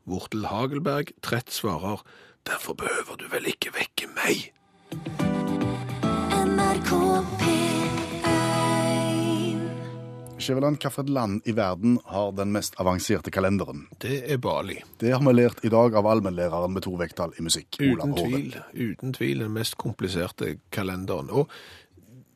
Vortel 0.05 0.45
Hagelberg 0.49 1.13
trett 1.25 1.53
svarer. 1.53 2.03
Derfor 2.45 2.73
behøver 2.73 3.17
du 3.21 3.25
vel 3.31 3.47
ikke 3.49 3.73
vekke 3.77 4.09
meg. 4.13 4.51
NRK 6.45 6.91
P1 7.39 7.65
Skjæveland, 10.37 10.77
hvilket 10.77 11.09
land 11.09 11.41
i 11.45 11.55
verden 11.57 11.99
har 12.05 12.31
den 12.37 12.51
mest 12.53 12.75
avanserte 12.79 13.31
kalenderen? 13.31 13.87
Det 13.97 14.31
er 14.31 14.37
Bali. 14.37 14.77
Det 15.01 15.11
har 15.15 15.23
vi 15.25 15.33
lært 15.33 15.63
i 15.65 15.71
dag 15.73 15.95
av 15.95 16.07
allmennlæreren 16.07 16.73
med 16.75 16.85
to 16.85 16.93
vekttall 16.99 17.33
i 17.39 17.45
musikk, 17.45 17.79
Uten 17.79 18.13
Olav 18.13 18.19
tvil, 18.19 18.55
uten 18.73 19.15
tvil 19.15 19.41
den 19.45 19.55
mest 19.55 19.77
kompliserte 19.81 20.57
kalenderen. 20.69 21.31
Og 21.31 21.49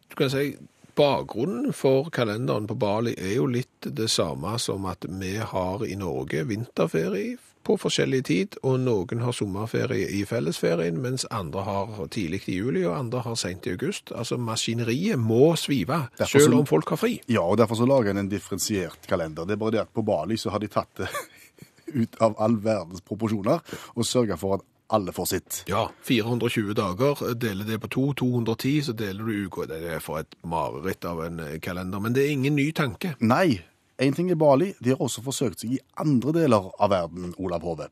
du 0.10 0.16
kan 0.18 0.32
si, 0.34 0.56
bakgrunnen 1.00 1.74
for 1.74 2.10
kalenderen 2.12 2.68
på 2.68 2.76
Bali 2.80 3.14
er 3.18 3.36
jo 3.38 3.46
litt 3.52 3.88
det 4.00 4.10
samme 4.12 4.58
som 4.60 4.88
at 4.90 5.06
vi 5.08 5.38
har 5.38 5.86
i 5.86 5.96
Norge 6.00 6.44
vinterferie 6.50 7.38
på 7.64 7.76
forskjellig 7.78 8.24
tid, 8.26 8.56
og 8.64 8.80
noen 8.82 9.20
har 9.22 9.32
sommerferie 9.36 10.08
i 10.20 10.24
fellesferien, 10.26 10.98
mens 11.02 11.26
andre 11.32 11.64
har 11.68 12.08
tidlig 12.10 12.42
i 12.50 12.56
juli, 12.60 12.86
og 12.88 12.96
andre 12.98 13.20
har 13.26 13.36
sent 13.36 13.68
i 13.68 13.74
august. 13.76 14.12
Altså 14.16 14.38
maskineriet 14.38 15.20
må 15.20 15.56
svive, 15.60 16.08
Derfor 16.18 16.40
selv 16.40 16.54
så- 16.54 16.60
om 16.60 16.66
folk 16.66 16.90
har 16.90 16.98
fri. 16.98 17.22
Ja, 17.28 17.42
og 17.42 17.58
derfor 17.58 17.76
så 17.76 17.86
lager 17.86 18.10
en 18.12 18.18
en 18.18 18.30
differensiert 18.30 19.08
kalender. 19.08 19.46
Det 19.46 19.54
er 19.54 19.58
bare 19.58 19.72
det 19.72 19.80
at 19.82 19.94
på 19.94 20.02
Bali 20.06 20.36
så 20.38 20.50
har 20.52 20.60
de 20.60 20.68
tatt 20.68 20.90
det 20.98 21.08
ut 22.02 22.16
av 22.22 22.36
all 22.40 22.56
verdens 22.58 23.02
proporsjoner 23.02 23.62
og 23.96 24.04
sørga 24.06 24.38
for 24.38 24.54
at 24.56 24.62
alle 24.92 25.12
får 25.14 25.26
sitt. 25.28 25.64
Ja, 25.70 25.88
420 26.04 26.74
dager, 26.74 27.36
deler 27.36 27.64
det 27.66 27.80
på 27.82 27.88
to, 27.90 28.14
210, 28.14 28.82
så 28.82 28.94
deler 28.98 29.24
du 29.26 29.46
uka. 29.46 29.68
Det 29.70 29.84
er 29.84 30.00
for 30.00 30.18
et 30.18 30.34
mareritt 30.44 31.06
av 31.06 31.22
en 31.28 31.60
kalender, 31.62 32.00
men 32.02 32.14
det 32.14 32.24
er 32.26 32.32
ingen 32.32 32.56
ny 32.56 32.72
tanke. 32.72 33.16
Nei, 33.22 33.60
én 34.00 34.16
ting 34.16 34.32
er 34.32 34.40
Bali, 34.40 34.74
de 34.80 34.94
har 34.96 35.04
også 35.04 35.24
forsøkt 35.26 35.64
seg 35.64 35.76
i 35.76 35.82
andre 36.00 36.34
deler 36.42 36.72
av 36.80 36.92
verden, 36.94 37.34
Olav 37.38 37.66
Hove. 37.68 37.90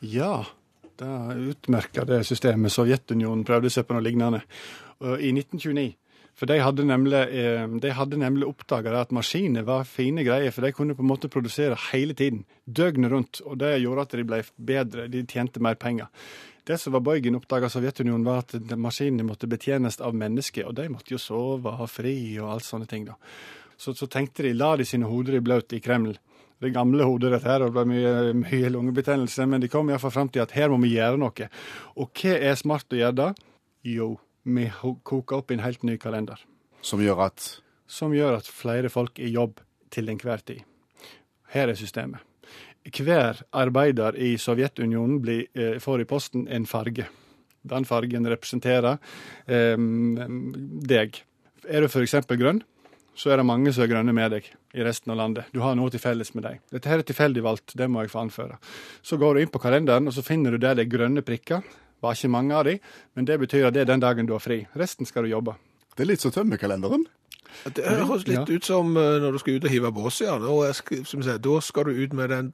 Ja, 0.00 0.44
det 1.00 1.14
utmerka 1.52 2.04
det 2.08 2.22
systemet. 2.28 2.72
Sovjetunionen 2.72 3.44
prøvde 3.48 3.72
seg 3.72 3.86
på 3.88 3.96
noe 3.96 4.04
lignende 4.04 4.42
i 5.00 5.32
1929. 5.32 5.90
For 6.40 6.48
de 6.48 6.56
hadde 6.62 6.86
nemlig, 6.88 7.20
eh, 7.36 7.66
de 7.68 8.16
nemlig 8.16 8.46
oppdaga 8.48 8.94
at 9.00 9.10
maskiner 9.12 9.62
var 9.62 9.84
fine 9.84 10.24
greier, 10.24 10.50
for 10.50 10.64
de 10.64 10.72
kunne 10.72 10.94
på 10.96 11.02
en 11.04 11.10
måte 11.10 11.28
produsere 11.28 11.76
hele 11.92 12.14
tiden, 12.14 12.46
døgnet 12.66 13.10
rundt. 13.12 13.40
Og 13.44 13.58
det 13.58 13.82
gjorde 13.82 14.06
at 14.06 14.16
de 14.16 14.24
ble 14.24 14.42
bedre, 14.56 15.08
de 15.08 15.26
tjente 15.26 15.60
mer 15.60 15.74
penger. 15.74 16.08
Det 16.64 16.78
som 16.80 16.92
var 16.92 17.00
bøygen, 17.00 17.36
oppdaga 17.36 17.68
Sovjetunionen, 17.68 18.24
var 18.24 18.38
at 18.38 18.54
maskinene 18.78 19.26
måtte 19.26 19.48
betjenes 19.48 20.00
av 20.00 20.14
mennesker, 20.14 20.66
og 20.66 20.74
de 20.76 20.88
måtte 20.88 21.12
jo 21.12 21.18
sove, 21.18 21.66
og 21.66 21.76
ha 21.76 21.86
fri 21.86 22.38
og 22.38 22.52
alt 22.54 22.64
sånne 22.64 22.88
ting. 22.88 23.04
da. 23.04 23.14
Så, 23.80 23.94
så 23.96 24.06
tenkte 24.12 24.44
de, 24.44 24.52
la 24.52 24.74
de 24.76 24.84
sine 24.84 25.08
hoder 25.08 25.38
i 25.38 25.44
bløt 25.44 25.72
i 25.72 25.80
Kreml. 25.80 26.12
Det 26.60 26.72
gamle 26.74 27.06
hodet 27.08 27.30
dette 27.32 27.48
her, 27.48 27.62
og 27.64 27.70
det 27.70 27.78
ble 27.78 27.86
mye, 27.88 28.32
mye 28.36 28.70
lungebetennelse, 28.74 29.46
men 29.48 29.62
de 29.62 29.70
kom 29.72 29.88
iallfall 29.88 30.12
fram 30.12 30.28
til 30.28 30.42
at 30.44 30.52
her 30.52 30.68
må 30.68 30.76
vi 30.82 30.92
gjøre 30.98 31.16
noe. 31.22 31.46
Og 31.96 32.10
hva 32.20 32.34
er 32.36 32.58
smart 32.60 32.92
å 32.92 32.98
gjøre 33.00 33.16
da? 33.16 33.28
Jo, 33.88 34.10
vi 34.44 34.66
koker 34.76 35.38
opp 35.38 35.54
en 35.54 35.64
helt 35.64 35.86
ny 35.88 35.96
kalender. 36.00 36.42
Som 36.84 37.00
gjør 37.04 37.26
at 37.30 37.48
Som 37.90 38.12
gjør 38.14 38.36
at 38.36 38.46
flere 38.46 38.86
folk 38.88 39.18
er 39.18 39.26
i 39.26 39.32
jobb 39.34 39.56
til 39.90 40.12
enhver 40.12 40.44
tid. 40.46 40.60
Her 41.50 41.72
er 41.72 41.74
systemet. 41.74 42.20
Hver 42.86 43.40
arbeider 43.52 44.14
i 44.14 44.36
Sovjetunionen 44.38 45.18
blir, 45.20 45.48
eh, 45.54 45.78
får 45.78 46.00
i 46.00 46.04
posten 46.04 46.46
en 46.48 46.66
farge. 46.66 47.08
Den 47.66 47.84
fargen 47.84 48.28
representerer 48.30 48.98
eh, 49.48 49.76
deg. 49.76 51.18
Er 51.68 51.80
du 51.80 51.88
f.eks. 51.88 52.14
grønn, 52.28 52.62
så 53.20 53.34
er 53.34 53.40
det 53.40 53.44
mange 53.44 53.72
som 53.76 53.84
er 53.84 53.90
grønne 53.90 54.14
med 54.16 54.32
deg 54.32 54.46
i 54.48 54.84
resten 54.86 55.12
av 55.12 55.18
landet. 55.20 55.50
Du 55.52 55.60
har 55.60 55.74
noe 55.76 55.92
til 55.92 56.00
felles 56.00 56.32
med 56.32 56.46
dem. 56.46 56.60
Dette 56.72 56.88
her 56.88 57.02
er 57.02 57.08
tilfeldig 57.08 57.42
valgt, 57.44 57.74
det 57.76 57.88
må 57.92 58.00
jeg 58.00 58.12
få 58.14 58.22
anføre. 58.22 58.56
Så 59.04 59.18
går 59.20 59.36
du 59.36 59.42
inn 59.42 59.52
på 59.52 59.60
kalenderen, 59.60 60.08
og 60.08 60.16
så 60.16 60.24
finner 60.24 60.56
du 60.56 60.62
der 60.62 60.78
det 60.78 60.86
er 60.86 60.94
grønne 60.94 61.24
prikker. 61.26 61.66
Var 62.00 62.16
ikke 62.16 62.32
mange 62.32 62.56
av 62.56 62.64
de, 62.64 62.78
men 63.12 63.28
det 63.28 63.36
betyr 63.42 63.68
at 63.68 63.76
det 63.76 63.84
er 63.84 63.90
den 63.92 64.00
dagen 64.00 64.28
du 64.28 64.32
har 64.32 64.40
fri. 64.40 64.62
Resten 64.78 65.08
skal 65.08 65.28
du 65.28 65.34
jobbe. 65.34 65.58
Det 65.92 66.06
er 66.06 66.08
litt 66.14 66.24
som 66.24 66.32
tømmerkalenderen. 66.32 67.04
Det 67.76 67.84
høres 67.84 68.24
litt 68.30 68.48
ut 68.48 68.64
som 68.64 68.94
eh, 68.96 69.18
når 69.20 69.36
du 69.36 69.42
skal 69.42 69.58
ut 69.58 69.66
og 69.66 69.74
hive 69.74 69.90
bås, 69.92 70.22
ja. 70.24 70.38
Nå 70.40 70.54
som 70.72 71.20
jeg 71.20 71.26
sier, 71.26 71.40
Da 71.42 71.60
skal 71.60 71.90
du 71.90 71.98
ut 71.98 72.16
med 72.16 72.32
den 72.32 72.52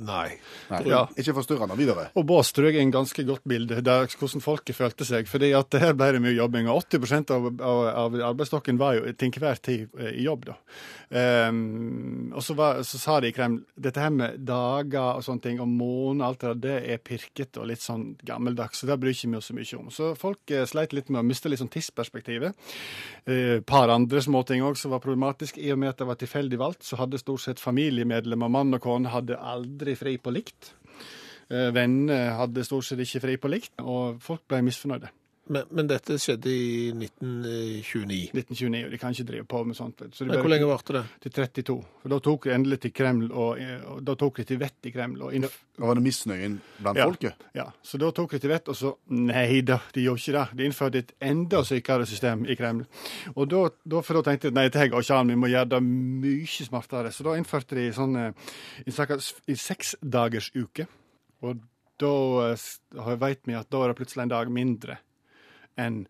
Nei. 0.00 0.38
Nei, 0.70 0.86
Ja. 0.88 1.02
Ikke 1.20 1.34
forstyrrende 1.36 1.76
videre. 1.76 2.06
Og 2.16 2.24
Bås 2.24 2.52
tror 2.52 2.70
jeg 2.70 2.76
er 2.76 2.80
en 2.80 2.92
ganske 2.92 3.24
godt 3.28 3.42
bilde 3.44 3.82
der 3.84 4.06
hvordan 4.06 4.40
folket 4.40 4.74
følte 4.74 5.04
seg. 5.04 5.28
fordi 5.28 5.52
at 5.52 5.68
her 5.74 5.92
ble 5.92 6.12
det 6.12 6.22
mye 6.22 6.32
jobbing. 6.32 6.66
og 6.66 6.84
80 6.88 7.30
av, 7.30 7.60
av, 7.60 7.86
av 7.86 8.14
arbeidsstokken 8.32 8.78
var 8.78 8.94
jo 8.94 9.12
til 9.12 9.28
enhver 9.28 9.60
tid 9.60 9.88
eh, 9.98 10.16
i 10.16 10.24
jobb. 10.24 10.46
da. 10.46 10.56
Um, 11.12 12.32
og 12.34 12.42
så, 12.42 12.54
var, 12.54 12.82
så 12.82 12.98
sa 12.98 13.20
de 13.20 13.28
i 13.28 13.32
Kreml 13.32 13.66
dette 13.76 14.00
her 14.00 14.08
med 14.08 14.38
dager 14.38 15.18
og 15.18 15.24
sånne 15.26 15.42
ting, 15.42 15.60
og 15.60 15.68
måneder 15.68 16.24
alt 16.26 16.40
det 16.40 16.48
der, 16.48 16.62
det 16.62 16.92
er 16.94 16.96
pirket 17.04 17.58
og 17.60 17.68
litt 17.68 17.82
sånn 17.82 18.16
gammeldags. 18.24 18.80
så 18.80 18.86
Det 18.88 18.98
bryr 18.98 19.12
ikke 19.12 19.28
vi 19.28 19.36
oss 19.36 19.50
så 19.52 19.58
mye 19.58 19.76
om. 19.76 19.90
Så 19.92 20.14
folk 20.16 20.50
eh, 20.50 20.64
sleit 20.64 20.96
litt 20.96 21.10
med 21.10 21.20
å 21.20 21.26
miste 21.26 21.52
litt 21.52 21.60
sånn 21.60 21.68
tidsperspektivet. 21.68 22.56
Et 23.28 23.60
par 23.66 23.92
andre 23.92 24.24
småting 24.24 24.64
òg 24.64 24.80
som 24.80 24.90
var 24.90 25.04
problematisk. 25.04 25.58
I 25.60 25.74
og 25.76 25.78
med 25.84 25.92
at 25.92 26.00
det 26.00 26.08
var 26.08 26.16
tilfeldig 26.16 26.58
valgt, 26.58 26.88
så 26.88 26.96
hadde 26.96 27.20
stort 27.20 27.44
sett 27.44 27.60
familiemedlemmer, 27.60 28.48
mann 28.48 28.72
og 28.72 28.80
kone, 28.80 29.12
hadde 29.12 29.36
aldri 29.36 29.81
fri 29.98 30.16
på 30.22 30.32
likt. 30.34 30.72
Vennene 31.52 32.32
hadde 32.38 32.64
stort 32.64 32.86
sett 32.86 33.00
ikke 33.02 33.20
fri 33.20 33.34
på 33.36 33.50
likt, 33.52 33.74
og 33.82 34.22
folk 34.24 34.46
ble 34.48 34.62
misfornøyde. 34.64 35.10
Men, 35.50 35.64
men 35.74 35.88
dette 35.90 36.14
skjedde 36.22 36.46
i 36.46 36.92
1929. 36.94 38.30
1929, 38.30 38.84
og 38.86 38.92
de 38.94 38.98
kan 39.02 39.10
ikke 39.12 39.26
drive 39.26 39.46
på 39.50 39.62
med 39.66 39.74
sånt. 39.76 39.98
Så 40.14 40.22
de 40.24 40.30
Men 40.30 40.38
hvor 40.38 40.52
lenge 40.52 40.68
varte 40.70 40.94
det? 40.94 41.02
Til 41.24 41.32
32. 41.34 41.74
For 42.02 42.12
da 42.14 42.18
tok 42.22 42.46
de 42.46 42.52
endelig 42.54 42.78
til 42.84 42.92
Kreml, 42.94 43.26
og, 43.34 43.58
og 43.90 43.98
da 44.06 44.14
tok 44.20 44.38
de 44.38 44.44
til 44.52 44.60
vett 44.62 44.86
i 44.86 44.92
Kreml. 44.94 45.20
Og 45.26 45.34
Da 45.42 45.50
var 45.88 45.98
det 45.98 46.04
misnøyen 46.04 46.60
blant 46.78 46.96
Ja. 47.00 47.08
folket. 47.10 47.34
ja, 47.58 47.64
så 47.82 47.98
da 47.98 48.12
tok 48.14 48.30
de 48.36 48.38
til 48.38 48.50
vett, 48.54 48.68
og 48.70 48.76
så 48.78 48.94
Nei 49.10 49.60
da, 49.66 49.80
de 49.92 50.04
gjorde 50.06 50.22
ikke 50.22 50.38
det. 50.38 50.56
De 50.56 50.64
innførte 50.70 50.98
et 51.02 51.12
enda 51.20 51.64
sykere 51.66 52.06
system 52.06 52.46
i 52.46 52.54
Kreml. 52.54 52.86
Og 53.34 53.48
da, 53.50 53.64
da, 53.84 54.00
for 54.00 54.14
da 54.22 54.30
tenkte 54.30 54.48
de 54.50 54.54
nei, 54.54 54.68
dette 54.68 54.88
går 54.94 55.02
ikke 55.02 55.18
an, 55.20 55.28
vi 55.34 55.40
må 55.42 55.50
gjøre 55.50 55.68
det 55.74 55.82
mye 55.82 56.46
smartere. 56.70 57.10
Så 57.12 57.24
da 57.26 57.34
innførte 57.34 57.74
de 57.74 57.90
sånn 57.92 58.14
eh, 58.16 58.32
en 58.86 58.92
slags 58.94 59.34
seksdagersuke. 59.66 60.86
Og 61.42 61.58
da 61.98 62.12
veit 62.54 62.58
s- 62.58 62.80
vet 63.18 63.40
vi 63.46 63.54
at 63.58 63.68
da 63.70 63.82
er 63.84 63.88
det 63.92 63.96
plutselig 63.98 64.22
en 64.22 64.28
dag 64.38 64.48
mindre 64.50 64.98
enn 65.78 66.04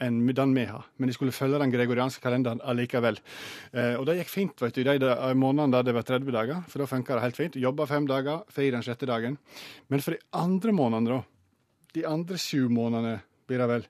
enn 0.00 0.20
den 0.30 0.52
vi 0.54 0.62
har. 0.64 0.84
Men 0.96 1.08
de 1.10 1.14
skulle 1.16 1.32
følge 1.34 1.58
den 1.58 1.72
gregorianske 1.72 2.22
kalenderen 2.22 2.60
allikevel. 2.62 3.16
Eh, 3.72 3.96
og 3.98 4.04
det 4.06 4.14
gikk 4.20 4.28
fint 4.30 4.60
vet 4.62 4.76
du, 4.76 4.84
de 4.86 4.94
da- 5.02 5.32
månedene 5.34 5.72
der 5.74 5.82
det 5.88 5.94
var 5.96 6.02
30 6.06 6.30
dager, 6.30 6.60
for 6.70 6.78
da 6.78 6.86
funka 6.86 7.14
det 7.16 7.22
helt 7.24 7.36
fint. 7.36 7.56
Jobba 7.58 7.84
fem 7.90 8.06
dager, 8.06 8.44
fri 8.48 8.68
den 8.70 8.80
sjette 8.86 9.08
dagen. 9.10 9.38
Men 9.90 9.98
for 10.00 10.12
de 10.14 10.20
andre 10.38 10.70
månedene, 10.70 11.08
da, 11.18 11.24
de 11.98 12.04
andre 12.06 12.38
sju 12.38 12.68
månedene, 12.70 13.16
blir 13.48 13.62
det 13.62 13.68
vel, 13.70 13.86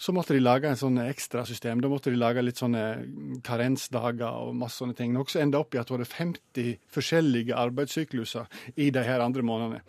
så 0.00 0.14
måtte 0.14 0.34
de 0.34 0.40
lage 0.42 0.68
en 0.70 0.78
sånn 0.78 0.98
ekstra 1.02 1.42
system. 1.46 1.82
Da 1.82 1.90
måtte 1.90 2.12
de 2.12 2.18
lage 2.18 2.42
litt 2.42 2.60
sånne 2.60 3.40
karensdager 3.46 4.46
og 4.46 4.54
masse 4.58 4.80
sånne 4.80 4.96
ting. 4.98 5.12
Noe 5.14 5.28
som 5.30 5.42
enda 5.44 5.60
opp 5.60 5.74
i 5.74 5.80
at 5.80 5.90
det 5.90 5.98
var 5.98 6.08
50 6.08 6.70
forskjellige 6.94 7.58
arbeidssykluser 7.58 8.62
i 8.80 8.90
de 8.94 9.04
her 9.06 9.22
andre 9.24 9.44
månedene. 9.46 9.82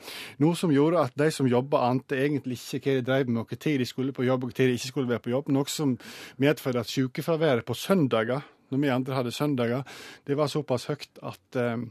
Noe 0.43 0.57
som 0.59 0.73
gjorde 0.73 1.05
at 1.07 1.17
de 1.19 1.29
som 1.33 1.49
jobba, 1.49 1.85
ante 1.87 2.19
egentlig 2.19 2.59
ikke 2.59 2.81
hva 2.81 2.97
de 2.99 3.07
drev 3.07 3.31
med, 3.31 3.43
og 3.43 3.53
hva 3.53 3.61
tid 3.61 3.79
de 3.81 3.89
skulle 3.89 4.15
på 4.15 4.27
jobb, 4.27 4.49
og 4.49 4.55
tid 4.57 4.71
de 4.71 4.79
ikke 4.79 4.91
skulle 4.93 5.13
være 5.13 5.25
på 5.27 5.33
jobb. 5.35 5.53
Noe 5.55 5.71
som 5.71 5.95
medførte 6.41 6.83
at 6.83 6.91
sykefraværet 6.91 7.67
på 7.67 7.77
søndager, 7.77 8.43
når 8.71 8.83
vi 8.83 8.93
andre 8.93 9.17
hadde 9.17 9.35
søndager, 9.35 9.87
det 10.27 10.37
var 10.39 10.51
såpass 10.51 10.87
høyt 10.91 11.19
at 11.27 11.59
eh, 11.59 11.81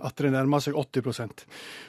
at 0.00 0.16
det 0.16 0.30
nærma 0.32 0.56
seg 0.64 0.72
80% 0.78 1.42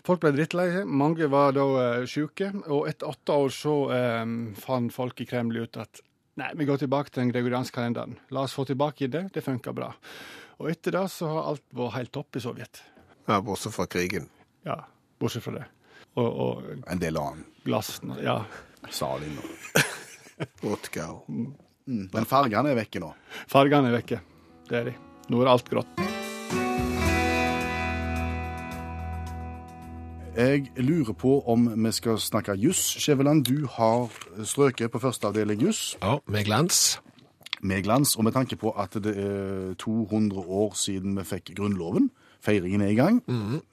Folk 0.04 0.20
ble 0.24 0.34
drittlei. 0.36 0.84
Mange 0.84 1.30
var 1.32 1.54
da 1.56 1.64
uh, 2.02 2.06
syke. 2.10 2.50
Og 2.68 2.88
etter 2.90 3.08
åtte 3.08 3.38
år 3.46 3.54
så 3.56 3.76
eh, 3.96 4.26
fant 4.60 4.92
folk 4.94 5.22
i 5.24 5.28
Kreml 5.30 5.62
ut 5.64 5.78
at 5.80 6.02
nei, 6.42 6.50
vi 6.60 6.66
går 6.68 6.82
tilbake 6.82 7.14
til 7.14 7.24
den 7.24 7.32
gregorianske 7.32 7.78
kalenderen. 7.78 8.18
La 8.36 8.44
oss 8.44 8.56
få 8.58 8.66
tilbake 8.68 9.08
det. 9.08 9.30
Det 9.34 9.44
funka 9.46 9.72
bra. 9.78 9.94
Og 10.60 10.68
etter 10.74 10.98
det 10.98 11.06
så 11.14 11.30
har 11.32 11.48
alt 11.54 11.64
vært 11.72 11.96
helt 12.00 12.12
topp 12.20 12.36
i 12.36 12.44
Sovjet. 12.44 12.82
Ja, 13.30 13.40
Bortsett 13.40 13.74
fra 13.78 13.86
krigen. 13.88 14.28
Ja, 14.68 14.82
bortsett 15.20 15.46
fra 15.46 15.56
det. 15.62 15.66
Og, 16.20 16.28
og 16.28 16.84
En 16.92 17.00
del 17.02 17.18
annen. 17.18 17.46
Glassen, 17.64 18.12
Ja. 18.22 18.42
Salin 18.92 19.38
og 19.40 19.80
Vodka. 20.66 21.08
mm. 21.32 22.10
Men 22.12 22.28
fargene 22.28 22.74
er 22.74 22.82
vekke 22.84 23.00
nå. 23.04 23.14
Fargene 23.52 23.92
er 23.94 23.98
vekke. 24.02 24.20
Det 24.68 24.82
er 24.82 24.92
de. 24.92 24.98
Nå 25.32 25.40
er 25.44 25.54
alt 25.56 25.72
grått. 25.72 26.23
Jeg 30.36 30.72
lurer 30.78 31.14
på 31.14 31.44
om 31.48 31.68
vi 31.86 31.92
skal 31.94 32.18
snakke 32.18 32.56
juss. 32.58 32.80
Skjæveland, 33.00 33.44
du 33.46 33.68
har 33.70 34.10
strøket 34.44 34.92
på 34.92 35.00
første 35.00 35.28
avdeling 35.30 35.62
juss 35.62 35.98
Ja, 36.02 36.18
med 36.28 36.46
glans. 36.46 37.00
med 37.62 37.84
glans, 37.84 38.16
og 38.18 38.24
med 38.24 38.34
tanke 38.34 38.56
på 38.56 38.72
at 38.72 38.94
det 39.04 39.14
er 39.18 39.74
200 39.80 40.40
år 40.48 40.74
siden 40.76 41.16
vi 41.18 41.24
fikk 41.24 41.54
Grunnloven, 41.56 42.10
feiringen 42.44 42.82
er 42.84 42.92
i 42.92 42.98
gang, 42.98 43.22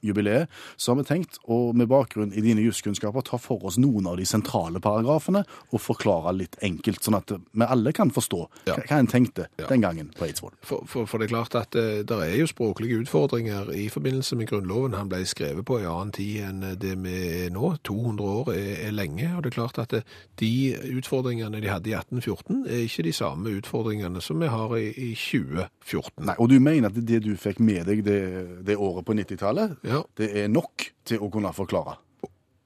jubileet, 0.05 0.49
så 0.79 0.93
har 0.93 1.01
vi 1.01 1.07
tenkt 1.09 1.39
å 1.51 1.73
med 1.77 1.89
bakgrunn 1.91 2.33
i 2.37 2.41
dine 2.45 2.63
juskunnskaper 2.65 3.25
ta 3.27 3.39
for 3.41 3.65
oss 3.67 3.79
noen 3.83 4.07
av 4.07 4.17
de 4.21 4.27
sentrale 4.29 4.81
paragrafene 4.83 5.43
og 5.73 5.81
forklare 5.83 6.33
litt 6.37 6.57
enkelt, 6.63 7.03
sånn 7.05 7.19
at 7.19 7.33
vi 7.35 7.67
alle 7.67 7.93
kan 7.97 8.11
forstå 8.15 8.41
Ja. 8.67 8.77
hva 8.77 8.99
en 8.99 9.07
tenkte 9.11 9.49
Ja. 9.59 9.67
den 9.67 9.81
gangen 9.83 10.11
på 10.17 10.25
Eidsvoll. 10.29 10.53
For, 10.63 10.85
for, 10.87 11.07
for 11.07 11.19
det 11.19 11.31
er 11.31 11.35
klart 11.35 11.55
at 11.59 11.71
det 11.73 12.11
er 12.11 12.37
jo 12.39 12.47
språklige 12.47 13.01
utfordringer 13.03 13.73
i 13.75 13.89
forbindelse 13.89 14.37
med 14.37 14.49
Grunnloven. 14.49 14.95
Han 14.95 15.09
ble 15.09 15.25
skrevet 15.27 15.65
på 15.67 15.79
en 15.81 15.87
annen 15.91 16.13
tid 16.13 16.41
enn 16.47 16.61
det 16.79 16.95
vi 17.03 17.17
er 17.47 17.51
nå. 17.51 17.75
200 17.85 18.23
år 18.23 18.53
er, 18.55 18.87
er 18.89 18.93
lenge. 18.93 19.29
Og 19.37 19.43
det 19.43 19.51
er 19.53 19.57
klart 19.59 19.79
at 19.83 19.91
det, 19.91 20.03
de 20.41 20.51
utfordringene 20.99 21.61
de 21.61 21.69
hadde 21.69 21.91
i 21.91 21.95
1814, 21.97 22.65
er 22.69 22.85
ikke 22.87 23.05
de 23.07 23.13
samme 23.13 23.53
utfordringene 23.59 24.21
som 24.23 24.39
vi 24.41 24.47
har 24.51 24.75
i, 24.79 24.89
i 24.95 25.11
2014. 25.15 26.25
Nei, 26.27 26.35
og 26.39 26.49
du 26.51 26.59
mener 26.61 26.91
at 26.91 26.99
det 27.07 27.23
du 27.25 27.33
fikk 27.41 27.61
med 27.65 27.87
deg 27.89 28.03
det, 28.07 28.19
det 28.67 28.77
året 28.77 29.07
på 29.07 29.17
90-tallet, 29.17 29.81
Ja, 29.87 30.03
det 30.19 30.31
er 30.45 30.49
nok 30.49 30.87
til 31.05 31.23
å 31.23 31.31
kunne 31.33 31.53
forklare? 31.57 31.99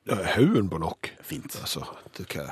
haugen 0.07 0.69
på 0.69 0.79
nok. 0.79 1.11
Fint. 1.23 1.57
Altså, 1.61 1.85
det 2.19 2.27
hva, 2.35 2.51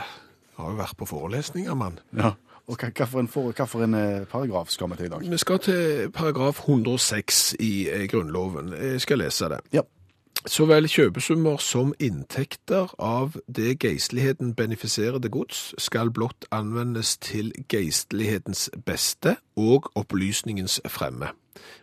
har 0.56 0.70
jo 0.72 0.78
vært 0.78 0.96
på 0.96 1.08
forelesninger, 1.08 1.74
mann. 1.74 1.98
Ja. 2.16 2.34
Og 2.70 2.78
hva, 2.78 2.92
hva, 2.94 3.06
for 3.10 3.20
en, 3.20 3.28
for, 3.28 3.52
hva 3.52 3.66
for 3.66 3.84
en 3.84 3.96
eh, 3.98 4.22
paragraf 4.30 4.70
skal 4.70 4.92
vi 4.92 5.00
til 5.00 5.10
i 5.10 5.12
dag? 5.12 5.24
Vi 5.30 5.40
skal 5.40 5.58
til 5.58 6.12
paragraf 6.14 6.62
106 6.68 7.56
i 7.60 7.72
eh, 7.90 8.06
Grunnloven. 8.08 8.72
Jeg 8.72 9.02
skal 9.02 9.20
lese 9.20 9.50
det. 9.52 9.60
Ja. 9.74 9.82
Så 10.46 10.64
vel 10.66 10.88
kjøpesummer 10.90 11.60
som 11.62 11.92
inntekter 12.02 12.90
av 12.98 13.36
det 13.46 13.76
geistligheten 13.84 14.56
benefiserede 14.58 15.30
gods 15.30 15.68
skal 15.78 16.10
blott 16.10 16.48
anvendes 16.50 17.14
til 17.22 17.52
geistlighetens 17.70 18.70
beste 18.86 19.36
og 19.54 19.86
opplysningens 19.94 20.80
fremme. 20.90 21.30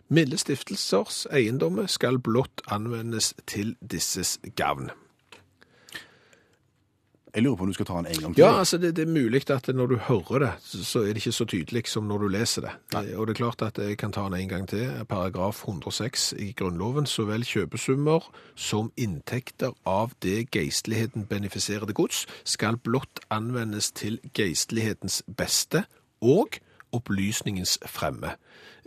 Milde 0.08 0.38
stiftelsers 0.40 1.26
eiendommer 1.30 1.86
skal 1.86 2.18
blott 2.18 2.64
anvendes 2.70 3.34
til 3.46 3.76
disses 3.80 4.38
gavn. 4.56 4.90
Jeg 7.34 7.44
lurer 7.44 7.56
på 7.56 7.62
om 7.62 7.70
du 7.70 7.76
skal 7.76 7.86
ta 7.86 7.98
den 8.00 8.06
en 8.10 8.22
gang 8.24 8.32
til. 8.34 8.42
Ja, 8.42 8.58
altså 8.58 8.78
det, 8.78 8.96
det 8.96 9.04
er 9.06 9.12
mulig 9.12 9.44
at 9.50 9.68
når 9.74 9.86
du 9.86 9.96
hører 10.08 10.38
det, 10.42 10.50
så 10.66 11.02
er 11.04 11.12
det 11.12 11.22
ikke 11.22 11.32
så 11.32 11.44
tydelig 11.44 11.82
som 11.86 12.08
når 12.10 12.24
du 12.24 12.28
leser 12.34 12.66
det. 12.66 12.72
Og 13.14 13.26
det 13.26 13.34
er 13.34 13.38
klart 13.38 13.62
at 13.62 13.78
jeg 13.78 13.98
kan 13.98 14.12
ta 14.12 14.24
den 14.26 14.34
en 14.40 14.48
gang 14.48 14.66
til. 14.68 14.90
Paragraf 15.08 15.62
106 15.62 16.34
i 16.38 16.50
Grunnloven. 16.58 17.06
Så 17.06 17.24
vel 17.28 17.46
kjøpesummer 17.46 18.26
som 18.56 18.90
inntekter 18.96 19.76
av 19.86 20.16
det 20.22 20.50
geistligheten 20.50 21.28
benefiserede 21.30 21.94
gods 21.94 22.26
skal 22.44 22.80
blott 22.82 23.22
anvendes 23.30 23.92
til 23.94 24.18
geistlighetens 24.34 25.22
beste 25.38 25.84
og 26.20 26.58
opplysningens 26.92 27.78
fremme. 27.86 28.36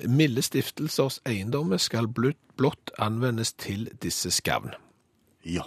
Milde 0.07 0.41
stiftelsers 0.41 1.21
eiendommer 1.25 1.77
skal 1.77 2.07
blott, 2.07 2.91
anvendes 2.97 3.53
til 3.53 3.89
disses 4.01 4.41
gavn. 4.41 4.73
Ja. 5.45 5.63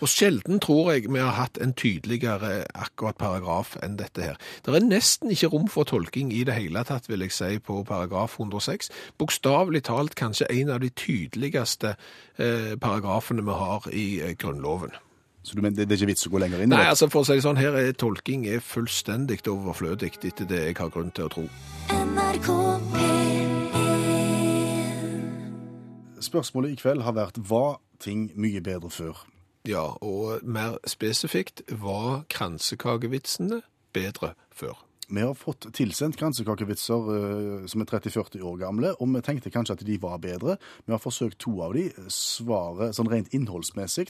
Og 0.00 0.08
sjelden 0.08 0.60
tror 0.60 0.92
jeg 0.92 1.06
vi 1.12 1.20
har 1.20 1.36
hatt 1.36 1.58
en 1.62 1.72
tydeligere 1.72 2.64
akkurat 2.74 3.16
paragraf 3.20 3.76
enn 3.82 3.96
dette 3.98 4.22
her. 4.22 4.40
Det 4.66 4.74
er 4.74 4.84
nesten 4.84 5.30
ikke 5.32 5.52
rom 5.54 5.68
for 5.70 5.88
tolking 5.88 6.32
i 6.34 6.42
det 6.44 6.56
hele 6.58 6.84
tatt, 6.84 7.08
vil 7.08 7.24
jeg 7.24 7.32
si, 7.32 7.58
på 7.58 7.82
paragraf 7.88 8.38
106. 8.38 8.90
Bokstavelig 9.18 9.84
talt 9.88 10.16
kanskje 10.18 10.50
en 10.50 10.74
av 10.74 10.82
de 10.84 10.90
tydeligste 10.90 11.94
eh, 12.38 12.74
paragrafene 12.80 13.46
vi 13.46 13.58
har 13.62 13.88
i 13.92 14.06
eh, 14.20 14.36
Grunnloven. 14.38 14.96
Så 15.44 15.54
du 15.54 15.60
mener 15.60 15.76
det, 15.76 15.88
det 15.88 15.98
er 15.98 16.00
ikke 16.00 16.12
vits 16.14 16.24
å 16.24 16.30
gå 16.32 16.40
lenger 16.40 16.62
inn 16.64 16.70
i 16.70 16.72
det? 16.72 16.78
Nei, 16.80 16.88
altså 16.88 17.10
for 17.12 17.20
å 17.20 17.28
si 17.28 17.36
det 17.36 17.44
sånn, 17.44 17.60
her 17.60 17.76
er 17.76 17.92
tolking 18.00 18.46
er 18.48 18.64
fullstendig 18.64 19.42
overflødig 19.52 20.14
etter 20.24 20.48
det 20.48 20.62
jeg 20.70 20.78
har 20.80 20.88
grunn 20.94 21.12
til 21.12 21.28
å 21.28 21.32
tro. 21.34 21.44
NRK 21.92 22.48
P1 22.94 23.44
Spørsmålet 26.24 26.72
i 26.72 26.78
kveld 26.80 27.04
har 27.04 27.12
vært 27.12 27.36
var 27.44 27.76
ting 28.00 28.30
mye 28.40 28.62
bedre 28.64 28.88
før? 28.88 29.20
Ja, 29.68 29.84
og 30.00 30.40
mer 30.48 30.78
spesifikt, 30.88 31.60
var 31.68 32.24
kransekakevitsene 32.32 33.60
bedre 33.92 34.32
før? 34.52 34.80
Vi 35.08 35.20
har 35.20 35.34
fått 35.36 35.66
tilsendt 35.76 36.16
kransekakevitser 36.20 37.10
eh, 37.16 37.66
som 37.70 37.82
er 37.84 37.90
30-40 37.90 38.40
år 38.42 38.56
gamle, 38.62 38.94
og 39.00 39.12
vi 39.14 39.20
tenkte 39.26 39.52
kanskje 39.52 39.76
at 39.78 39.84
de 39.86 39.98
var 40.00 40.18
bedre. 40.22 40.56
Vi 40.86 40.92
har 40.96 41.02
forsøkt 41.02 41.38
to 41.44 41.58
av 41.66 41.74
de. 41.76 41.90
Svaret 42.08 42.96
sånn 42.96 43.10
rent 43.12 43.32
innholdsmessig 43.36 44.08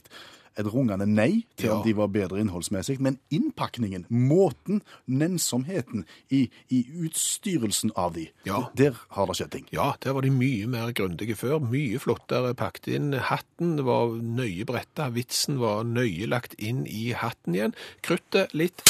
et 0.55 0.67
rungende 0.71 1.03
nei 1.03 1.41
til 1.59 1.67
Ja. 1.67 1.73
om 1.75 1.81
de 1.83 1.91
var 1.97 2.07
bedre 2.07 2.39
innholdsmessig, 2.39 2.95
men 3.03 3.17
innpakningen, 3.29 4.05
måten, 4.09 4.79
nensomheten 5.11 6.05
i, 6.31 6.45
i 6.71 6.79
utstyrelsen 7.03 7.91
av 7.99 8.13
de, 8.15 8.29
Ja. 8.47 8.69
der 8.73 8.95
har 9.09 9.27
det 9.27 9.35
skjedd 9.35 9.51
ting. 9.51 9.65
Ja, 9.75 9.95
der 9.99 10.13
var 10.13 10.21
de 10.21 10.29
mye 10.31 10.65
mer 10.71 10.93
grundige 10.95 11.35
før. 11.35 11.59
Mye 11.59 11.99
flottere 11.99 12.53
pakket 12.55 12.87
inn. 12.95 13.11
Hatten 13.13 13.83
var 13.83 14.15
nøye 14.15 14.63
bretta, 14.65 15.09
vitsen 15.11 15.59
var 15.59 15.83
nøye 15.83 16.25
lagt 16.31 16.55
inn 16.57 16.85
i 16.87 17.11
hatten 17.11 17.53
igjen. 17.55 17.75
Kruttet 18.01 18.53
litt, 18.55 18.81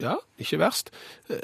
ja, 0.00 0.16
ikke 0.38 0.58
verst. 0.58 0.90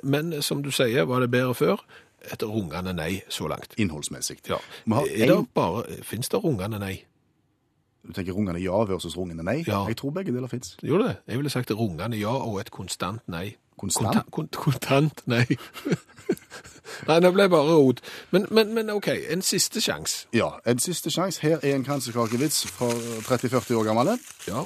Men 0.02 0.42
som 0.42 0.62
du 0.62 0.70
sier, 0.74 1.04
var 1.08 1.20
det 1.20 1.30
bedre 1.30 1.54
før? 1.54 1.84
Et 2.32 2.42
rungende 2.42 2.92
nei 2.92 3.22
så 3.32 3.46
langt. 3.48 3.74
Innholdsmessig. 3.80 4.40
Ja. 4.48 4.58
Har 4.92 5.06
Er 5.08 5.26
det 5.26 5.38
bare, 5.54 5.84
finnes 6.02 6.28
det 6.28 6.42
rungende 6.44 6.78
nei? 6.78 7.04
Du 8.06 8.12
tenker 8.16 8.32
rungende 8.32 8.60
ja 8.60 8.82
versus 8.88 9.16
rungende 9.16 9.44
nei? 9.44 9.62
Ja. 9.66 9.86
Jeg 9.88 9.96
tror 9.96 10.10
begge 10.10 10.32
deler 10.32 10.48
fins. 10.48 10.76
Gjorde 10.82 11.08
det? 11.08 11.16
Jeg 11.28 11.36
ville 11.38 11.50
sagt 11.50 11.70
rungende 11.70 12.16
ja 12.20 12.32
og 12.32 12.60
et 12.60 12.70
konstant 12.70 13.20
nei. 13.28 13.56
Konstant? 13.78 14.16
Konta- 14.16 14.30
kont 14.30 14.56
kontant 14.56 15.22
nei. 15.26 15.46
nei, 17.08 17.18
det 17.20 17.32
ble 17.32 17.46
bare 17.48 17.76
rot. 17.76 18.00
Men, 18.30 18.46
men, 18.50 18.74
men 18.74 18.90
OK, 18.92 19.08
en 19.32 19.42
siste 19.42 19.80
sjanse. 19.80 20.26
Ja, 20.36 20.50
en 20.68 20.78
siste 20.78 21.10
sjanse. 21.12 21.40
Her 21.44 21.58
er 21.62 21.74
en 21.76 21.84
kransekakevits 21.84 22.66
fra 22.76 22.88
30-40 23.28 23.74
år 23.80 23.84
gammel. 23.88 24.12
Ja. 24.48 24.64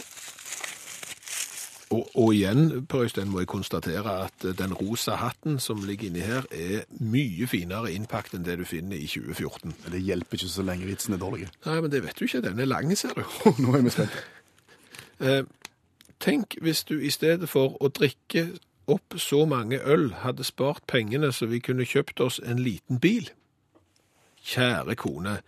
Og, 1.94 2.08
og 2.18 2.34
igjen, 2.34 2.86
Per 2.90 3.04
Øystein, 3.04 3.28
må 3.30 3.42
jeg 3.42 3.50
konstatere 3.50 4.14
at 4.24 4.46
den 4.58 4.72
rosa 4.74 5.14
hatten 5.20 5.60
som 5.62 5.82
ligger 5.86 6.08
inni 6.08 6.24
her, 6.26 6.46
er 6.50 6.86
mye 6.98 7.46
finere 7.46 7.92
innpakt 7.94 8.34
enn 8.34 8.46
det 8.46 8.56
du 8.58 8.64
finner 8.66 8.98
i 8.98 9.06
2014. 9.06 9.76
Det 9.92 10.00
hjelper 10.02 10.40
ikke 10.40 10.50
så 10.50 10.64
lenge 10.66 10.88
vitsen 10.88 11.14
er 11.14 11.22
dårlig. 11.22 11.48
Nei, 11.66 11.76
men 11.80 11.92
det 11.92 12.02
vet 12.02 12.18
du 12.18 12.26
ikke. 12.26 12.42
Den 12.42 12.58
er 12.58 12.70
lang, 12.70 12.90
ser 12.98 13.14
du. 13.14 13.22
Nå 13.62 13.76
er 13.78 13.86
vi 13.86 13.94
spent. 13.94 14.18
Eh, 15.20 15.42
tenk 16.24 16.58
hvis 16.62 16.82
du 16.88 16.96
i 16.98 17.12
stedet 17.14 17.48
for 17.48 17.76
å 17.78 17.92
drikke 17.94 18.48
opp 18.90 19.14
så 19.20 19.44
mange 19.48 19.78
øl, 19.78 20.10
hadde 20.24 20.44
spart 20.44 20.82
pengene 20.90 21.30
så 21.32 21.46
vi 21.46 21.62
kunne 21.62 21.86
kjøpt 21.86 22.20
oss 22.20 22.40
en 22.44 22.58
liten 22.58 22.98
bil. 23.00 23.30
Kjære 24.44 24.98
kone, 25.00 25.38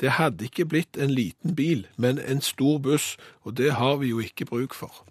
det 0.00 0.16
hadde 0.20 0.44
ikke 0.44 0.68
blitt 0.68 0.96
en 0.96 1.10
liten 1.10 1.56
bil, 1.56 1.86
men 1.96 2.18
en 2.18 2.40
stor 2.40 2.78
buss, 2.78 3.16
og 3.42 3.56
det 3.56 3.74
har 3.80 3.96
vi 3.96 4.12
jo 4.14 4.20
ikke 4.20 4.44
bruk 4.48 4.74
for. 4.74 5.04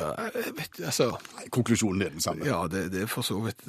Ja, 0.00 0.08
jeg 0.34 0.54
vet, 0.56 0.80
altså... 0.82 1.06
Konklusjonen 1.54 2.02
er 2.02 2.10
den 2.10 2.20
samme. 2.20 2.46
Ja, 2.48 2.64
det, 2.70 2.88
det 2.92 3.04
er 3.04 3.10
for 3.10 3.22
så 3.22 3.36
vidt 3.44 3.60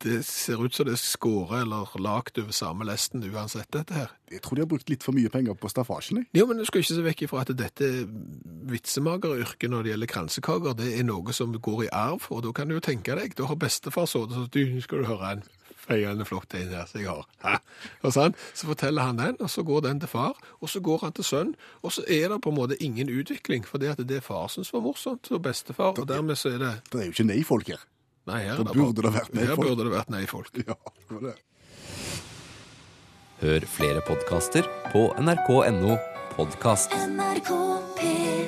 Det 0.00 0.22
ser 0.24 0.62
ut 0.62 0.74
som 0.74 0.88
det 0.88 0.94
er 0.94 1.02
skåret 1.02 1.66
eller 1.66 1.90
lagt 2.00 2.38
over 2.40 2.54
samme 2.56 2.86
lesten 2.88 3.24
uansett, 3.28 3.68
dette 3.76 3.94
her. 3.94 4.14
Jeg 4.32 4.40
tror 4.42 4.56
de 4.56 4.64
har 4.64 4.70
brukt 4.70 4.88
litt 4.88 5.04
for 5.04 5.16
mye 5.16 5.28
penger 5.28 5.58
på 5.58 5.68
staffasjen. 5.68 6.22
jeg. 6.22 6.30
Jo, 6.40 6.46
men 6.48 6.58
du 6.58 6.64
skal 6.64 6.80
ikke 6.80 6.94
se 6.94 7.04
vekk 7.04 7.24
ifra 7.26 7.44
at 7.44 7.52
dette 7.58 7.90
vitsemageryrket 8.70 9.70
når 9.70 9.84
det 9.84 9.92
gjelder 9.92 10.12
kransekaker, 10.14 10.78
det 10.80 10.94
er 10.96 11.04
noe 11.04 11.36
som 11.36 11.52
går 11.52 11.84
i 11.86 11.92
arv, 11.92 12.30
og 12.30 12.44
da 12.46 12.54
kan 12.56 12.70
du 12.70 12.78
jo 12.78 12.84
tenke 12.84 13.18
deg, 13.18 13.36
da 13.36 13.50
har 13.50 13.60
bestefar 13.60 14.08
så 14.08 14.24
det, 14.30 14.38
så 14.38 14.48
du, 14.48 14.80
skal 14.80 15.04
du 15.04 15.10
høre 15.12 15.34
en 15.36 15.44
feiende 15.90 16.26
flott 16.28 16.54
en 16.58 16.72
her 16.74 16.88
som 16.88 17.02
jeg 17.02 17.10
har. 17.10 17.60
Og 18.06 18.14
sånn, 18.14 18.36
så 18.54 18.70
forteller 18.70 19.08
han 19.10 19.20
den, 19.20 19.38
og 19.42 19.50
så 19.52 19.64
går 19.66 19.84
den 19.88 20.02
til 20.02 20.12
far, 20.12 20.38
og 20.60 20.70
så 20.70 20.82
går 20.84 21.06
han 21.06 21.14
til 21.16 21.26
sønn, 21.26 21.54
og 21.82 21.94
så 21.96 22.04
er 22.06 22.30
det 22.32 22.40
på 22.44 22.52
en 22.52 22.58
måte 22.60 22.78
ingen 22.84 23.10
utvikling, 23.12 23.66
fordi 23.66 23.90
at 23.92 24.02
det 24.08 24.22
far 24.26 24.48
synes 24.52 24.72
var 24.74 24.84
morsomt, 24.86 25.30
og 25.34 25.42
bestefar, 25.46 25.96
og 25.98 26.08
dermed 26.08 26.38
så 26.40 26.54
er 26.54 26.62
det... 26.62 26.74
Det 26.92 27.02
er 27.02 27.10
jo 27.10 27.16
ikke 27.16 27.30
nei-folk 27.32 27.72
her. 27.74 27.86
Nei, 28.30 28.42
her, 28.46 28.60
Da 28.60 28.70
er 28.70 28.76
burde 28.76 29.06
det 29.06 29.14
vært 29.14 29.32
nei-folk. 29.34 29.48
Her 29.50 29.62
burde 29.64 29.86
det 29.86 29.94
vært 29.96 30.12
nei-folk. 30.12 30.60
Ja, 30.60 30.76
det 31.08 31.16
var 31.16 31.30
det. 31.30 31.38
Hør 33.40 33.64
flere 33.72 34.02
podkaster 34.04 34.66
på 34.92 35.06
nrk.no 35.16 35.96
podkast. 36.36 36.92
NRK 36.92 37.50
P1 37.96 38.39